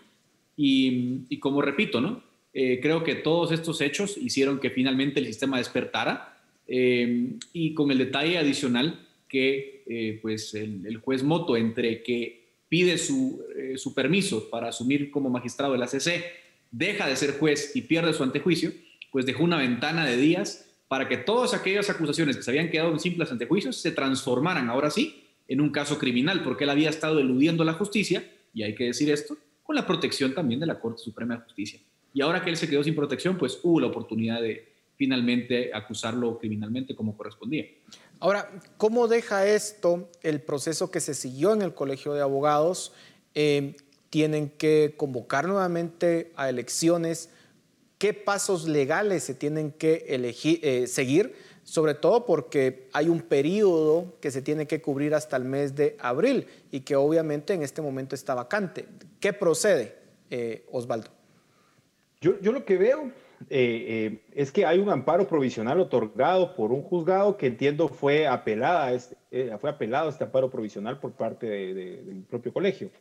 Y, 0.57 1.37
como 1.39 1.61
repito, 1.61 2.01
¿no? 2.01 2.23
creo 2.53 3.03
que 3.03 3.15
todos 3.15 3.51
estos 3.51 3.81
hechos 3.81 4.17
hicieron 4.17 4.59
que 4.59 4.69
finalmente 4.69 5.19
el 5.19 5.25
sistema 5.25 5.57
despertara 5.57 6.37
y 6.67 7.73
con 7.73 7.91
el 7.91 7.97
detalle 7.97 8.37
adicional 8.37 9.05
que 9.27 9.83
eh, 9.87 10.19
pues 10.21 10.53
el, 10.53 10.97
juez 11.03 11.23
Moto, 11.23 11.57
entre 11.57 12.03
que 12.03 12.53
pide 12.69 12.97
su, 12.97 13.43
eh, 13.55 13.75
permiso 13.93 14.49
para 14.49 14.69
asumir 14.69 15.11
como 15.11 15.29
magistrado 15.29 15.73
de 15.73 15.79
la 15.79 15.89
deja 16.71 17.07
de 17.07 17.15
ser 17.15 17.37
juez 17.37 17.75
y 17.75 17.81
pierde 17.81 18.13
su 18.13 18.23
antejuicio, 18.23 18.71
pues 19.11 19.25
dejó 19.25 19.43
una 19.43 19.57
ventana 19.57 20.05
de 20.05 20.17
días 20.17 20.69
para 20.87 21.07
que 21.07 21.17
todas 21.17 21.53
aquellas 21.53 21.89
acusaciones 21.89 22.37
que 22.37 22.43
se 22.43 22.51
habían 22.51 22.69
quedado 22.69 22.91
en 22.91 22.99
simples 22.99 23.31
antejuicios 23.31 23.77
se 23.77 23.91
transformaran 23.91 24.69
ahora 24.69 24.89
sí 24.89 25.23
en 25.47 25.61
un 25.61 25.69
caso 25.69 25.99
criminal, 25.99 26.41
porque 26.43 26.63
él 26.63 26.71
había 26.71 26.89
estado 26.89 27.19
eludiendo 27.19 27.63
la 27.63 27.73
justicia, 27.73 28.27
y 28.53 28.63
hay 28.63 28.73
que 28.73 28.85
decir 28.85 29.11
esto, 29.11 29.37
con 29.65 29.75
la 29.75 29.85
protección 29.85 30.33
también 30.33 30.59
de 30.59 30.67
la 30.67 30.79
Corte 30.79 31.01
Suprema 31.01 31.35
de 31.35 31.41
Justicia. 31.41 31.79
Y 32.13 32.21
ahora 32.21 32.43
que 32.43 32.51
él 32.51 32.55
se 32.55 32.69
quedó 32.69 32.83
sin 32.83 32.95
protección, 32.95 33.37
pues 33.37 33.59
hubo 33.63 33.79
la 33.79 33.87
oportunidad 33.87 34.41
de 34.41 34.71
finalmente 34.95 35.71
acusarlo 35.73 36.37
criminalmente 36.37 36.95
como 36.95 37.17
correspondía. 37.17 37.65
Ahora, 38.19 38.49
¿cómo 38.77 39.07
deja 39.07 39.45
esto 39.47 40.09
el 40.21 40.39
proceso 40.39 40.91
que 40.91 41.01
se 41.01 41.13
siguió 41.15 41.51
en 41.51 41.63
el 41.63 41.73
Colegio 41.73 42.13
de 42.13 42.21
Abogados? 42.21 42.93
Eh, 43.33 43.75
tienen 44.09 44.49
que 44.49 44.93
convocar 44.95 45.47
nuevamente 45.47 46.31
a 46.35 46.47
elecciones. 46.47 47.31
¿Qué 47.97 48.13
pasos 48.13 48.67
legales 48.67 49.23
se 49.23 49.33
tienen 49.33 49.71
que 49.71 50.05
elegir, 50.09 50.59
eh, 50.61 50.87
seguir? 50.87 51.35
Sobre 51.65 51.95
todo 51.95 52.27
porque 52.27 52.89
hay 52.93 53.09
un 53.09 53.21
periodo 53.21 54.13
que 54.21 54.29
se 54.29 54.43
tiene 54.43 54.67
que 54.67 54.83
cubrir 54.83 55.15
hasta 55.15 55.35
el 55.35 55.45
mes 55.45 55.75
de 55.75 55.97
abril 55.99 56.45
y 56.69 56.81
que 56.81 56.95
obviamente 56.95 57.53
en 57.53 57.63
este 57.63 57.81
momento 57.81 58.13
está 58.13 58.35
vacante. 58.35 58.85
¿Qué 59.19 59.33
procede, 59.33 59.95
eh, 60.29 60.63
Osvaldo? 60.71 61.09
Yo, 62.21 62.39
yo 62.39 62.51
lo 62.51 62.63
que 62.65 62.77
veo 62.77 63.05
eh, 63.49 63.85
eh, 63.89 64.21
es 64.35 64.51
que 64.51 64.63
hay 64.63 64.77
un 64.77 64.91
amparo 64.91 65.27
provisional 65.27 65.79
otorgado 65.79 66.55
por 66.55 66.71
un 66.71 66.83
juzgado 66.83 67.35
que 67.35 67.47
entiendo 67.47 67.87
fue 67.87 68.27
apelada, 68.27 68.93
este, 68.93 69.17
fue 69.57 69.71
apelado 69.71 70.09
este 70.09 70.23
amparo 70.23 70.51
provisional 70.51 70.99
por 70.99 71.13
parte 71.13 71.47
del 71.47 72.23
propio 72.29 72.53
colegio. 72.53 72.91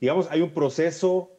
Digamos, 0.00 0.28
hay 0.32 0.40
un 0.40 0.50
proceso 0.50 1.30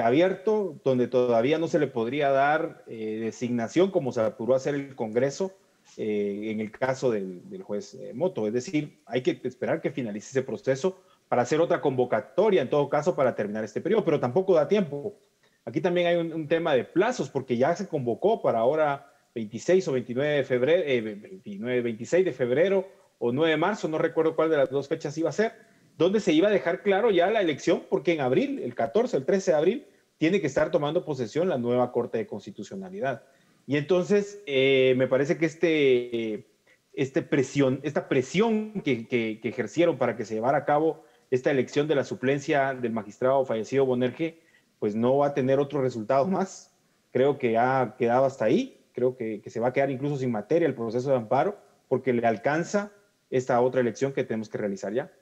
abierto 0.00 0.76
donde 0.84 1.08
todavía 1.08 1.58
no 1.58 1.66
se 1.66 1.80
le 1.80 1.88
podría 1.88 2.30
dar 2.30 2.84
designación 2.86 3.90
como 3.90 4.12
se 4.12 4.20
apuró 4.20 4.54
a 4.54 4.58
hacer 4.58 4.76
el 4.76 4.94
Congreso 4.94 5.52
en 5.96 6.60
el 6.60 6.70
caso 6.70 7.10
del, 7.10 7.62
juez 7.62 7.98
Moto. 8.14 8.46
Es 8.46 8.52
decir, 8.52 9.00
hay 9.06 9.22
que 9.22 9.40
esperar 9.44 9.80
que 9.80 9.90
finalice 9.90 10.30
ese 10.30 10.42
proceso 10.42 11.02
para 11.30 11.42
hacer 11.42 11.60
otra 11.60 11.80
convocatoria, 11.80 12.60
en 12.60 12.68
todo 12.68 12.88
caso, 12.88 13.14
para 13.14 13.36
terminar 13.36 13.62
este 13.62 13.80
periodo, 13.80 14.04
pero 14.04 14.18
tampoco 14.18 14.52
da 14.52 14.66
tiempo. 14.66 15.16
Aquí 15.64 15.80
también 15.80 16.08
hay 16.08 16.16
un, 16.16 16.48
tema 16.48 16.74
de 16.74 16.82
plazos, 16.82 17.30
porque 17.30 17.56
ya 17.56 17.76
se 17.76 17.86
convocó 17.86 18.42
para 18.42 18.58
ahora 18.58 19.12
26 19.36 19.86
o 19.86 19.92
29 19.92 20.34
de 20.34 20.44
febrero, 20.44 20.82
eh, 20.84 21.00
29, 21.00 21.82
26 21.82 22.24
de 22.24 22.32
febrero 22.32 22.88
o 23.20 23.30
9 23.30 23.52
de 23.52 23.56
marzo, 23.56 23.86
no 23.86 23.96
recuerdo 23.96 24.34
cuál 24.34 24.50
de 24.50 24.56
las 24.56 24.70
dos 24.70 24.88
fechas 24.88 25.16
iba 25.18 25.28
a 25.28 25.32
ser, 25.32 25.52
donde 25.96 26.18
se 26.18 26.32
iba 26.32 26.48
a 26.48 26.50
dejar 26.50 26.82
claro 26.82 27.12
ya 27.12 27.30
la 27.30 27.40
elección, 27.40 27.84
porque 27.88 28.12
en 28.12 28.22
abril, 28.22 28.58
el 28.58 28.74
14, 28.74 29.18
el 29.18 29.24
13 29.24 29.52
de 29.52 29.56
abril, 29.56 29.86
tiene 30.18 30.40
que 30.40 30.48
estar 30.48 30.72
tomando 30.72 31.04
posesión 31.04 31.48
la 31.48 31.58
nueva 31.58 31.92
Corte 31.92 32.18
de 32.18 32.26
Constitucionalidad. 32.26 33.22
Y 33.70 33.76
entonces, 33.76 34.42
eh, 34.46 34.94
me 34.96 35.06
parece 35.06 35.38
que 35.38 35.46
este, 35.46 36.44
este 36.92 37.22
presión, 37.22 37.78
esta 37.84 38.08
presión 38.08 38.82
que, 38.82 39.06
que, 39.06 39.38
que, 39.40 39.48
ejercieron 39.48 39.96
para 39.96 40.16
que 40.16 40.24
se 40.24 40.34
llevara 40.34 40.58
a 40.58 40.64
cabo 40.64 41.04
esta 41.30 41.52
elección 41.52 41.86
de 41.86 41.94
la 41.94 42.02
suplencia 42.02 42.74
del 42.74 42.90
magistrado 42.90 43.44
fallecido 43.44 43.86
Bonerge, 43.86 44.40
pues 44.80 44.96
no 44.96 45.18
va 45.18 45.28
a 45.28 45.34
tener 45.34 45.60
otro 45.60 45.80
resultado 45.82 46.26
más. 46.26 46.74
Creo 47.12 47.38
que 47.38 47.58
ha 47.58 47.94
quedado 47.96 48.24
hasta 48.24 48.46
ahí. 48.46 48.84
Creo 48.92 49.16
que, 49.16 49.40
se 49.46 49.60
va 49.60 49.68
a 49.68 49.72
quedar 49.72 49.92
incluso 49.92 50.16
sin 50.16 50.32
materia 50.32 50.66
el 50.66 50.74
proceso 50.74 51.10
de 51.10 51.18
amparo 51.18 51.56
porque 51.86 52.12
le 52.12 52.26
alcanza 52.26 52.90
esta 53.30 53.60
otra 53.60 53.82
elección 53.82 54.12
que 54.12 54.24
tenemos 54.24 54.48
que 54.48 54.58
realizar 54.58 54.92
ya. 54.92 55.12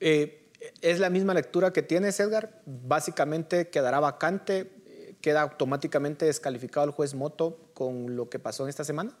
Eh, 0.00 0.50
¿Es 0.82 0.98
la 0.98 1.08
misma 1.08 1.32
lectura 1.32 1.72
que 1.72 1.80
tienes, 1.80 2.20
Edgar? 2.20 2.60
Básicamente 2.66 3.70
quedará 3.70 4.00
vacante, 4.00 4.70
queda 5.20 5.42
automáticamente 5.42 6.24
descalificado 6.24 6.86
el 6.86 6.92
juez 6.92 7.14
Moto 7.14 7.70
con 7.74 8.16
lo 8.16 8.28
que 8.28 8.38
pasó 8.38 8.64
en 8.64 8.70
esta 8.70 8.84
semana. 8.84 9.12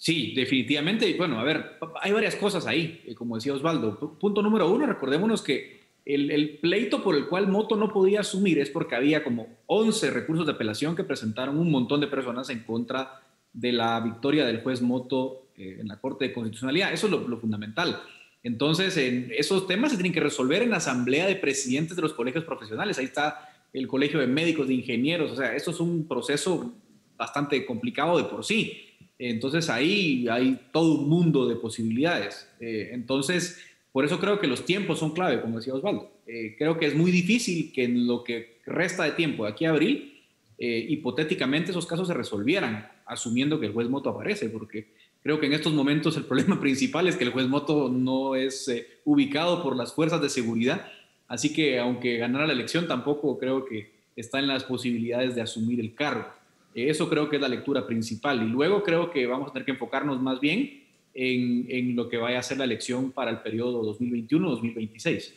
Sí, 0.00 0.32
definitivamente. 0.34 1.14
Bueno, 1.18 1.38
a 1.38 1.44
ver, 1.44 1.78
hay 2.00 2.12
varias 2.12 2.34
cosas 2.34 2.66
ahí, 2.66 3.02
eh, 3.06 3.14
como 3.14 3.36
decía 3.36 3.52
Osvaldo. 3.52 4.18
Punto 4.18 4.40
número 4.42 4.70
uno, 4.70 4.86
recordémonos 4.86 5.42
que 5.42 5.80
el, 6.06 6.58
pleito 6.60 7.02
por 7.02 7.14
el 7.14 7.26
cual 7.26 7.48
Moto 7.48 7.76
no 7.76 7.92
podía 7.92 8.20
asumir 8.20 8.58
es 8.58 8.70
porque 8.70 8.94
había 8.94 9.22
como 9.22 9.58
11 9.66 10.10
recursos 10.10 10.46
de 10.46 10.52
apelación 10.52 10.96
que 10.96 11.04
presentaron 11.04 11.58
un 11.58 11.70
montón 11.70 12.00
de 12.00 12.06
personas 12.06 12.48
en 12.50 12.60
contra 12.60 13.20
de 13.52 13.72
la 13.72 14.00
victoria 14.00 14.46
del 14.46 14.62
juez 14.62 14.80
Moto 14.80 15.48
eh, 15.56 15.76
en 15.80 15.88
la 15.88 16.00
Corte 16.00 16.26
de 16.26 16.32
Constitucionalidad. 16.32 16.92
Eso 16.92 17.06
es 17.06 17.12
lo, 17.12 17.38
fundamental. 17.38 18.00
Entonces, 18.42 18.96
en 18.96 19.30
esos 19.36 19.66
temas 19.66 19.90
se 19.90 19.98
tienen 19.98 20.12
que 20.12 20.20
resolver 20.20 20.62
en 20.62 20.70
la 20.70 20.78
asamblea 20.78 21.26
de 21.26 21.36
presidentes 21.36 21.94
de 21.94 22.02
los 22.02 22.14
colegios 22.14 22.44
profesionales. 22.44 22.98
Ahí 22.98 23.04
está 23.04 23.49
el 23.72 23.86
colegio 23.86 24.20
de 24.20 24.26
médicos, 24.26 24.68
de 24.68 24.74
ingenieros. 24.74 25.32
O 25.32 25.36
sea, 25.36 25.54
eso 25.54 25.70
es 25.70 25.80
un 25.80 26.06
proceso 26.06 26.72
bastante 27.16 27.64
complicado 27.66 28.16
de 28.18 28.24
por 28.24 28.44
sí. 28.44 28.86
Entonces, 29.18 29.68
ahí 29.68 30.26
hay 30.28 30.58
todo 30.72 30.94
un 30.94 31.08
mundo 31.08 31.46
de 31.46 31.56
posibilidades. 31.56 32.48
Eh, 32.58 32.90
entonces, 32.92 33.58
por 33.92 34.06
eso 34.06 34.18
creo 34.18 34.40
que 34.40 34.46
los 34.46 34.64
tiempos 34.64 34.98
son 34.98 35.12
clave, 35.12 35.42
como 35.42 35.58
decía 35.58 35.74
Osvaldo. 35.74 36.10
Eh, 36.26 36.56
creo 36.56 36.78
que 36.78 36.86
es 36.86 36.94
muy 36.94 37.10
difícil 37.10 37.70
que 37.72 37.84
en 37.84 38.06
lo 38.06 38.24
que 38.24 38.60
resta 38.64 39.04
de 39.04 39.12
tiempo, 39.12 39.44
de 39.44 39.50
aquí 39.50 39.66
a 39.66 39.70
abril, 39.70 40.22
eh, 40.56 40.86
hipotéticamente 40.88 41.70
esos 41.70 41.86
casos 41.86 42.08
se 42.08 42.14
resolvieran, 42.14 42.88
asumiendo 43.04 43.60
que 43.60 43.66
el 43.66 43.72
juez 43.72 43.90
Moto 43.90 44.08
aparece, 44.08 44.48
porque 44.48 44.94
creo 45.22 45.38
que 45.38 45.46
en 45.46 45.52
estos 45.52 45.74
momentos 45.74 46.16
el 46.16 46.24
problema 46.30 46.58
principal 46.58 47.06
es 47.06 47.16
que 47.16 47.24
el 47.24 47.30
juez 47.30 47.46
Moto 47.46 47.90
no 47.90 48.36
es 48.36 48.70
ubicado 49.04 49.62
por 49.62 49.76
las 49.76 49.92
fuerzas 49.92 50.22
de 50.22 50.30
seguridad, 50.30 50.86
así 51.30 51.54
que 51.54 51.78
aunque 51.78 52.18
ganara 52.18 52.46
la 52.46 52.52
elección, 52.52 52.86
tampoco 52.86 53.38
creo 53.38 53.64
que 53.64 53.92
está 54.16 54.40
en 54.40 54.48
las 54.48 54.64
posibilidades 54.64 55.34
de 55.34 55.40
asumir 55.40 55.80
el 55.80 55.94
cargo. 55.94 56.26
eso 56.74 57.08
creo 57.08 57.30
que 57.30 57.36
es 57.36 57.42
la 57.42 57.48
lectura 57.48 57.86
principal. 57.86 58.42
Y 58.42 58.48
luego 58.48 58.82
creo 58.82 59.10
que 59.10 59.26
vamos 59.26 59.48
a 59.48 59.52
tener 59.52 59.64
que 59.64 59.72
enfocarnos 59.72 60.20
más 60.20 60.40
bien 60.40 60.84
en, 61.14 61.66
en 61.68 61.96
lo 61.96 62.08
que 62.08 62.18
vaya 62.18 62.40
a 62.40 62.42
ser 62.42 62.58
la 62.58 62.64
elección 62.64 63.12
para 63.12 63.30
el 63.30 63.38
periodo 63.38 63.82
2021-2026. 63.96 65.32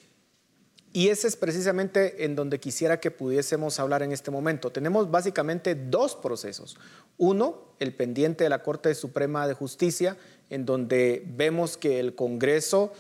Y 0.96 1.08
ese 1.08 1.28
es 1.28 1.36
precisamente 1.36 2.24
en 2.24 2.36
donde 2.36 2.60
quisiera 2.60 3.00
que 3.00 3.10
pudiésemos 3.10 3.80
hablar 3.80 4.04
en 4.04 4.12
este 4.12 4.30
momento. 4.30 4.72
Tenemos 4.72 5.10
básicamente 5.10 5.74
dos 5.74 6.16
procesos. 6.16 6.78
Uno, 7.18 7.74
el 7.80 7.96
pendiente 7.96 8.44
de 8.44 8.52
la 8.52 8.62
Corte 8.62 8.94
Suprema 8.94 9.48
de 9.48 9.56
Justicia, 9.56 10.18
en 10.52 10.68
donde 10.68 11.24
vemos 11.26 11.78
que 11.78 12.00
el 12.00 12.14
Congreso 12.14 12.94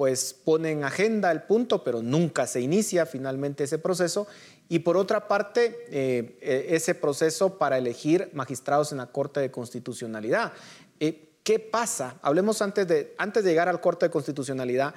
pues 0.00 0.32
pone 0.32 0.70
en 0.70 0.82
agenda 0.82 1.30
el 1.30 1.42
punto, 1.42 1.84
pero 1.84 2.00
nunca 2.00 2.46
se 2.46 2.62
inicia 2.62 3.04
finalmente 3.04 3.64
ese 3.64 3.78
proceso. 3.78 4.26
Y 4.70 4.78
por 4.78 4.96
otra 4.96 5.28
parte, 5.28 5.76
eh, 5.90 6.38
eh, 6.40 6.68
ese 6.70 6.94
proceso 6.94 7.58
para 7.58 7.76
elegir 7.76 8.30
magistrados 8.32 8.92
en 8.92 8.96
la 8.96 9.08
Corte 9.08 9.40
de 9.40 9.50
Constitucionalidad. 9.50 10.54
Eh, 11.00 11.34
¿Qué 11.42 11.58
pasa? 11.58 12.18
Hablemos 12.22 12.62
antes 12.62 12.88
de, 12.88 13.14
antes 13.18 13.44
de 13.44 13.50
llegar 13.50 13.68
al 13.68 13.82
Corte 13.82 14.06
de 14.06 14.10
Constitucionalidad, 14.10 14.94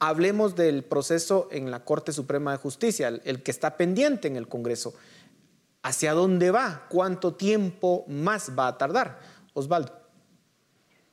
hablemos 0.00 0.56
del 0.56 0.82
proceso 0.82 1.48
en 1.52 1.70
la 1.70 1.84
Corte 1.84 2.10
Suprema 2.10 2.50
de 2.50 2.58
Justicia, 2.58 3.06
el, 3.06 3.44
que 3.44 3.52
está 3.52 3.76
pendiente 3.76 4.26
en 4.26 4.34
el 4.34 4.48
Congreso. 4.48 4.92
¿Hacia 5.84 6.14
dónde 6.14 6.50
va? 6.50 6.86
¿Cuánto 6.88 7.34
tiempo 7.34 8.04
más 8.08 8.58
va 8.58 8.66
a 8.66 8.76
tardar? 8.76 9.20
Osvaldo. 9.52 9.92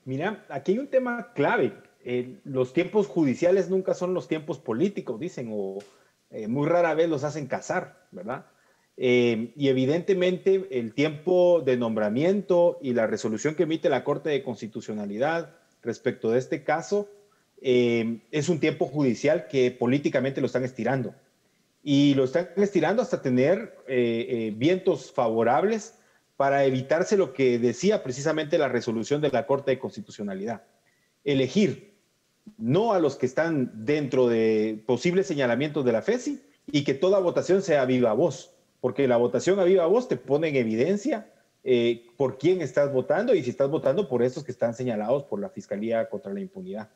Mira, 0.03 0.47
aquí 0.49 0.71
hay 0.71 0.79
un 0.79 0.87
tema 0.87 1.31
clave. 1.33 1.92
Eh, 2.03 2.39
los 2.43 2.73
tiempos 2.73 3.07
judiciales 3.07 3.69
nunca 3.69 3.93
son 3.93 4.13
los 4.13 4.27
tiempos 4.27 4.59
políticos, 4.59 5.19
dicen, 5.19 5.49
o 5.51 5.79
eh, 6.29 6.47
muy 6.47 6.67
rara 6.67 6.93
vez 6.93 7.09
los 7.09 7.23
hacen 7.23 7.47
casar, 7.47 8.07
¿verdad? 8.11 8.45
Eh, 8.97 9.53
y 9.55 9.69
evidentemente 9.69 10.67
el 10.71 10.93
tiempo 10.93 11.61
de 11.65 11.77
nombramiento 11.77 12.77
y 12.81 12.93
la 12.93 13.07
resolución 13.07 13.55
que 13.55 13.63
emite 13.63 13.89
la 13.89 14.03
Corte 14.03 14.29
de 14.29 14.43
Constitucionalidad 14.43 15.55
respecto 15.81 16.31
de 16.31 16.39
este 16.39 16.63
caso 16.63 17.09
eh, 17.65 18.19
es 18.31 18.49
un 18.49 18.59
tiempo 18.59 18.87
judicial 18.87 19.47
que 19.47 19.71
políticamente 19.71 20.41
lo 20.41 20.47
están 20.47 20.65
estirando. 20.65 21.15
Y 21.81 22.13
lo 22.13 22.25
están 22.25 22.49
estirando 22.57 23.01
hasta 23.01 23.21
tener 23.21 23.77
eh, 23.87 24.27
eh, 24.29 24.53
vientos 24.55 25.11
favorables 25.11 25.95
para 26.35 26.65
evitarse 26.65 27.15
lo 27.17 27.33
que 27.33 27.59
decía 27.59 28.03
precisamente 28.03 28.57
la 28.57 28.67
resolución 28.67 29.21
de 29.21 29.29
la 29.29 29.45
Corte 29.45 29.71
de 29.71 29.79
Constitucionalidad. 29.79 30.63
Elegir 31.23 31.92
no 32.57 32.93
a 32.93 32.99
los 32.99 33.15
que 33.15 33.25
están 33.25 33.85
dentro 33.85 34.27
de 34.27 34.81
posibles 34.85 35.27
señalamientos 35.27 35.85
de 35.85 35.91
la 35.91 36.01
FESI 36.01 36.41
y 36.67 36.83
que 36.83 36.93
toda 36.93 37.19
votación 37.19 37.61
sea 37.61 37.85
viva 37.85 38.13
voz, 38.13 38.53
porque 38.81 39.07
la 39.07 39.17
votación 39.17 39.59
a 39.59 39.63
viva 39.63 39.85
voz 39.85 40.07
te 40.07 40.17
pone 40.17 40.49
en 40.49 40.55
evidencia 40.55 41.29
por 42.17 42.37
quién 42.37 42.61
estás 42.61 42.91
votando 42.91 43.33
y 43.33 43.43
si 43.43 43.49
estás 43.49 43.69
votando 43.69 44.09
por 44.09 44.21
esos 44.21 44.43
que 44.43 44.51
están 44.51 44.73
señalados 44.73 45.23
por 45.23 45.39
la 45.39 45.49
Fiscalía 45.49 46.09
contra 46.09 46.33
la 46.33 46.41
Impunidad 46.41 46.89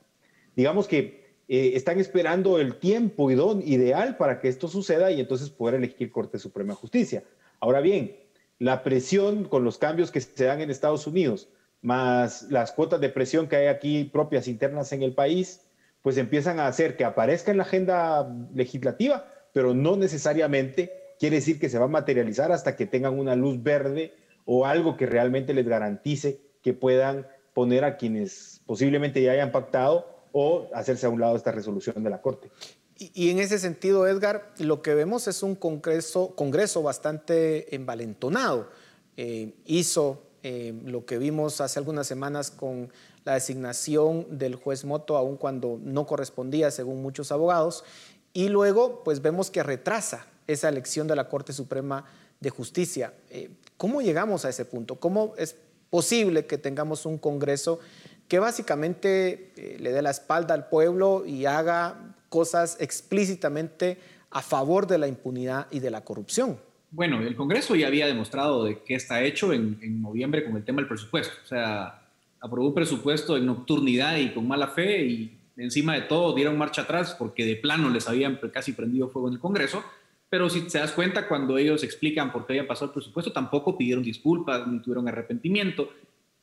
digamos 0.57 0.87
que 0.87 1.27
eh, 1.47 1.71
están 1.75 1.99
esperando 1.99 2.59
el 2.59 2.75
tiempo 2.79 3.31
ideal 3.31 4.17
para 4.17 4.41
que 4.41 4.49
esto 4.49 4.67
suceda 4.67 5.11
y 5.11 5.21
entonces 5.21 5.49
poder 5.49 5.75
elegir 5.75 6.11
Corte 6.11 6.39
Suprema 6.39 6.73
de 6.73 6.79
Justicia. 6.79 7.23
Ahora 7.61 7.79
bien, 7.79 8.17
la 8.59 8.83
presión 8.83 9.45
con 9.45 9.63
los 9.63 9.77
cambios 9.77 10.11
que 10.11 10.19
se 10.19 10.43
dan 10.43 10.59
en 10.59 10.71
Estados 10.71 11.07
Unidos, 11.07 11.47
más 11.82 12.43
las 12.49 12.71
cuotas 12.71 12.99
de 12.99 13.09
presión 13.09 13.47
que 13.47 13.55
hay 13.55 13.67
aquí 13.67 14.05
propias 14.05 14.47
internas 14.47 14.91
en 14.91 15.03
el 15.03 15.13
país, 15.13 15.61
pues 16.01 16.17
empiezan 16.17 16.59
a 16.59 16.67
hacer 16.67 16.95
que 16.95 17.05
aparezca 17.05 17.51
en 17.51 17.57
la 17.57 17.63
agenda 17.63 18.34
legislativa, 18.53 19.28
pero 19.53 19.73
no 19.73 19.95
necesariamente 19.97 20.91
quiere 21.19 21.38
decir 21.38 21.59
que 21.59 21.69
se 21.69 21.80
va 21.80 21.86
a 21.86 21.89
materializar 21.89 22.51
hasta 22.51 22.75
que 22.75 22.86
tengan 22.86 23.17
una 23.17 23.36
luz 23.36 23.61
verde 23.61 24.13
o 24.45 24.65
algo 24.65 24.95
que 24.95 25.05
realmente 25.05 25.53
les 25.53 25.67
garantice 25.67 26.39
que 26.61 26.73
puedan 26.73 27.28
poner 27.53 27.84
a 27.84 27.97
quienes 27.97 28.61
posiblemente 28.65 29.21
ya 29.21 29.32
hayan 29.32 29.51
pactado 29.51 30.05
o 30.32 30.69
hacerse 30.73 31.05
a 31.05 31.09
un 31.09 31.19
lado 31.19 31.36
esta 31.36 31.51
resolución 31.51 32.03
de 32.03 32.09
la 32.09 32.21
Corte. 32.21 32.51
Y, 32.99 33.30
en 33.30 33.39
ese 33.39 33.59
sentido, 33.59 34.07
Edgar, 34.07 34.53
lo 34.57 34.82
que 34.82 34.95
vemos 34.95 35.28
es 35.28 35.43
un 35.43 35.55
congreso, 35.55 36.36
congreso 36.36 36.82
bastante 36.82 37.75
envalentonado. 37.75 38.69
Eh, 39.17 39.55
hizo 39.65 40.26
eh, 40.49 40.73
lo 40.85 41.05
que 41.05 41.17
vimos 41.17 41.59
hace 41.59 41.77
algunas 41.77 42.07
semanas 42.07 42.51
con 42.51 42.89
la 43.25 43.33
designación 43.33 44.37
del 44.37 44.55
juez 44.55 44.85
Moto, 44.85 45.17
aun 45.17 45.35
cuando 45.35 45.77
no 45.83 46.05
correspondía, 46.05 46.71
según 46.71 47.01
muchos 47.01 47.33
abogados, 47.33 47.83
y 48.31 48.47
luego 48.47 49.03
pues 49.03 49.21
vemos 49.21 49.51
que 49.51 49.61
retrasa 49.61 50.25
esa 50.47 50.69
elección 50.69 51.05
de 51.05 51.17
la 51.17 51.27
Corte 51.27 51.51
Suprema 51.51 52.05
de 52.39 52.49
Justicia. 52.49 53.13
Eh, 53.29 53.49
¿Cómo 53.75 54.01
llegamos 54.01 54.45
a 54.45 54.49
ese 54.49 54.63
punto? 54.63 54.95
¿Cómo 54.95 55.33
es 55.37 55.57
posible 55.89 56.45
que 56.45 56.57
tengamos 56.57 57.05
un 57.05 57.17
Congreso 57.17 57.81
que 58.29 58.39
básicamente 58.39 59.51
eh, 59.57 59.75
le 59.81 59.91
dé 59.91 60.01
la 60.01 60.11
espalda 60.11 60.53
al 60.53 60.69
pueblo 60.69 61.25
y 61.25 61.45
haga 61.45 62.15
cosas 62.29 62.77
explícitamente 62.79 63.97
a 64.31 64.41
favor 64.41 64.87
de 64.87 64.97
la 64.97 65.07
impunidad 65.07 65.67
y 65.71 65.81
de 65.81 65.91
la 65.91 66.05
corrupción. 66.05 66.57
Bueno, 66.89 67.21
el 67.21 67.35
Congreso 67.35 67.75
ya 67.75 67.88
había 67.88 68.07
demostrado 68.07 68.63
de 68.63 68.81
qué 68.83 68.95
está 68.95 69.21
hecho 69.23 69.51
en, 69.51 69.77
en, 69.81 70.01
noviembre 70.01 70.45
con 70.45 70.55
el 70.55 70.63
tema 70.63 70.81
del 70.81 70.88
presupuesto. 70.88 71.33
O 71.43 71.47
sea, 71.47 72.01
aprobó 72.39 72.69
un 72.69 72.73
presupuesto 72.73 73.35
en 73.38 73.45
nocturnidad 73.45 74.17
y 74.17 74.29
con 74.33 74.47
mala 74.47 74.67
fe 74.67 75.05
y 75.05 75.38
encima 75.57 75.95
de 75.95 76.01
todo 76.01 76.33
dieron 76.33 76.57
marcha 76.57 76.83
atrás 76.83 77.15
porque 77.17 77.45
de 77.45 77.55
plano 77.55 77.89
les 77.89 78.07
habían 78.07 78.39
casi 78.53 78.71
prendido 78.71 79.09
fuego 79.09 79.27
en 79.27 79.35
el 79.35 79.39
Congreso. 79.39 79.83
Pero 80.29 80.49
si 80.49 80.61
te 80.61 80.77
das 80.77 80.91
cuenta, 80.91 81.27
cuando 81.27 81.57
ellos 81.57 81.83
explican 81.83 82.31
por 82.31 82.45
qué 82.45 82.53
había 82.53 82.67
pasado 82.67 82.88
el 82.88 82.93
presupuesto, 82.93 83.31
tampoco 83.31 83.77
pidieron 83.77 84.03
disculpas 84.03 84.67
ni 84.67 84.79
tuvieron 84.81 85.07
arrepentimiento. 85.07 85.89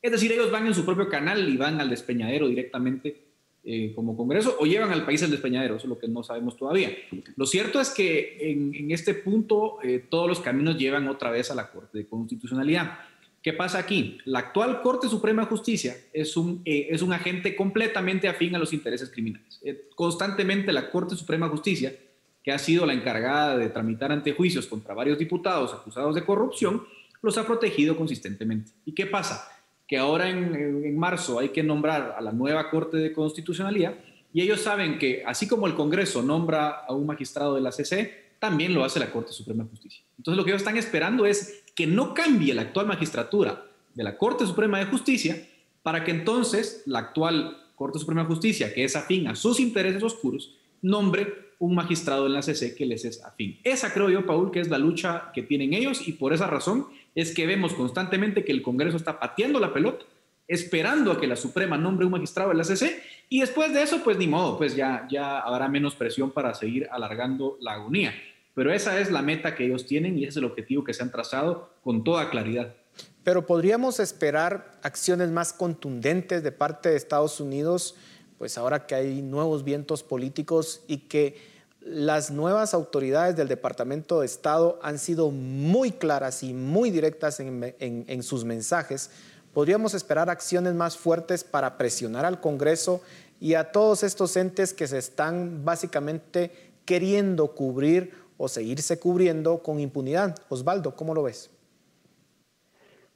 Es 0.01 0.11
decir, 0.11 0.31
ellos 0.31 0.51
van 0.51 0.67
en 0.67 0.73
su 0.73 0.85
propio 0.85 1.07
canal 1.09 1.47
y 1.47 1.57
van 1.57 1.79
al 1.79 1.89
despeñadero 1.89 2.47
directamente 2.47 3.24
eh, 3.67 3.93
como 3.95 4.15
Congreso 4.15 4.55
o 4.59 4.65
llevan 4.67 4.91
al 4.91 5.05
país 5.05 5.23
al 5.23 5.31
despeñadero, 5.31 5.77
eso 5.77 5.85
es 5.85 5.89
lo 5.89 5.97
que 5.97 6.07
no 6.07 6.21
sabemos 6.21 6.55
todavía. 6.55 6.95
Lo 7.35 7.47
cierto 7.47 7.81
es 7.81 7.89
que 7.89 8.37
en, 8.51 8.91
este 8.91 9.15
punto 9.15 9.79
eh, 9.81 10.05
todos 10.07 10.29
los 10.29 10.39
caminos 10.39 10.77
llevan 10.77 11.07
otra 11.07 11.31
vez 11.31 11.49
a 11.49 11.55
la 11.55 11.71
Corte 11.71 11.97
de 11.97 12.07
Constitucionalidad. 12.07 12.99
¿Qué 13.41 13.53
pasa 13.53 13.79
aquí? 13.79 14.19
La 14.25 14.37
actual 14.37 14.83
Corte 14.83 15.09
Suprema 15.09 15.41
de 15.41 15.47
Justicia 15.47 15.95
es 16.13 16.37
un, 16.37 16.61
eh, 16.63 16.89
es 16.91 17.01
un 17.01 17.11
agente 17.11 17.55
completamente 17.55 18.27
afín 18.27 18.53
a 18.55 18.59
los 18.59 18.71
intereses 18.71 19.09
criminales. 19.09 19.59
constantemente 19.95 20.71
la 20.71 20.91
Corte 20.91 21.15
Suprema 21.15 21.47
de 21.47 21.51
Justicia, 21.53 21.95
que 22.43 22.51
ha 22.51 22.59
sido 22.59 22.85
la 22.85 22.93
encargada 22.93 23.57
de 23.57 23.69
tramitar 23.69 24.11
antejuicios 24.11 24.67
contra 24.67 24.93
varios 24.93 25.17
diputados 25.17 25.73
acusados 25.73 26.13
de 26.13 26.23
corrupción, 26.23 26.83
los 27.23 27.35
ha 27.39 27.47
protegido 27.47 27.97
consistentemente. 27.97 28.71
¿Y 28.85 28.93
qué 28.93 29.07
pasa? 29.07 29.54
Que 29.87 29.97
ahora 29.97 30.29
en, 30.29 30.97
marzo 30.97 31.39
hay 31.39 31.49
que 31.49 31.63
nombrar 31.63 32.15
a 32.17 32.21
la 32.21 32.31
nueva 32.31 32.69
Corte 32.69 32.97
de 32.97 33.13
Constitucionalidad 33.13 33.95
y 34.33 34.41
ellos 34.41 34.61
saben 34.61 34.97
que 34.97 35.23
así 35.25 35.47
como 35.47 35.67
el 35.67 35.75
Congreso 35.75 36.21
nombra 36.23 36.69
a 36.87 36.93
un 36.93 37.05
magistrado 37.05 37.55
de 37.55 37.61
la 37.61 37.71
CC, 37.71 38.35
también 38.39 38.73
lo 38.73 38.83
hace 38.83 38.99
la 38.99 39.11
Corte 39.11 39.31
Suprema 39.31 39.63
de 39.63 39.69
Justicia. 39.69 40.03
Entonces 40.17 40.37
lo 40.37 40.43
que 40.43 40.51
ellos 40.51 40.61
están 40.61 40.77
esperando 40.77 41.25
es 41.25 41.63
que 41.75 41.87
no 41.87 42.13
cambie 42.13 42.53
la 42.53 42.63
actual 42.63 42.87
magistratura 42.87 43.65
de 43.93 44.03
la 44.03 44.17
Corte 44.17 44.45
Suprema 44.45 44.79
de 44.79 44.85
Justicia 44.85 45.47
para 45.83 46.03
que 46.03 46.11
entonces 46.11 46.83
la 46.85 46.99
actual 46.99 47.57
Corte 47.75 47.99
Suprema 47.99 48.21
de 48.21 48.27
Justicia, 48.27 48.73
que 48.73 48.83
es 48.83 48.95
afín 48.95 49.27
a 49.27 49.35
sus 49.35 49.59
intereses 49.59 50.01
oscuros, 50.01 50.55
nombre 50.81 51.45
un 51.59 51.75
magistrado 51.75 52.25
en 52.25 52.33
la 52.33 52.41
CC 52.41 52.75
que 52.75 52.85
les 52.85 53.05
es 53.05 53.23
afín. 53.23 53.59
Esa 53.63 53.93
creo 53.93 54.09
yo, 54.09 54.25
Paul, 54.25 54.51
que 54.51 54.59
es 54.59 54.69
la 54.69 54.77
lucha 54.77 55.31
que 55.33 55.43
tienen 55.43 55.73
ellos 55.73 56.07
y 56.07 56.13
por 56.13 56.33
esa 56.33 56.47
razón 56.47 56.87
es 57.15 57.33
que 57.33 57.47
vemos 57.47 57.73
constantemente 57.73 58.43
que 58.43 58.51
el 58.51 58.61
Congreso 58.61 58.97
está 58.97 59.19
pateando 59.19 59.59
la 59.59 59.73
pelota, 59.73 60.05
esperando 60.47 61.11
a 61.11 61.19
que 61.19 61.25
la 61.25 61.37
Suprema 61.37 61.77
nombre 61.77 62.05
un 62.05 62.11
magistrado 62.11 62.49
de 62.49 62.57
la 62.57 62.63
CC 62.63 63.01
y 63.29 63.39
después 63.39 63.73
de 63.73 63.81
eso, 63.81 64.03
pues 64.03 64.17
ni 64.17 64.27
modo, 64.27 64.57
pues 64.57 64.75
ya, 64.75 65.07
ya 65.09 65.39
habrá 65.39 65.67
menos 65.67 65.95
presión 65.95 66.31
para 66.31 66.53
seguir 66.53 66.87
alargando 66.91 67.57
la 67.61 67.73
agonía. 67.73 68.13
Pero 68.53 68.71
esa 68.71 68.99
es 68.99 69.11
la 69.11 69.21
meta 69.21 69.55
que 69.55 69.65
ellos 69.65 69.87
tienen 69.87 70.17
y 70.17 70.23
ese 70.23 70.29
es 70.29 70.37
el 70.37 70.45
objetivo 70.45 70.83
que 70.83 70.93
se 70.93 71.03
han 71.03 71.11
trazado 71.11 71.73
con 71.83 72.03
toda 72.03 72.29
claridad. 72.29 72.75
Pero 73.23 73.45
podríamos 73.45 73.99
esperar 73.99 74.79
acciones 74.83 75.31
más 75.31 75.51
contundentes 75.51 76.43
de 76.43 76.51
parte 76.51 76.89
de 76.89 76.95
Estados 76.95 77.39
Unidos, 77.39 77.95
pues 78.37 78.57
ahora 78.57 78.85
que 78.85 78.95
hay 78.95 79.21
nuevos 79.21 79.63
vientos 79.63 80.03
políticos 80.03 80.83
y 80.87 80.97
que 80.97 81.54
las 81.85 82.31
nuevas 82.31 82.73
autoridades 82.73 83.35
del 83.35 83.47
Departamento 83.47 84.19
de 84.19 84.25
Estado 84.25 84.79
han 84.81 84.97
sido 84.97 85.29
muy 85.29 85.91
claras 85.91 86.41
y 86.41 86.51
muy 86.51 86.89
directas 86.89 87.39
en, 87.39 88.23
sus 88.23 88.43
mensajes. 88.43 89.11
Podríamos 89.53 89.93
esperar 89.93 90.29
acciones 90.31 90.73
más 90.73 90.97
fuertes 90.97 91.43
para 91.43 91.77
presionar 91.77 92.25
al 92.25 92.41
Congreso 92.41 93.01
y 93.39 93.53
a 93.53 93.71
todos 93.71 94.01
estos 94.01 94.35
entes 94.35 94.73
que 94.73 94.87
se 94.87 94.97
están 94.97 95.63
básicamente 95.63 96.51
queriendo 96.85 97.53
cubrir 97.53 98.13
o 98.37 98.47
seguirse 98.47 98.97
cubriendo 98.97 99.59
con 99.59 99.79
impunidad. 99.79 100.35
Osvaldo, 100.49 100.95
¿cómo 100.95 101.13
lo 101.13 101.21
ves? 101.21 101.51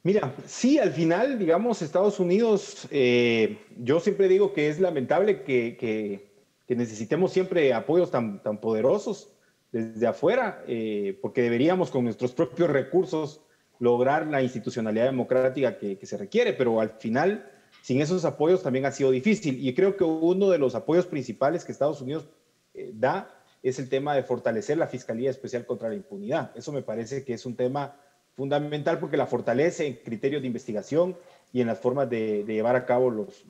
Mira, 0.04 0.32
sí, 0.46 0.78
al 0.78 0.92
final, 0.92 1.38
digamos, 1.40 1.82
Estados 1.82 2.20
Unidos, 2.20 2.86
eh, 2.90 3.58
yo 3.78 3.98
siempre 3.98 4.28
digo 4.28 4.52
que 4.54 4.70
es 4.70 4.78
lamentable 4.78 5.42
que 5.42 5.76
que 5.76 6.29
necesitemos 6.76 7.32
siempre 7.32 7.72
apoyos 7.72 8.10
tan, 8.10 8.42
tan 8.42 8.58
poderosos 8.58 9.32
desde 9.72 10.06
afuera, 10.06 10.64
eh, 10.66 11.18
porque 11.22 11.42
deberíamos 11.42 11.90
con 11.90 12.04
nuestros 12.04 12.32
propios 12.32 12.70
recursos 12.70 13.40
lograr 13.78 14.26
la 14.26 14.42
institucionalidad 14.42 15.06
democrática 15.06 15.78
que, 15.78 15.98
se 16.02 16.16
requiere, 16.16 16.52
pero 16.52 16.80
al 16.80 16.90
final 16.90 17.50
sin 17.82 18.00
esos 18.00 18.24
apoyos 18.24 18.62
también 18.62 18.84
ha 18.84 18.92
sido 18.92 19.10
difícil. 19.10 19.66
Y 19.66 19.74
creo 19.74 19.96
que 19.96 20.04
uno 20.04 20.50
de 20.50 20.58
los 20.58 20.74
apoyos 20.74 21.06
principales 21.06 21.64
que 21.64 21.72
Estados 21.72 22.02
Unidos 22.02 22.28
eh, 22.74 22.90
da 22.94 23.34
es 23.62 23.78
el 23.78 23.88
tema 23.88 24.14
de 24.14 24.22
fortalecer 24.22 24.76
la 24.76 24.86
Fiscalía 24.86 25.30
Especial 25.30 25.64
contra 25.64 25.88
la 25.88 25.94
Impunidad. 25.94 26.52
Eso 26.54 26.72
me 26.72 26.82
parece 26.82 27.24
que 27.24 27.32
es 27.32 27.46
un 27.46 27.56
tema 27.56 27.96
fundamental 28.34 28.98
porque 28.98 29.16
la 29.16 29.26
fortalece 29.26 29.86
en 29.86 29.94
criterios 29.96 30.42
de 30.42 30.46
investigación 30.46 31.16
y 31.52 31.60
en 31.60 31.66
las 31.66 31.80
formas 31.80 32.08
de, 32.08 32.44
llevar 32.44 32.76
a 32.76 32.86
cabo 32.86 33.10
los, 33.10 33.44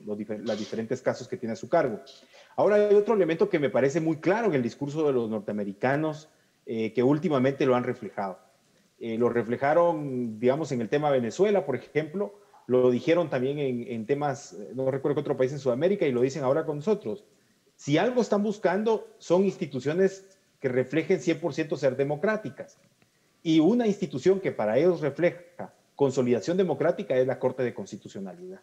diferentes 0.57 1.01
casos 1.01 1.27
que 1.27 1.37
tiene 1.37 1.53
a 1.53 1.55
su 1.55 1.69
cargo. 1.69 1.99
Ahora 2.55 2.75
hay 2.75 2.95
otro 2.95 3.13
elemento 3.13 3.49
que 3.49 3.59
me 3.59 3.69
parece 3.69 4.01
muy 4.01 4.17
claro 4.17 4.47
en 4.47 4.53
el 4.55 4.63
discurso 4.63 5.05
de 5.05 5.13
los 5.13 5.29
norteamericanos 5.29 6.29
eh, 6.65 6.93
que 6.93 7.03
últimamente 7.03 7.65
lo 7.65 7.75
han 7.75 7.83
reflejado. 7.83 8.39
Eh, 8.99 9.17
lo 9.17 9.29
reflejaron, 9.29 10.39
digamos, 10.39 10.71
en 10.71 10.81
el 10.81 10.89
tema 10.89 11.09
Venezuela, 11.09 11.65
por 11.65 11.75
ejemplo, 11.75 12.39
lo 12.67 12.91
dijeron 12.91 13.29
también 13.29 13.59
en, 13.59 13.87
en 13.87 14.05
temas, 14.05 14.55
no 14.73 14.89
recuerdo 14.91 15.15
qué 15.15 15.21
otro 15.21 15.37
país 15.37 15.51
en 15.51 15.59
Sudamérica, 15.59 16.05
y 16.05 16.11
lo 16.11 16.21
dicen 16.21 16.43
ahora 16.43 16.65
con 16.65 16.77
nosotros. 16.77 17.25
Si 17.75 17.97
algo 17.97 18.21
están 18.21 18.43
buscando 18.43 19.07
son 19.17 19.43
instituciones 19.43 20.37
que 20.59 20.69
reflejen 20.69 21.19
100% 21.19 21.75
ser 21.77 21.97
democráticas. 21.97 22.77
Y 23.41 23.59
una 23.59 23.87
institución 23.87 24.39
que 24.39 24.51
para 24.51 24.77
ellos 24.77 25.01
refleja 25.01 25.73
consolidación 26.01 26.57
democrática 26.57 27.15
es 27.15 27.27
la 27.27 27.37
Corte 27.37 27.61
de 27.61 27.75
Constitucionalidad. 27.75 28.59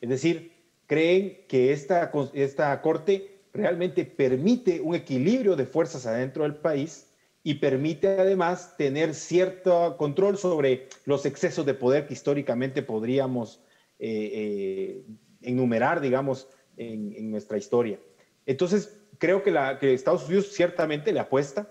Es 0.00 0.08
decir, 0.08 0.50
creen 0.88 1.44
que 1.46 1.72
esta, 1.72 2.10
esta 2.32 2.82
Corte 2.82 3.38
realmente 3.52 4.04
permite 4.04 4.80
un 4.80 4.96
equilibrio 4.96 5.54
de 5.54 5.64
fuerzas 5.64 6.06
adentro 6.06 6.42
del 6.42 6.56
país 6.56 7.06
y 7.44 7.54
permite 7.54 8.08
además 8.18 8.76
tener 8.76 9.14
cierto 9.14 9.96
control 9.96 10.36
sobre 10.38 10.88
los 11.04 11.24
excesos 11.24 11.64
de 11.64 11.74
poder 11.74 12.08
que 12.08 12.14
históricamente 12.14 12.82
podríamos 12.82 13.60
eh, 14.00 14.30
eh, 14.34 15.02
enumerar, 15.42 16.00
digamos, 16.00 16.48
en, 16.76 17.30
nuestra 17.30 17.58
historia. 17.58 18.00
Entonces, 18.44 19.00
creo 19.18 19.44
que, 19.44 19.52
la, 19.52 19.78
que 19.78 19.94
Estados 19.94 20.26
Unidos 20.26 20.48
ciertamente 20.50 21.12
le 21.12 21.20
apuesta, 21.20 21.68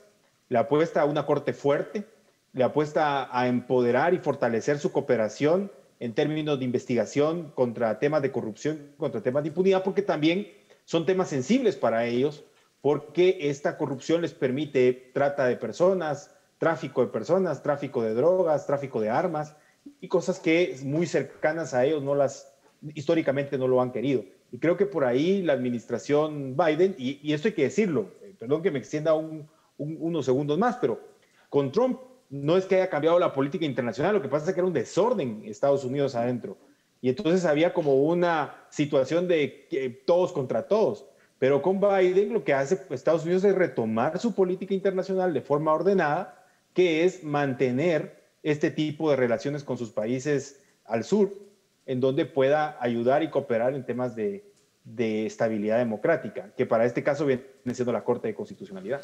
le 0.48 0.58
apuesta 0.58 1.02
a 1.02 1.06
una 1.06 1.26
corte 1.26 1.52
fuerte, 1.52 2.06
le 2.54 2.64
apuesta 2.64 3.30
a 3.38 3.48
empoderar 3.48 4.14
y 4.14 4.20
fortalecer 4.20 4.80
su 4.80 4.92
cooperación 4.92 5.72
en 6.00 6.14
términos 6.14 6.60
de 6.60 6.66
investigación 6.66 7.52
contra 7.56 8.00
temas 8.00 8.22
de 8.22 8.32
corrupción, 8.32 8.94
contra 8.98 9.22
temas 9.22 9.44
de 9.44 9.50
impunidad, 9.50 9.84
porque 9.84 10.02
también 10.02 10.48
son 10.86 11.06
temas 11.06 11.30
sensibles 11.30 11.76
para 11.76 12.06
ellos, 12.06 12.44
porque 12.82 13.38
esta 13.42 13.78
corrupción 13.78 14.22
les 14.22 14.34
permite 14.34 15.12
trata 15.14 15.46
de 15.46 15.56
personas, 15.56 16.36
tráfico 16.58 17.02
de 17.02 17.12
personas, 17.12 17.62
tráfico 17.62 18.02
de 18.02 18.14
drogas, 18.14 18.66
tráfico 18.66 19.00
de 19.00 19.10
armas 19.10 19.56
y 20.00 20.08
cosas 20.08 20.40
que 20.40 20.76
muy 20.84 21.06
cercanas 21.06 21.74
a 21.74 21.86
ellos 21.86 22.04
no 22.04 22.16
las 22.16 22.54
históricamente 22.96 23.58
no 23.58 23.68
lo 23.68 23.82
han 23.82 23.92
querido. 23.92 24.24
Y 24.52 24.58
creo 24.58 24.76
que 24.76 24.86
por 24.86 25.06
ahí 25.06 25.44
la 25.44 25.54
administración 25.54 26.58
Biden, 26.58 26.96
y, 26.98 27.32
esto 27.32 27.48
hay 27.48 27.54
que 27.54 27.64
decirlo, 27.64 28.12
eh, 28.22 28.36
perdón 28.38 28.62
que 28.62 28.72
me 28.72 28.80
extienda 28.80 29.14
unos 29.78 30.26
segundos 30.26 30.58
más, 30.58 30.78
pero 30.78 31.00
con 31.50 31.72
Trump 31.72 32.00
no 32.32 32.58
es 32.58 32.66
que 32.66 32.76
haya 32.76 32.90
cambiado 32.90 33.20
la 33.20 33.34
política 33.34 33.66
internacional, 33.66 34.16
lo 34.16 34.22
que 34.24 34.30
pasa 34.30 34.48
es 34.48 34.54
que 34.56 34.60
era 34.60 34.68
un 34.68 34.74
desorden 34.74 35.44
Estados 35.46 35.84
Unidos 35.84 36.16
adentro. 36.16 36.58
Y 37.00 37.10
entonces 37.10 37.46
había 37.46 37.74
como 37.74 38.04
una 38.04 38.66
situación 38.70 39.28
de 39.28 40.02
todos 40.06 40.32
contra 40.32 40.68
todos. 40.68 41.06
Pero 41.42 41.64
con 41.64 41.80
Biden 41.80 42.34
lo 42.34 42.44
que 42.44 42.54
hace 42.54 42.80
Estados 42.92 43.24
Unidos 43.24 43.44
es 43.44 43.56
retomar 43.56 44.20
su 44.20 44.36
política 44.36 44.76
internacional 44.76 45.34
de 45.34 45.42
forma 45.42 45.74
ordenada, 45.74 46.46
que 46.76 47.04
es 47.04 47.24
mantener 47.24 48.22
este 48.44 48.70
tipo 48.70 49.10
de 49.10 49.16
relaciones 49.16 49.64
con 49.64 49.76
sus 49.76 49.90
países 49.90 50.62
al 50.86 51.04
sur, 51.04 51.34
en 51.88 52.00
donde 52.00 52.28
pueda 52.28 52.78
ayudar 52.80 53.24
y 53.24 53.32
cooperar 53.32 53.74
en 53.74 53.84
temas 53.84 54.16
de, 54.16 54.46
estabilidad 55.26 55.80
democrática, 55.80 56.54
que 56.56 56.68
para 56.68 56.86
este 56.86 57.02
caso 57.02 57.26
viene 57.26 57.44
siendo 57.74 57.92
la 57.92 58.04
Corte 58.04 58.28
de 58.28 58.36
Constitucionalidad. 58.36 59.02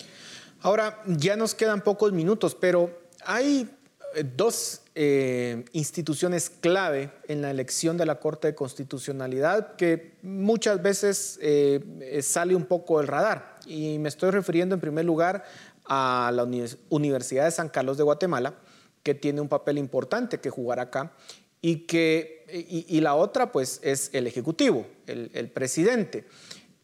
Ahora, 0.61 1.01
ya 1.07 1.35
nos 1.35 1.55
quedan 1.55 1.81
pocos 1.81 2.13
minutos, 2.13 2.53
pero 2.53 2.91
hay 3.25 3.69
eh, 4.13 4.23
dos 4.35 4.81
eh, 4.95 5.65
instituciones 5.73 6.49
clave 6.49 7.11
en 7.27 7.41
la 7.41 7.51
elección 7.51 7.97
de 7.97 8.05
la 8.05 8.19
Corte 8.19 8.47
de 8.47 8.55
Constitucionalidad 8.55 9.75
que 9.75 10.17
muchas 10.23 10.81
veces 10.81 11.37
eh, 11.41 12.19
sale 12.23 12.55
un 12.55 12.65
poco 12.65 12.97
del 12.97 13.07
radar. 13.07 13.57
Y 13.65 13.99
me 13.99 14.09
estoy 14.09 14.31
refiriendo 14.31 14.75
en 14.75 14.81
primer 14.81 15.05
lugar 15.05 15.43
a 15.85 16.31
la 16.33 16.47
Universidad 16.89 17.45
de 17.45 17.51
San 17.51 17.69
Carlos 17.69 17.97
de 17.97 18.03
Guatemala, 18.03 18.55
que 19.03 19.13
tiene 19.13 19.39
un 19.39 19.47
papel 19.47 19.77
importante 19.77 20.39
que 20.39 20.49
jugar 20.49 20.79
acá, 20.79 21.13
y, 21.61 21.87
que, 21.87 22.45
y, 22.87 22.99
la 23.01 23.15
otra 23.15 23.51
pues 23.51 23.79
es 23.81 24.09
el 24.13 24.27
Ejecutivo, 24.27 24.85
el 25.07 25.49
presidente. 25.49 26.25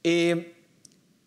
¿Qué 0.02 0.56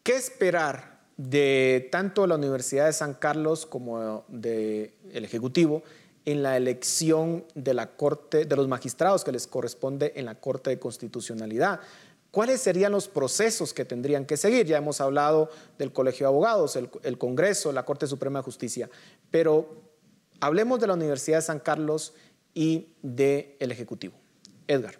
esperar 0.07 0.96
de 1.17 1.89
tanto 1.91 2.27
la 2.27 2.35
Universidad 2.35 2.87
de 2.87 2.93
San 2.93 3.15
Carlos 3.15 3.67
como 3.67 4.25
del 4.29 4.93
Ejecutivo 5.13 5.83
en 6.27 6.43
la 6.43 6.57
elección 6.57 7.45
de 7.55 7.73
la 7.73 7.97
Corte, 7.97 8.45
de 8.45 8.57
los 8.57 8.69
magistrados 8.69 9.25
que 9.25 9.33
les 9.33 9.47
corresponde 9.47 10.13
en 10.17 10.27
la 10.27 10.35
Corte 10.35 10.71
de 10.71 10.79
Constitucionalidad. 10.79 11.81
¿Cuáles 12.33 12.61
serían 12.61 12.93
los 12.93 13.09
procesos 13.09 13.73
que 13.73 13.85
tendrían 13.85 14.27
que 14.27 14.37
seguir? 14.37 14.67
Ya 14.67 14.77
hemos 14.77 15.01
hablado 15.01 15.49
del 15.79 15.93
Colegio 15.93 16.27
de 16.27 16.33
Abogados, 16.33 16.77
el, 16.77 17.17
Congreso, 17.17 17.73
la 17.73 17.85
Corte 17.85 18.07
Suprema 18.07 18.41
de 18.41 18.43
Justicia, 18.43 18.91
pero 19.31 19.85
hablemos 20.41 20.81
de 20.81 20.89
la 20.89 20.95
Universidad 20.95 21.39
de 21.39 21.43
San 21.43 21.61
Carlos 21.61 22.13
y 22.53 22.89
del 23.01 23.71
Ejecutivo. 23.71 24.15
Edgar. 24.67 24.97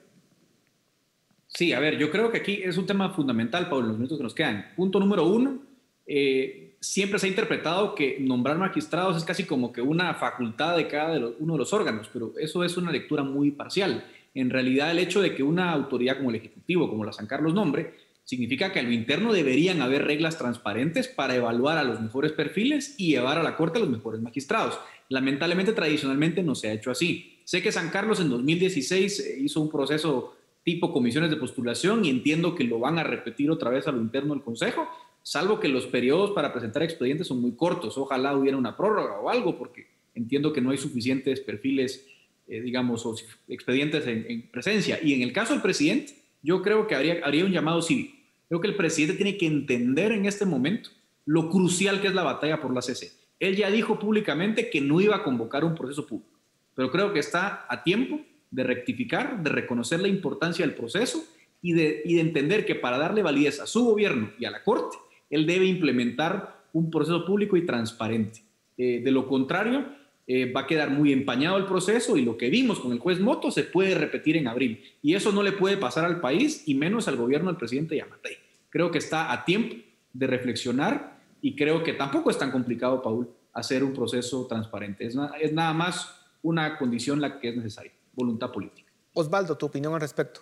Sí, 1.49 1.73
a 1.73 1.81
ver, 1.81 1.99
yo 1.99 2.11
creo 2.11 2.31
que 2.31 2.39
aquí 2.39 2.63
es 2.63 2.77
un 2.79 2.87
tema 2.87 3.13
fundamental, 3.13 3.69
Pablo, 3.69 3.89
los 3.89 3.97
minutos 3.97 4.17
que 4.17 4.25
nos 4.25 4.35
quedan. 4.35 4.73
Punto 4.77 5.01
número 5.01 5.27
uno, 5.27 5.59
eh, 6.07 6.77
siempre 6.81 7.19
se 7.19 7.27
ha 7.27 7.29
interpretado 7.29 7.95
que 7.95 8.19
nombrar 8.21 8.59
magistrados 8.59 9.17
es 9.17 9.25
casi 9.25 9.45
como 9.45 9.73
que 9.73 9.81
una 9.83 10.15
facultad 10.15 10.77
de 10.77 10.87
cada 10.87 11.19
uno 11.39 11.55
de 11.55 11.59
los 11.59 11.73
órganos, 11.73 12.09
pero 12.13 12.33
eso 12.39 12.65
es 12.65 12.77
una 12.77 12.93
lectura 12.93 13.23
muy 13.23 13.51
parcial. 13.51 14.05
En 14.35 14.51
realidad, 14.51 14.91
el 14.91 14.99
hecho 14.99 15.21
de 15.21 15.35
que 15.35 15.43
una 15.43 15.73
autoridad 15.73 16.19
como 16.19 16.31
el 16.31 16.37
Ejecutivo, 16.37 16.89
como 16.89 17.05
la 17.05 17.13
San 17.13 17.27
Carlos 17.27 17.55
nombre, 17.55 17.95
significa 18.23 18.73
que 18.73 18.81
a 18.81 18.83
lo 18.83 18.93
interno 18.93 19.33
deberían 19.33 19.81
haber 19.81 20.05
reglas 20.05 20.37
transparentes 20.37 21.09
para 21.09 21.37
evaluar 21.37 21.79
a 21.79 21.85
los 21.85 22.01
mejores 22.01 22.33
perfiles 22.33 22.95
y 22.99 23.09
llevar 23.09 23.39
a 23.39 23.43
la 23.43 23.57
Corte 23.57 23.79
a 23.79 23.81
los 23.81 23.89
mejores 23.89 24.21
magistrados. 24.21 24.79
Lamentablemente, 25.09 25.73
tradicionalmente 25.73 26.43
no 26.43 26.55
se 26.55 26.69
ha 26.69 26.73
hecho 26.73 26.91
así. 26.91 27.39
Sé 27.45 27.63
que 27.63 27.71
San 27.71 27.91
Carlos 27.91 28.21
en 28.21 28.29
2016 28.29 29.21
eh, 29.21 29.39
hizo 29.41 29.61
un 29.61 29.71
proceso 29.71 30.37
tipo 30.65 30.93
comisiones 30.93 31.31
de 31.31 31.37
postulación 31.37 32.05
y 32.05 32.11
entiendo 32.11 32.57
que 32.57 32.65
lo 32.65 32.81
van 32.81 32.99
a 32.99 33.05
repetir 33.05 33.53
otra 33.53 33.71
vez 33.71 33.87
a 33.87 33.93
lo 33.93 34.01
interno 34.01 34.35
del 34.35 34.43
Consejo, 34.43 34.89
salvo 35.27 35.59
que 35.59 35.67
los 35.67 35.87
periodos 35.87 36.31
para 36.31 36.53
presentar 36.53 36.85
expedientes 36.85 37.27
son 37.27 37.41
muy 37.41 37.57
cortos. 37.57 37.99
Ojalá 37.99 38.37
hubiera 38.37 38.57
una 38.57 38.77
prórroga 38.77 39.19
o 39.19 39.29
algo, 39.29 39.59
porque 39.59 39.89
entiendo 40.15 40.53
que 40.53 40.61
no 40.61 40.71
hay 40.71 40.79
suficientes 40.79 41.41
perfiles, 41.41 42.07
eh, 42.47 42.61
digamos, 42.61 43.05
o 43.05 43.17
expedientes 43.49 44.07
en, 44.07 44.49
presencia. 44.53 45.01
Y 45.03 45.15
en 45.15 45.23
el 45.23 45.33
caso 45.33 45.53
del 45.53 45.63
presidente, 45.63 46.15
yo 46.43 46.63
creo 46.63 46.87
que 46.87 46.95
habría, 46.95 47.25
habría 47.25 47.45
un 47.45 47.51
llamado 47.51 47.83
cívico. 47.83 48.15
Creo 48.47 48.61
que 48.61 48.69
el 48.69 48.77
presidente 48.77 49.17
tiene 49.17 49.37
que 49.37 49.49
entender 49.49 50.13
en 50.13 50.27
este 50.27 50.47
momento 50.47 50.91
lo 51.25 51.51
crucial 51.51 52.01
que 52.01 52.07
es 52.07 52.15
la 52.15 52.23
batalla 52.23 52.61
por 52.61 52.73
la 52.73 52.81
CC. 52.81 53.11
Él 53.41 53.57
ya 53.57 53.69
dijo 53.69 53.99
públicamente 53.99 54.71
que 54.71 54.81
no 54.81 55.01
iba 55.01 55.17
a 55.17 55.25
convocar 55.25 55.65
un 55.65 55.75
proceso 55.75 56.07
público, 56.07 56.39
pero 56.77 56.93
creo 56.93 57.13
que 57.13 57.19
está 57.19 57.67
a 57.69 57.83
tiempo 57.83 58.21
de 58.53 58.63
rectificar, 58.63 59.43
de 59.43 59.51
reconocer 59.51 59.99
la 59.99 60.07
importancia 60.07 60.65
del 60.65 60.77
proceso 60.77 61.25
y 61.61 61.73
de, 61.73 62.03
y 62.05 62.15
de 62.15 62.21
entender 62.21 62.65
que 62.65 62.77
para 62.77 62.97
darle 62.97 63.25
validez 63.25 63.59
a 63.59 63.67
su 63.67 63.85
gobierno 63.85 64.31
y 64.39 64.45
a 64.45 64.53
la 64.53 64.63
Corte, 64.63 64.97
él 65.31 65.47
debe 65.47 65.67
implementar 65.67 66.65
un 66.73 66.91
proceso 66.91 67.25
público 67.25 67.57
y 67.57 67.65
transparente. 67.65 68.43
Eh, 68.77 69.01
de 69.03 69.11
lo 69.11 69.27
contrario, 69.27 69.87
eh, 70.27 70.53
va 70.53 70.63
a 70.63 70.67
quedar 70.67 70.91
muy 70.91 71.13
empañado 71.13 71.57
el 71.57 71.67
proceso 71.67 72.17
y 72.17 72.23
lo 72.25 72.37
que 72.37 72.51
vimos 72.51 72.81
con 72.81 72.93
el 72.93 72.99
juez 72.99 73.21
Moto 73.21 73.51
se 73.51 73.65
puede 73.65 73.95
repetir 73.95 74.37
en 74.37 74.49
abril. 74.49 74.83
Y 75.01 75.15
eso 75.15 75.33
no 75.33 75.43
le 75.43 75.53
puede 75.53 75.77
pasar 75.77 76.05
al 76.05 76.21
país 76.21 76.65
y 76.67 76.75
menos 76.75 77.09
al 77.09 77.17
gobierno 77.17 77.49
del 77.49 77.57
presidente 77.57 77.97
Yamatei. 77.97 78.37
Creo 78.69 78.91
que 78.91 78.99
está 78.99 79.33
a 79.33 79.45
tiempo 79.45 79.77
de 80.13 80.27
reflexionar 80.27 81.21
y 81.41 81.55
creo 81.55 81.83
que 81.83 81.93
tampoco 81.93 82.31
es 82.31 82.39
tan 82.39 82.51
complicado, 82.51 83.01
Paul, 83.03 83.29
hacer 83.53 83.85
un 83.85 83.95
proceso 83.95 84.47
transparente. 84.47 85.07
Es, 85.07 85.17
es 85.41 85.53
nada 85.53 85.73
más 85.73 86.21
una 86.43 86.77
condición 86.77 87.21
la 87.21 87.39
que 87.39 87.51
es 87.51 87.57
necesaria, 87.57 87.93
voluntad 88.13 88.51
política. 88.51 88.93
Osvaldo, 89.15 89.57
tu 89.57 89.67
opinión 89.67 89.95
al 89.95 90.01
respecto. 90.01 90.41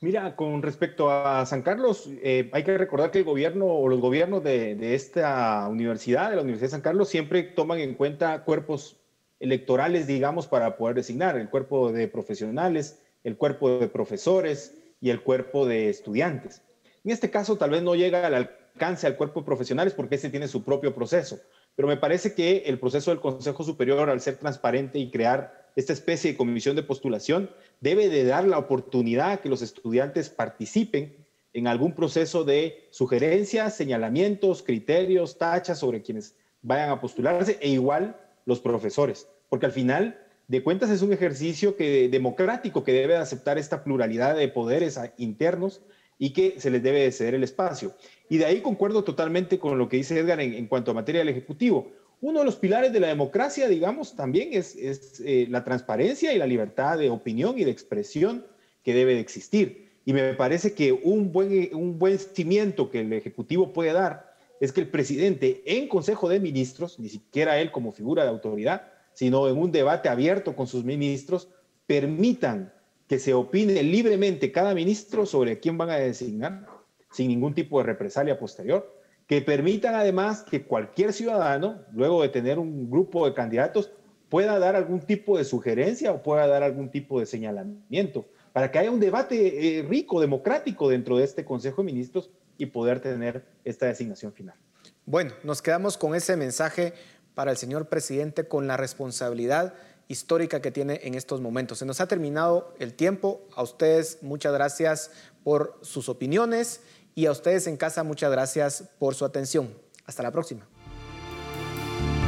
Mira, 0.00 0.36
con 0.36 0.62
respecto 0.62 1.10
a 1.10 1.44
San 1.44 1.62
Carlos, 1.62 2.08
eh, 2.22 2.48
hay 2.52 2.62
que 2.62 2.78
recordar 2.78 3.10
que 3.10 3.18
el 3.18 3.24
gobierno 3.24 3.66
o 3.66 3.88
los 3.88 4.00
gobiernos 4.00 4.44
de, 4.44 4.94
esta 4.94 5.66
universidad, 5.68 6.30
de 6.30 6.36
la 6.36 6.42
Universidad 6.42 6.68
de 6.68 6.72
San 6.72 6.82
Carlos, 6.82 7.08
siempre 7.08 7.42
toman 7.42 7.80
en 7.80 7.94
cuenta 7.94 8.44
cuerpos 8.44 9.00
electorales, 9.40 10.06
digamos, 10.06 10.46
para 10.46 10.76
poder 10.76 10.94
designar 10.94 11.36
el 11.36 11.50
cuerpo 11.50 11.90
de 11.90 12.06
profesionales, 12.06 13.00
el 13.24 13.36
cuerpo 13.36 13.80
de 13.80 13.88
profesores 13.88 14.78
y 15.00 15.10
el 15.10 15.20
cuerpo 15.20 15.66
de 15.66 15.88
estudiantes. 15.88 16.62
En 17.02 17.10
este 17.10 17.30
caso, 17.30 17.58
tal 17.58 17.70
vez 17.70 17.82
no 17.82 17.96
llega 17.96 18.24
al 18.24 18.34
alcance 18.34 19.08
al 19.08 19.16
cuerpo 19.16 19.40
de 19.40 19.46
profesionales 19.46 19.94
porque 19.94 20.14
ese 20.14 20.30
tiene 20.30 20.46
su 20.46 20.62
propio 20.62 20.94
proceso, 20.94 21.40
pero 21.74 21.88
me 21.88 21.96
parece 21.96 22.34
que 22.34 22.58
el 22.66 22.78
proceso 22.78 23.10
del 23.10 23.20
Consejo 23.20 23.64
Superior, 23.64 24.08
al 24.08 24.20
ser 24.20 24.36
transparente 24.36 25.00
y 25.00 25.10
crear 25.10 25.67
esta 25.78 25.92
especie 25.92 26.32
de 26.32 26.36
comisión 26.36 26.74
de 26.74 26.82
postulación 26.82 27.50
debe 27.80 28.08
de 28.08 28.24
dar 28.24 28.44
la 28.44 28.58
oportunidad 28.58 29.30
a 29.30 29.36
que 29.36 29.48
los 29.48 29.62
estudiantes 29.62 30.28
participen 30.28 31.24
en 31.52 31.68
algún 31.68 31.94
proceso 31.94 32.42
de 32.42 32.88
sugerencias, 32.90 33.76
señalamientos, 33.76 34.64
criterios, 34.64 35.38
tachas 35.38 35.78
sobre 35.78 36.02
quienes 36.02 36.34
vayan 36.62 36.90
a 36.90 37.00
postularse 37.00 37.58
e 37.60 37.68
igual 37.70 38.20
los 38.44 38.58
profesores, 38.58 39.28
porque 39.48 39.66
al 39.66 39.72
final 39.72 40.20
de 40.48 40.64
cuentas 40.64 40.90
es 40.90 41.00
un 41.00 41.12
ejercicio 41.12 41.76
que, 41.76 42.08
democrático 42.08 42.82
que 42.82 42.92
debe 42.92 43.16
aceptar 43.16 43.56
esta 43.56 43.84
pluralidad 43.84 44.36
de 44.36 44.48
poderes 44.48 44.98
internos 45.16 45.82
y 46.18 46.30
que 46.30 46.58
se 46.58 46.70
les 46.70 46.82
debe 46.82 47.02
de 47.02 47.12
ceder 47.12 47.34
el 47.34 47.44
espacio. 47.44 47.94
Y 48.28 48.38
de 48.38 48.46
ahí 48.46 48.62
concuerdo 48.62 49.04
totalmente 49.04 49.60
con 49.60 49.78
lo 49.78 49.88
que 49.88 49.98
dice 49.98 50.18
Edgar 50.18 50.40
en, 50.40 50.66
cuanto 50.66 50.90
a 50.90 50.94
materia 50.94 51.20
del 51.20 51.28
Ejecutivo. 51.28 51.92
Uno 52.20 52.40
de 52.40 52.44
los 52.44 52.56
pilares 52.56 52.92
de 52.92 53.00
la 53.00 53.08
democracia, 53.08 53.68
digamos, 53.68 54.16
también 54.16 54.50
es, 54.52 54.76
eh, 54.76 55.46
la 55.48 55.62
transparencia 55.64 56.32
y 56.32 56.38
la 56.38 56.46
libertad 56.46 56.98
de 56.98 57.10
opinión 57.10 57.58
y 57.58 57.64
de 57.64 57.70
expresión 57.70 58.44
que 58.82 58.94
debe 58.94 59.14
de 59.14 59.20
existir. 59.20 59.88
Y 60.04 60.12
me 60.12 60.34
parece 60.34 60.74
que 60.74 60.92
un 60.92 61.32
buen, 61.32 61.74
un 61.74 61.98
buen 61.98 62.18
cimiento 62.18 62.90
que 62.90 63.00
el 63.00 63.12
Ejecutivo 63.12 63.72
puede 63.72 63.92
dar 63.92 64.34
es 64.60 64.72
que 64.72 64.80
el 64.80 64.88
presidente 64.88 65.62
en 65.66 65.86
Consejo 65.86 66.28
de 66.28 66.40
Ministros, 66.40 66.98
ni 66.98 67.08
siquiera 67.08 67.60
él 67.60 67.70
como 67.70 67.92
figura 67.92 68.24
de 68.24 68.30
autoridad, 68.30 68.90
sino 69.12 69.48
en 69.48 69.56
un 69.56 69.70
debate 69.70 70.08
abierto 70.08 70.56
con 70.56 70.66
sus 70.66 70.84
ministros, 70.84 71.48
permitan 71.86 72.72
que 73.06 73.18
se 73.18 73.34
opine 73.34 73.82
libremente 73.82 74.52
cada 74.52 74.74
ministro 74.74 75.26
sobre 75.26 75.60
quién 75.60 75.78
van 75.78 75.90
a 75.90 75.96
designar 75.96 76.66
sin 77.10 77.28
ningún 77.28 77.54
tipo 77.54 77.78
de 77.78 77.86
represalia 77.86 78.38
posterior, 78.38 78.97
que 79.28 79.42
permitan 79.42 79.94
además 79.94 80.42
que 80.42 80.64
cualquier 80.64 81.12
ciudadano, 81.12 81.82
luego 81.92 82.22
de 82.22 82.30
tener 82.30 82.58
un 82.58 82.90
grupo 82.90 83.26
de 83.26 83.34
candidatos, 83.34 83.92
pueda 84.30 84.58
dar 84.58 84.74
algún 84.74 85.00
tipo 85.00 85.36
de 85.36 85.44
sugerencia 85.44 86.12
o 86.12 86.22
pueda 86.22 86.46
dar 86.46 86.62
algún 86.62 86.90
tipo 86.90 87.20
de 87.20 87.26
señalamiento, 87.26 88.26
para 88.54 88.72
que 88.72 88.78
haya 88.78 88.90
un 88.90 89.00
debate 89.00 89.78
eh, 89.78 89.82
rico, 89.82 90.20
democrático 90.20 90.88
dentro 90.88 91.18
de 91.18 91.24
este 91.24 91.44
Consejo 91.44 91.82
de 91.82 91.86
Ministros 91.86 92.30
y 92.56 92.66
poder 92.66 93.00
tener 93.00 93.44
esta 93.64 93.86
designación 93.86 94.32
final. 94.32 94.56
Bueno, 95.04 95.32
nos 95.44 95.60
quedamos 95.60 95.98
con 95.98 96.14
ese 96.14 96.34
mensaje 96.36 96.94
para 97.34 97.50
el 97.50 97.58
señor 97.58 97.88
presidente 97.88 98.48
con 98.48 98.66
la 98.66 98.78
responsabilidad 98.78 99.74
histórica 100.08 100.62
que 100.62 100.70
tiene 100.70 101.00
en 101.04 101.14
estos 101.14 101.42
momentos. 101.42 101.78
Se 101.78 101.84
nos 101.84 102.00
ha 102.00 102.08
terminado 102.08 102.74
el 102.78 102.94
tiempo. 102.94 103.42
A 103.54 103.62
ustedes 103.62 104.22
muchas 104.22 104.54
gracias 104.54 105.10
por 105.44 105.78
sus 105.82 106.08
opiniones 106.08 106.80
y 107.18 107.26
a 107.26 107.32
ustedes 107.32 107.66
en 107.66 107.76
casa 107.76 108.04
muchas 108.04 108.30
gracias 108.30 108.84
por 109.00 109.16
su 109.16 109.24
atención. 109.24 109.74
Hasta 110.06 110.22
la 110.22 110.30
próxima. 110.30 110.68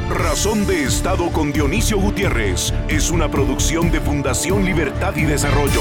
Razón 0.09 0.67
de 0.67 0.83
Estado 0.83 1.31
con 1.31 1.53
Dionisio 1.53 1.97
Gutiérrez 1.97 2.73
es 2.89 3.09
una 3.09 3.31
producción 3.31 3.89
de 3.89 4.01
Fundación 4.01 4.65
Libertad 4.65 5.15
y 5.15 5.23
Desarrollo. 5.23 5.79